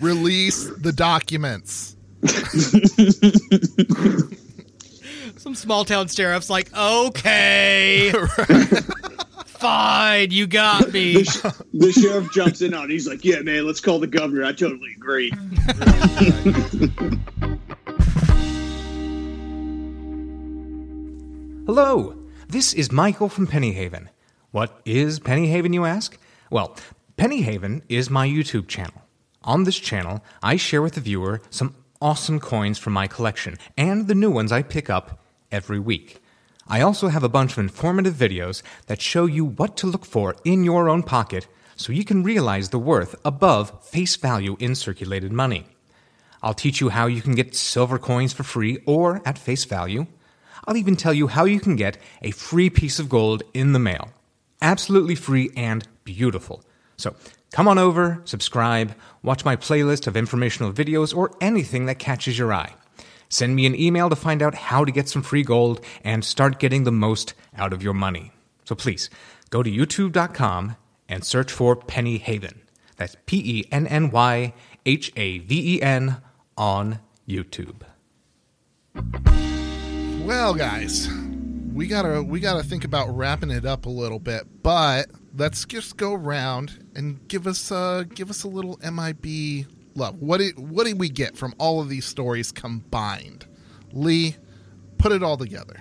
[0.00, 1.96] Release the documents.
[5.36, 8.10] Some small town sheriff's like, okay,
[9.58, 11.22] fine, you got me.
[11.74, 12.84] The sheriff jumps in on.
[12.84, 12.90] it.
[12.90, 15.30] He's like, "Yeah, man, let's call the governor." I totally agree.
[21.66, 22.16] Hello,
[22.48, 24.08] this is Michael from Pennyhaven.
[24.52, 26.16] What is Pennyhaven, you ask?
[26.50, 26.74] Well,
[27.18, 29.02] Pennyhaven is my YouTube channel.
[29.44, 34.08] On this channel, I share with the viewer some awesome coins from my collection and
[34.08, 35.22] the new ones I pick up
[35.52, 36.22] every week.
[36.70, 40.36] I also have a bunch of informative videos that show you what to look for
[40.44, 41.46] in your own pocket
[41.76, 45.64] so you can realize the worth above face value in circulated money.
[46.42, 50.06] I'll teach you how you can get silver coins for free or at face value.
[50.66, 53.78] I'll even tell you how you can get a free piece of gold in the
[53.78, 54.10] mail.
[54.60, 56.62] Absolutely free and beautiful.
[56.98, 57.14] So
[57.50, 62.52] come on over, subscribe, watch my playlist of informational videos, or anything that catches your
[62.52, 62.74] eye.
[63.28, 66.58] Send me an email to find out how to get some free gold and start
[66.58, 68.32] getting the most out of your money.
[68.64, 69.10] So please
[69.50, 70.76] go to youtube.com
[71.08, 72.62] and search for Penny Haven.
[72.96, 74.52] That's P E N N Y
[74.84, 76.18] H A V E N
[76.56, 76.98] on
[77.28, 77.82] YouTube.
[80.26, 81.08] Well, guys,
[81.72, 85.06] we gotta we gotta think about wrapping it up a little bit, but
[85.36, 89.66] let's just go around and give us uh give us a little MIB
[89.98, 90.20] love.
[90.20, 93.46] What did what did we get from all of these stories combined?
[93.92, 94.36] Lee,
[94.96, 95.80] put it all together.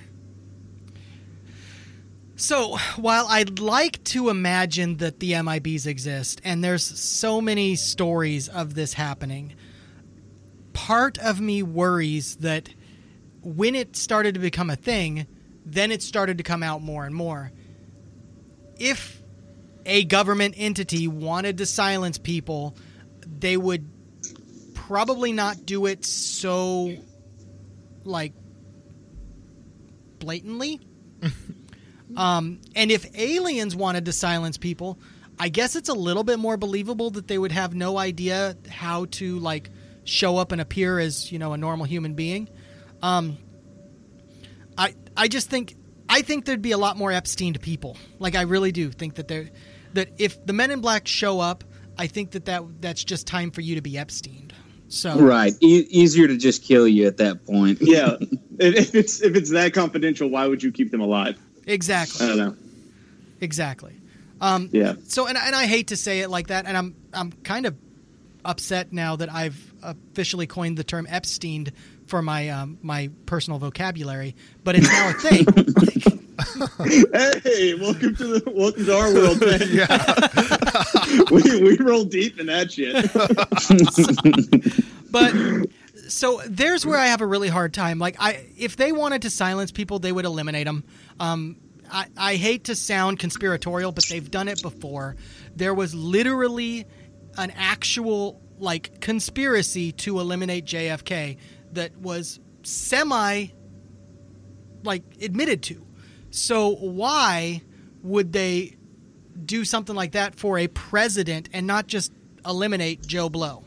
[2.40, 8.48] So, while I'd like to imagine that the MIBs exist, and there's so many stories
[8.48, 9.56] of this happening,
[10.74, 12.70] part of me worries that
[13.42, 15.26] when it started to become a thing,
[15.66, 17.52] then it started to come out more and more.
[18.78, 19.24] If
[19.88, 22.78] a government entity wanted to silence people,
[23.26, 23.90] they would
[24.88, 26.96] probably not do it so,
[28.04, 28.34] like,
[30.20, 30.80] blatantly.
[32.16, 34.98] Um, and if aliens wanted to silence people,
[35.40, 39.06] I guess it's a little bit more believable that they would have no idea how
[39.06, 39.70] to like
[40.06, 42.50] show up and appear as you know a normal human being.
[43.02, 43.38] Um,
[44.78, 45.76] I I just think
[46.10, 47.98] I think there'd be a lot more Epstein to people.
[48.20, 49.50] Like I really do think that there
[49.94, 51.64] that if the Men in Black show up,
[51.98, 54.47] I think that, that that's just time for you to be Epstein.
[54.90, 55.54] So Right.
[55.62, 57.80] E- easier to just kill you at that point.
[57.82, 58.16] Yeah,
[58.60, 61.38] if if it's if it's that confidential, why would you keep them alive?
[61.66, 62.26] exactly.
[62.26, 62.56] I don't know.
[63.42, 63.94] Exactly.
[64.40, 64.94] Um, Yeah.
[65.08, 67.76] So, and, and I hate to say it like that, and I'm I'm kind of
[68.46, 71.68] upset now that I've officially coined the term Epstein
[72.08, 75.46] for my um, my personal vocabulary, but it's now a thing.
[77.44, 79.60] hey, welcome to the welcome to our world, man.
[81.32, 83.12] we we roll deep in that shit.
[85.12, 85.34] but
[86.10, 88.00] so there's where I have a really hard time.
[88.00, 90.84] Like, I if they wanted to silence people, they would eliminate them.
[91.20, 91.58] Um,
[91.92, 95.16] I, I hate to sound conspiratorial, but they've done it before.
[95.56, 96.86] There was literally
[97.38, 101.38] an actual like conspiracy to eliminate JFK
[101.74, 103.48] that was semi
[104.84, 105.86] like admitted to.
[106.32, 107.62] So why
[108.04, 108.76] would they
[109.46, 112.12] do something like that for a president and not just
[112.46, 113.64] eliminate Joe Blow?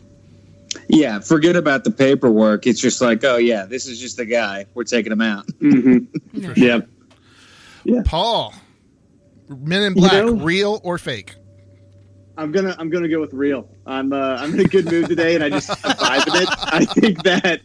[0.89, 2.67] Yeah, forget about the paperwork.
[2.67, 4.67] It's just like, oh yeah, this is just the guy.
[4.75, 5.47] We're taking him out.
[5.47, 6.53] Mm-hmm.
[6.57, 6.81] Yeah.
[7.85, 8.03] Yeah.
[8.05, 8.55] Paul,
[9.49, 11.35] Men in You Black, know- real or fake?
[12.39, 13.69] I'm gonna I'm gonna go with real.
[13.85, 16.49] I'm uh, I'm in a good mood today, and I just I'm vibing it.
[16.73, 17.61] I think that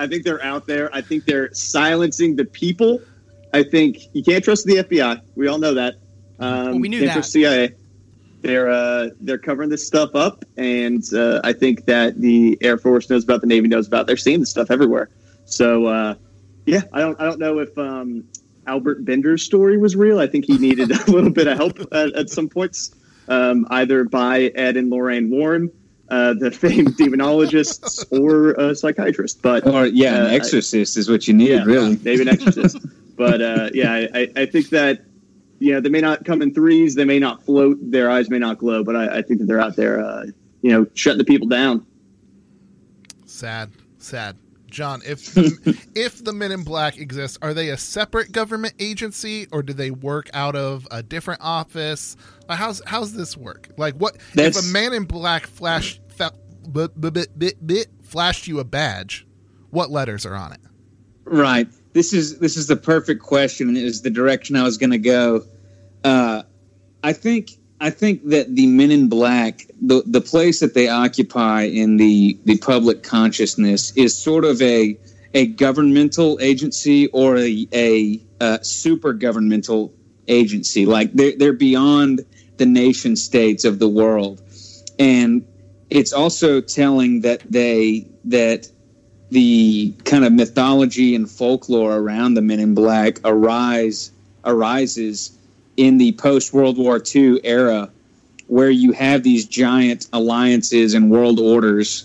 [0.00, 0.88] I think they're out there.
[0.94, 3.00] I think they're silencing the people.
[3.52, 5.20] I think you can't trust the FBI.
[5.34, 5.94] We all know that.
[6.38, 7.14] Um, Well, we knew can't that.
[7.14, 7.74] trust CIA.
[8.40, 13.10] They're uh, they're covering this stuff up, and uh, I think that the Air Force
[13.10, 14.06] knows about, the Navy knows about.
[14.06, 15.10] They're seeing this stuff everywhere.
[15.44, 16.14] So uh,
[16.64, 18.24] yeah, I don't I don't know if um,
[18.66, 20.18] Albert Bender's story was real.
[20.20, 22.94] I think he needed a little bit of help at, at some points,
[23.28, 25.70] um, either by Ed and Lorraine Warren,
[26.10, 29.40] uh, the famed demonologists, or a psychiatrist.
[29.42, 31.96] But Or yeah, uh, an exorcist is what you need, yeah, really.
[32.02, 32.78] maybe an exorcist.
[33.16, 35.04] but uh, yeah, I, I- I think that
[35.58, 38.38] you know they may not come in threes, they may not float, their eyes may
[38.38, 40.24] not glow, but I, I think that they're out there, uh,
[40.62, 41.84] you know, shutting the people down.
[43.26, 44.36] Sad, sad.
[44.70, 45.36] John, if
[45.96, 49.90] if the Men in Black exist, are they a separate government agency or do they
[49.90, 52.16] work out of a different office?
[52.48, 53.68] Like, how's how's this work?
[53.76, 56.32] Like, what if a Man in Black flash fa-
[56.72, 59.26] b- b- b- flashed you a badge?
[59.70, 60.60] What letters are on it?
[61.24, 61.68] Right.
[61.92, 65.44] This is this is the perfect question, it the direction I was going to go.
[66.04, 66.42] Uh,
[67.02, 71.62] I think I think that the Men in Black, the the place that they occupy
[71.62, 74.98] in the the public consciousness, is sort of a
[75.32, 79.94] a governmental agency or a a uh, super governmental
[80.28, 80.84] agency.
[80.84, 82.24] Like they're they're beyond
[82.58, 84.42] the nation states of the world,
[84.98, 85.46] and
[85.88, 88.70] it's also telling that they that
[89.30, 94.12] the kind of mythology and folklore around the Men in Black arise
[94.44, 95.38] arises
[95.80, 97.88] in the post World War II era,
[98.48, 102.04] where you have these giant alliances and world orders,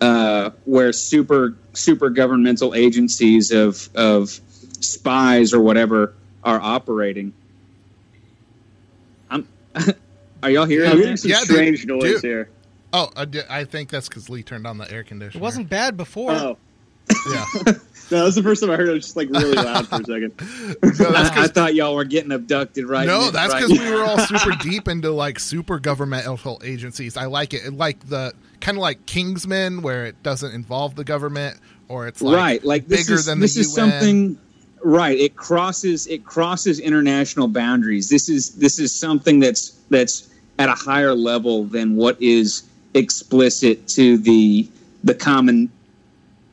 [0.00, 4.40] uh, where super super governmental agencies of of
[4.80, 6.14] spies or whatever
[6.44, 7.32] are operating.
[9.30, 9.46] I'm.
[10.42, 11.48] Are y'all hearing I'm some Yeah, dude.
[11.48, 12.22] strange noise Dude.
[12.22, 12.50] here.
[12.92, 15.40] Oh, I, di- I think that's because Lee turned on the air conditioner.
[15.40, 16.32] It wasn't bad before.
[16.32, 16.58] Oh,
[17.30, 17.44] Yeah,
[18.10, 18.90] no, that was the first time I heard it.
[18.90, 20.32] It was just like really loud for a second.
[21.00, 23.90] no, that's I, I thought y'all were getting abducted right no, that's right because we
[23.90, 27.16] were all super deep into like super governmental agencies.
[27.16, 31.58] I like it, like the kind of like Kingsman, where it doesn't involve the government,
[31.88, 33.90] or it's like right like this bigger is, than this the is UN.
[33.90, 34.38] something
[34.82, 40.28] right it crosses it crosses international boundaries this is this is something that's that's
[40.58, 44.68] at a higher level than what is explicit to the
[45.02, 45.70] the common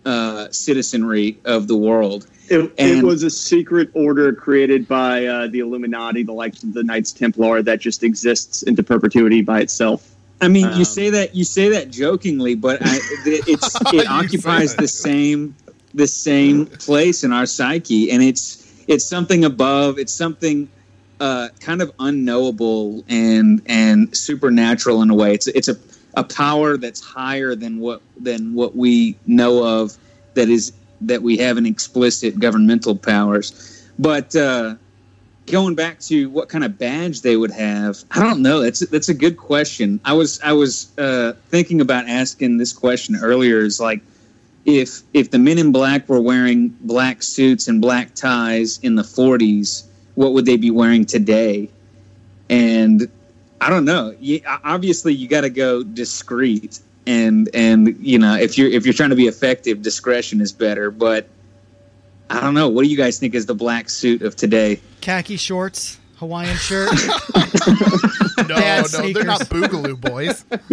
[0.05, 5.59] uh, citizenry of the world It, it was a secret order created by uh, the
[5.59, 10.09] Illuminati, the likes of the Knights Templar, that just exists into perpetuity by itself.
[10.41, 12.95] I mean, Um, you say that you say that jokingly, but I,
[13.25, 15.55] it- it's it occupies the same
[15.93, 19.99] the same place in our psyche, and it's it's something above.
[19.99, 20.67] It's something
[21.19, 25.33] uh, kind of unknowable and and supernatural in a way.
[25.35, 25.75] It's it's a
[26.15, 29.97] a power that's higher than what than what we know of.
[30.33, 34.35] That is that we have in explicit governmental powers, but.
[34.35, 34.75] Uh,
[35.47, 38.61] going back to what kind of badge they would have, I don't know.
[38.61, 39.99] That's that's a good question.
[40.05, 43.57] I was I was uh, thinking about asking this question earlier.
[43.59, 44.01] Is like
[44.65, 49.03] if if the men in black were wearing black suits and black ties in the
[49.03, 49.83] 40s,
[50.15, 51.69] what would they be wearing today?
[52.49, 53.09] And
[53.61, 54.15] I don't know.
[54.19, 58.93] You, obviously, you got to go discreet, and and you know if you're if you're
[58.93, 60.89] trying to be effective, discretion is better.
[60.89, 61.27] But
[62.27, 62.69] I don't know.
[62.69, 64.81] What do you guys think is the black suit of today?
[65.01, 66.89] Khaki shorts, Hawaiian shirt.
[68.77, 69.13] no, bad no, sneakers.
[69.13, 70.43] they're not Boogaloo boys.
[70.43, 70.67] They're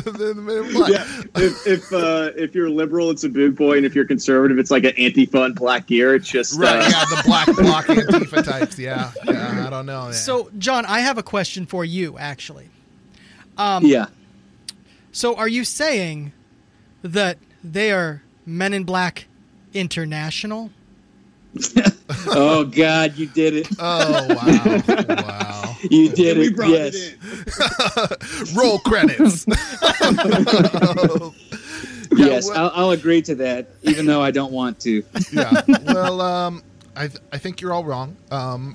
[0.00, 1.06] the Men in yeah,
[1.36, 4.70] if if, uh, if you're liberal, it's a boog boy, and if you're conservative, it's
[4.70, 6.14] like an anti-fun black gear.
[6.14, 8.78] It's just Right, uh, yeah, the black block Antifa types.
[8.78, 10.06] Yeah, yeah, I don't know.
[10.06, 10.12] Yeah.
[10.12, 12.68] So, John, I have a question for you, actually.
[13.56, 14.06] Um, yeah.
[15.12, 16.32] So, are you saying
[17.02, 19.26] that they are Men in Black
[19.74, 20.70] International?
[22.32, 23.68] Oh God, you did it.
[23.78, 24.82] oh wow,
[25.16, 25.76] wow.
[25.90, 26.56] You did we it.
[26.56, 26.94] brought Yes.
[26.94, 27.16] it
[28.52, 28.56] in.
[28.58, 29.46] Roll credits.
[32.12, 35.02] yes, well- I'll, I'll agree to that, even though I don't want to.
[35.32, 35.62] yeah.
[35.86, 36.62] Well, um,
[36.96, 38.16] I th- I think you're all wrong.
[38.30, 38.72] Um,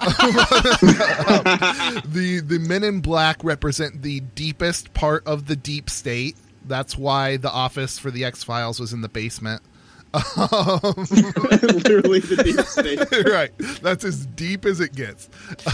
[2.05, 6.35] the the Men in Black represent the deepest part of the deep state.
[6.67, 9.61] That's why the office for the X Files was in the basement.
[11.05, 13.25] Literally the deep state.
[13.31, 13.51] right.
[13.81, 15.29] That's as deep as it gets.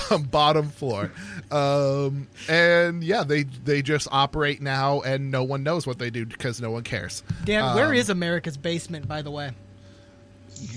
[0.10, 1.12] Um, bottom floor.
[1.52, 6.26] Um, and yeah, they they just operate now, and no one knows what they do
[6.26, 7.24] because no one cares.
[7.46, 9.52] Dan, where Um, is America's basement, by the way?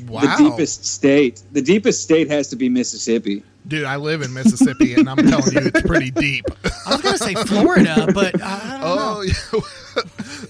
[0.09, 1.43] Wow, The deepest state.
[1.53, 3.43] The deepest state has to be Mississippi.
[3.69, 3.85] dude.
[3.85, 6.47] I live in Mississippi, and I'm telling you, it's pretty deep.
[6.87, 9.23] I was going to say Florida, but I don't know.
[9.23, 10.03] Oh, yeah.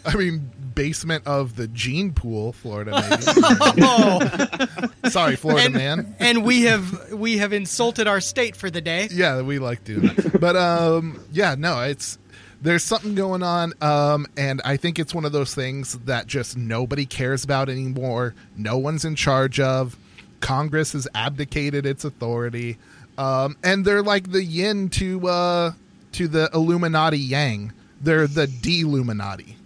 [0.06, 2.92] I mean, basement of the gene pool, Florida.
[3.10, 3.82] Maybe.
[3.82, 6.16] Oh, Sorry, Florida and, man.
[6.18, 9.08] and we have we have insulted our state for the day.
[9.10, 10.40] Yeah, we like doing that.
[10.40, 12.18] But um, yeah, no, it's
[12.60, 16.56] there's something going on, um, and I think it's one of those things that just
[16.56, 18.34] nobody cares about anymore.
[18.56, 19.96] No one's in charge of.
[20.40, 22.76] Congress has abdicated its authority,
[23.16, 25.72] um, and they're like the yin to uh,
[26.12, 27.72] to the Illuminati yang.
[28.00, 29.56] They're the Deluminati.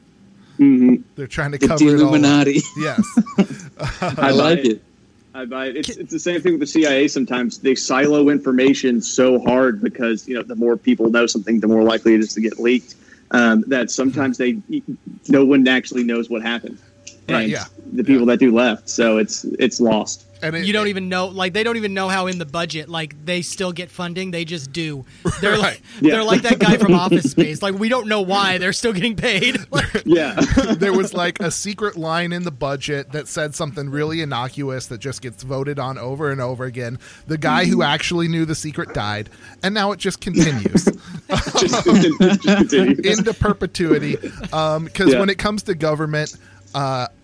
[0.59, 1.03] Mhm.
[1.17, 1.95] They're trying to The cover it all.
[1.95, 2.01] up.
[2.01, 2.61] Illuminati.
[2.79, 3.07] Yes.
[4.19, 4.83] I like it.
[5.35, 5.77] I buy it.
[5.77, 7.07] It's, it's the same thing with the CIA.
[7.07, 11.69] Sometimes they silo information so hard because you know the more people know something, the
[11.69, 12.97] more likely it is to get leaked.
[13.31, 14.59] Um, that sometimes they
[15.29, 16.79] no one actually knows what happened.
[17.29, 17.65] Right, yeah.
[17.93, 20.25] The people that do left, so it's it's lost.
[20.43, 22.89] And it, You don't even know, like they don't even know how in the budget,
[22.89, 24.31] like they still get funding.
[24.31, 25.05] They just do.
[25.41, 26.13] They're like Yeah.
[26.15, 27.61] they're like that guy from Office Space.
[27.63, 29.57] Like we don't know why they're still getting paid.
[29.71, 30.35] Like, Yeah,
[30.79, 34.99] there was like a secret line in the budget that said something really innocuous that
[34.99, 36.99] just gets voted on over and over again.
[37.27, 39.29] The guy who actually knew the secret died,
[39.63, 42.95] and now it just continues just, just continue.
[43.03, 44.17] into perpetuity.
[44.17, 45.21] Because Yeah.
[45.21, 46.37] when it comes to government,
[46.75, 47.18] uh, m-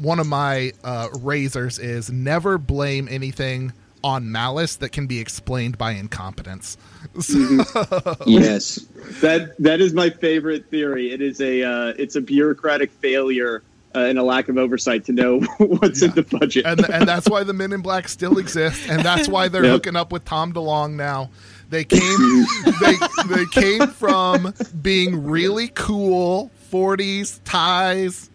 [0.00, 3.72] one of my uh, razors is never blame anything
[4.02, 6.76] on malice that can be explained by incompetence.
[8.26, 8.76] Yes.
[9.20, 11.12] That that is my favorite theory.
[11.12, 13.62] It is a uh, it's a bureaucratic failure
[13.94, 16.64] uh, and a lack of oversight to know what's in the budget.
[16.66, 19.72] and and that's why the Men in Black still exist, and that's why they're Yep.
[19.72, 21.30] hooking up with Tom DeLonge now.
[21.70, 22.44] They came
[22.80, 22.94] they
[23.28, 24.52] they came from
[24.82, 28.28] being really cool, forties ties,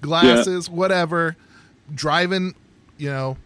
[0.00, 1.36] glasses, whatever,
[1.94, 2.54] driving,
[2.98, 3.36] you know,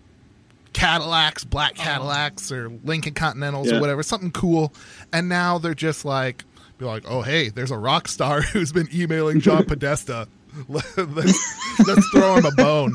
[0.73, 3.77] Cadillacs, black Cadillacs, or Lincoln Continentals, Yeah.
[3.77, 4.73] or whatever, something cool,
[5.13, 6.45] and now they're just like,
[6.79, 10.27] be like, oh hey, there's a rock star who's been emailing John Podesta.
[10.69, 10.97] let's,
[11.87, 12.95] let's throw him a bone.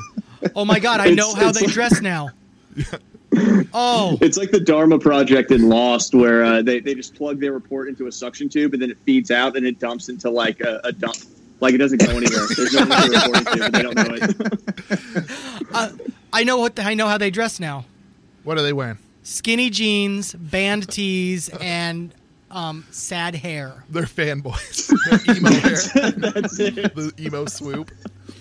[0.56, 2.30] oh my god, I It's- know how it's they like- dress now.
[3.74, 7.52] Oh, It's like the Dharma project in Lost, where uh, they they just plug their
[7.52, 10.62] report into a suction tube and then it feeds out and it dumps into like
[10.62, 11.16] a, a dump.
[11.60, 12.48] Like it doesn't go anywhere.
[12.56, 15.68] There's no one to report it to, but they don't know it.
[15.74, 15.90] uh,
[16.32, 17.86] I know what I know how they dress now.
[18.44, 18.98] What are they wearing?
[19.24, 22.14] Skinny jeans, band tees, and
[22.52, 23.84] um, sad hair.
[23.90, 24.88] They're fanboys.
[25.26, 26.32] They're emo hair.
[26.32, 26.76] That's it.
[26.96, 27.92] The emo swoop.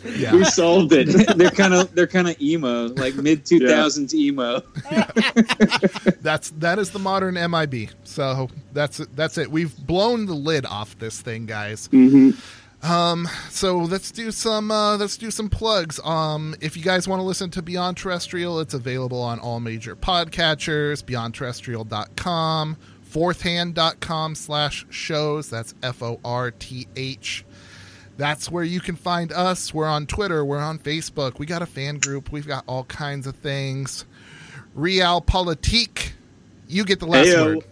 [0.05, 1.37] We solved it.
[1.37, 4.61] they're kind of they're kind of emo, like mid two thousands emo.
[6.21, 7.91] That's that is the modern MIB.
[8.05, 9.51] So that's that's it.
[9.51, 11.89] We've blown the lid off this thing, guys.
[12.83, 15.99] Um, so let's do some uh, let's do some plugs.
[16.05, 19.97] Um, if you guys want to listen to Beyond Terrestrial, it's available on all major
[19.97, 25.51] podcatchers, beyondterrestrial.com, fourthhand.com slash shows.
[25.51, 27.45] That's F O R T H.
[28.19, 29.75] That's where you can find us.
[29.75, 33.27] We're on Twitter, we're on Facebook, we got a fan group, we've got all kinds
[33.27, 34.05] of things.
[34.75, 36.13] Real Realpolitik.
[36.69, 37.57] You get the last Heyo.
[37.57, 37.65] word.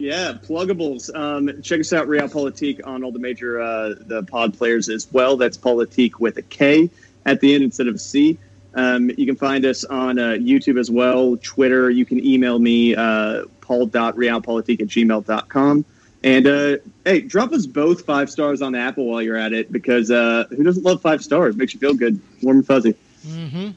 [0.00, 1.14] Yeah, pluggables.
[1.14, 5.06] Um, check us out, Real Politik, on all the major uh, the pod players as
[5.12, 5.36] well.
[5.36, 6.88] That's Politik with a K
[7.26, 8.38] at the end instead of a C.
[8.74, 11.90] Um, you can find us on uh, YouTube as well, Twitter.
[11.90, 15.84] You can email me, uh, paul.realpolitik at gmail.com.
[16.22, 20.10] And uh, hey, drop us both five stars on Apple while you're at it because
[20.10, 21.56] uh, who doesn't love five stars?
[21.56, 22.94] Makes you feel good, warm and fuzzy.
[23.26, 23.70] Mm-hmm.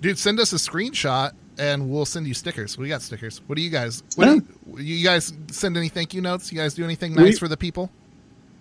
[0.00, 2.76] Dude, send us a screenshot and we'll send you stickers.
[2.78, 3.40] We got stickers.
[3.46, 4.02] What do you guys?
[4.16, 4.42] What do
[4.82, 6.50] you, You guys send any thank you notes?
[6.52, 7.90] You guys do anything nice We- for the people?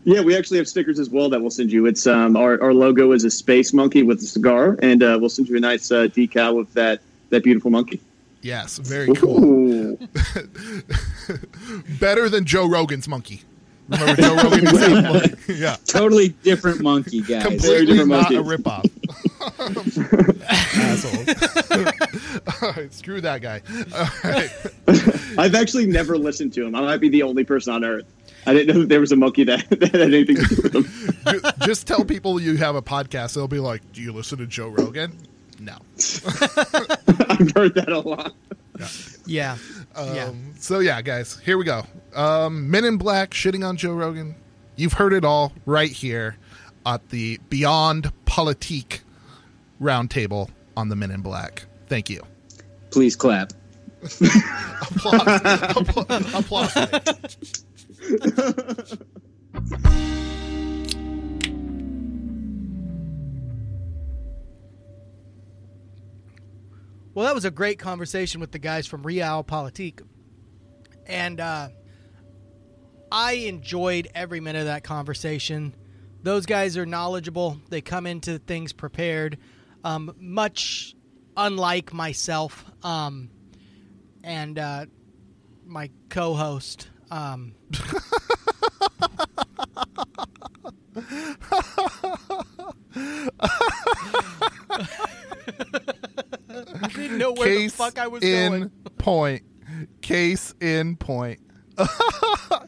[0.07, 1.87] Yeah, we actually have stickers as well that we'll send you.
[1.87, 5.31] It's um, our our logo is a space monkey with a cigar, and uh, we'll
[5.31, 7.01] send you a nice uh, decal with that
[7.31, 7.99] that beautiful monkey.
[8.43, 9.97] Yes, very cool.
[11.99, 13.41] Better than Joe Rogan's monkey.
[13.89, 14.61] Remember Joe Rogan?
[14.61, 15.53] used to have a monkey?
[15.55, 17.43] yeah, Totally different monkey, guys.
[17.43, 18.63] completely different not a monkey.
[18.63, 18.85] ripoff.
[20.77, 21.25] Assholes.
[22.95, 23.61] All right, screw that guy.
[23.95, 25.37] All right.
[25.37, 26.75] I've actually never listened to him.
[26.75, 28.05] I might be the only person on earth.
[28.47, 30.75] I didn't know that there was a monkey that, that had anything to do with
[30.75, 31.51] him.
[31.65, 33.33] Just tell people you have a podcast.
[33.33, 35.17] They'll be like, "Do you listen to Joe Rogan?"
[35.59, 35.77] No.
[35.97, 38.33] I've heard that a lot.
[39.25, 39.57] Yeah.
[39.95, 40.31] Um, yeah.
[40.59, 41.83] So yeah, guys, here we go.
[42.13, 44.35] Um, Men in Black shitting on Joe Rogan.
[44.75, 46.37] You've heard it all right here
[46.85, 48.99] at the Beyond Politik
[49.81, 51.65] roundtable on the Men in Black.
[51.87, 52.21] Thank you.
[52.95, 53.51] Please clap.
[54.03, 54.21] Applause.
[55.75, 56.73] Appla- applause.
[67.13, 70.01] Well, that was a great conversation with the guys from Real Politik.
[71.05, 71.67] And uh,
[73.11, 75.75] I enjoyed every minute of that conversation.
[76.23, 79.37] Those guys are knowledgeable, they come into things prepared,
[79.83, 80.95] um, much
[81.37, 83.29] unlike myself um,
[84.23, 84.85] and uh,
[85.65, 86.89] my co host.
[87.11, 87.53] Um,
[96.83, 98.71] I didn't know where Case the fuck I was in going.
[98.97, 99.43] point.
[100.01, 101.39] Case in point.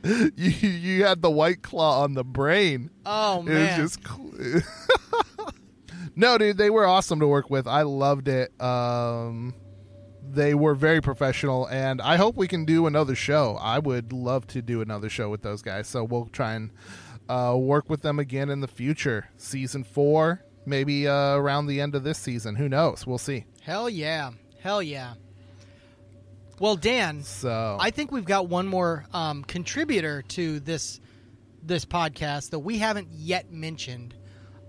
[0.04, 2.90] you you had the white claw on the brain.
[3.06, 3.82] Oh It man!
[3.82, 4.62] was just cl-
[6.16, 6.58] no, dude.
[6.58, 7.68] They were awesome to work with.
[7.68, 8.60] I loved it.
[8.62, 9.54] Um,
[10.30, 13.58] they were very professional, and I hope we can do another show.
[13.60, 15.88] I would love to do another show with those guys.
[15.88, 16.72] So we'll try and
[17.30, 19.30] uh, work with them again in the future.
[19.38, 22.56] Season four, maybe uh, around the end of this season.
[22.56, 23.08] Who knows?
[23.08, 23.46] We'll see.
[23.62, 24.32] Hell yeah!
[24.62, 25.14] Hell yeah!
[26.60, 31.00] Well, Dan, So I think we've got one more um, contributor to this
[31.62, 34.16] this podcast that we haven't yet mentioned.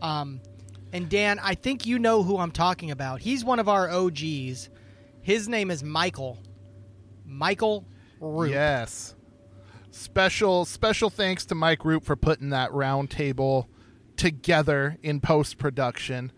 [0.02, 0.40] Um,
[0.92, 3.20] and Dan, I think you know who I'm talking about.
[3.20, 4.70] He's one of our OGs.
[5.20, 6.38] His name is Michael.
[7.24, 7.84] Michael.
[8.50, 9.14] Yes.
[9.90, 13.68] Special special thanks to Mike Root for putting that round table
[14.16, 16.32] together in post production.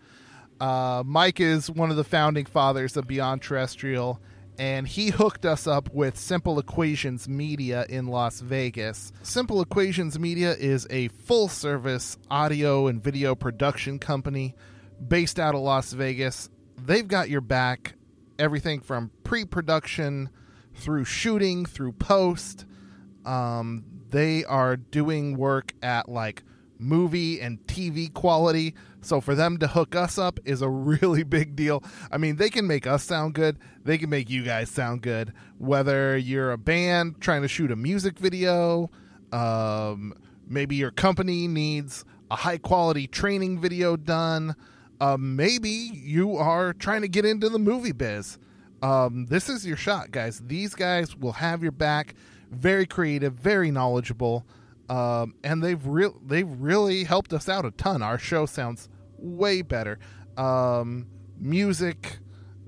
[0.61, 4.21] Uh, Mike is one of the founding fathers of Beyond Terrestrial,
[4.61, 9.11] and he hooked us up with Simple Equations Media in Las Vegas.
[9.23, 14.55] Simple Equations Media is a full service audio and video production company
[15.09, 16.51] based out of Las Vegas.
[16.77, 17.95] They've got your back,
[18.39, 20.29] everything from pre production
[20.75, 22.67] through shooting, through post.
[23.25, 26.43] Um, they are doing work at like
[26.79, 28.75] movie and TV quality.
[29.03, 31.83] So for them to hook us up is a really big deal.
[32.11, 33.59] I mean, they can make us sound good.
[33.85, 35.33] They can make you guys sound good.
[35.59, 38.91] Whether you're a band trying to shoot a music video,
[39.33, 40.15] um,
[40.47, 44.55] maybe your company needs a high quality training video done.
[45.01, 48.39] Uh, maybe you are trying to get into the movie biz.
[48.83, 50.41] Um, this is your shot, guys.
[50.47, 52.15] These guys will have your back.
[52.51, 54.45] Very creative, very knowledgeable,
[54.91, 58.03] um, and they've real they've really helped us out a ton.
[58.03, 60.01] Our show sounds way better.
[60.37, 61.07] Um,
[61.39, 62.19] music,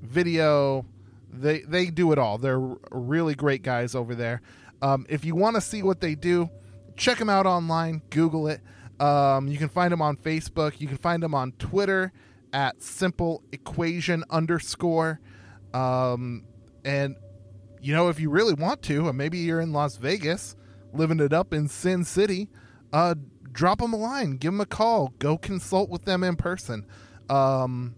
[0.00, 0.86] video,
[1.28, 2.38] they they do it all.
[2.38, 2.60] They're
[2.92, 4.40] really great guys over there.
[4.80, 6.48] Um, if you want to see what they do,
[6.96, 8.02] check them out online.
[8.10, 8.60] Google it.
[9.00, 10.80] Um, you can find them on Facebook.
[10.80, 12.12] You can find them on Twitter
[12.52, 15.20] at simple equation underscore.
[15.74, 16.44] Um,
[16.84, 17.16] and
[17.80, 20.54] you know, if you really want to, or maybe you're in Las Vegas,
[20.92, 22.48] living it up in Sin City,
[22.92, 23.14] uh,
[23.50, 26.86] drop them a line, give them a call, go consult with them in person.
[27.28, 27.94] Um,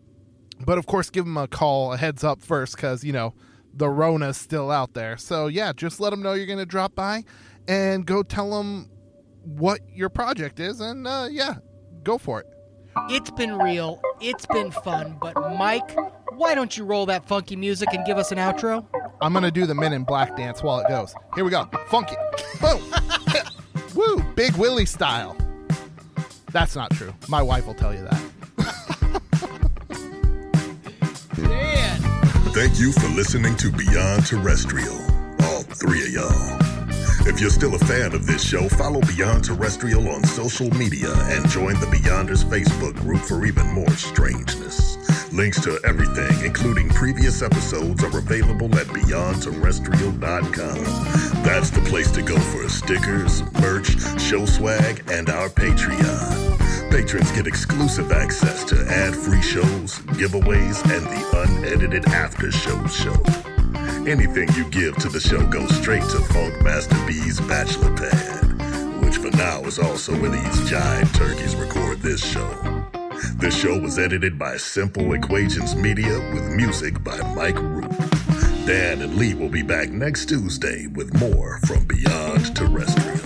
[0.65, 3.35] but of course, give them a call, a heads up first, because you know
[3.73, 5.17] the Rona's still out there.
[5.17, 7.25] So yeah, just let them know you're going to drop by,
[7.67, 8.91] and go tell them
[9.43, 11.57] what your project is, and uh, yeah,
[12.03, 12.47] go for it.
[13.11, 14.01] It's been real.
[14.21, 15.19] It's been fun.
[15.21, 15.97] But Mike,
[16.37, 18.85] why don't you roll that funky music and give us an outro?
[19.21, 21.15] I'm gonna do the Men in Black dance while it goes.
[21.35, 22.17] Here we go, funky,
[22.61, 22.83] boom,
[23.95, 25.37] woo, Big Willie style.
[26.53, 27.13] That's not true.
[27.29, 28.23] My wife will tell you that.
[31.37, 32.01] Dan.
[32.53, 34.95] Thank you for listening to Beyond Terrestrial,
[35.43, 36.59] all three of y'all.
[37.27, 41.49] If you're still a fan of this show, follow Beyond Terrestrial on social media and
[41.49, 44.97] join the Beyonders Facebook group for even more strangeness.
[45.35, 50.85] Links to everything, including previous episodes, are available at beyondterrestrial.com.
[51.43, 56.89] That's the place to go for stickers, merch, show swag, and our Patreon.
[56.89, 63.21] Patrons get exclusive access to ad-free shows, giveaways, and the unedited after show show.
[64.09, 69.17] Anything you give to the show goes straight to Funk Master B's bachelor pad, which
[69.17, 72.75] for now is also where these giant turkeys record this show.
[73.37, 77.91] This show was edited by Simple Equations Media with music by Mike Root.
[78.67, 83.24] Dan and Lee will be back next Tuesday with more from Beyond Terrestrial.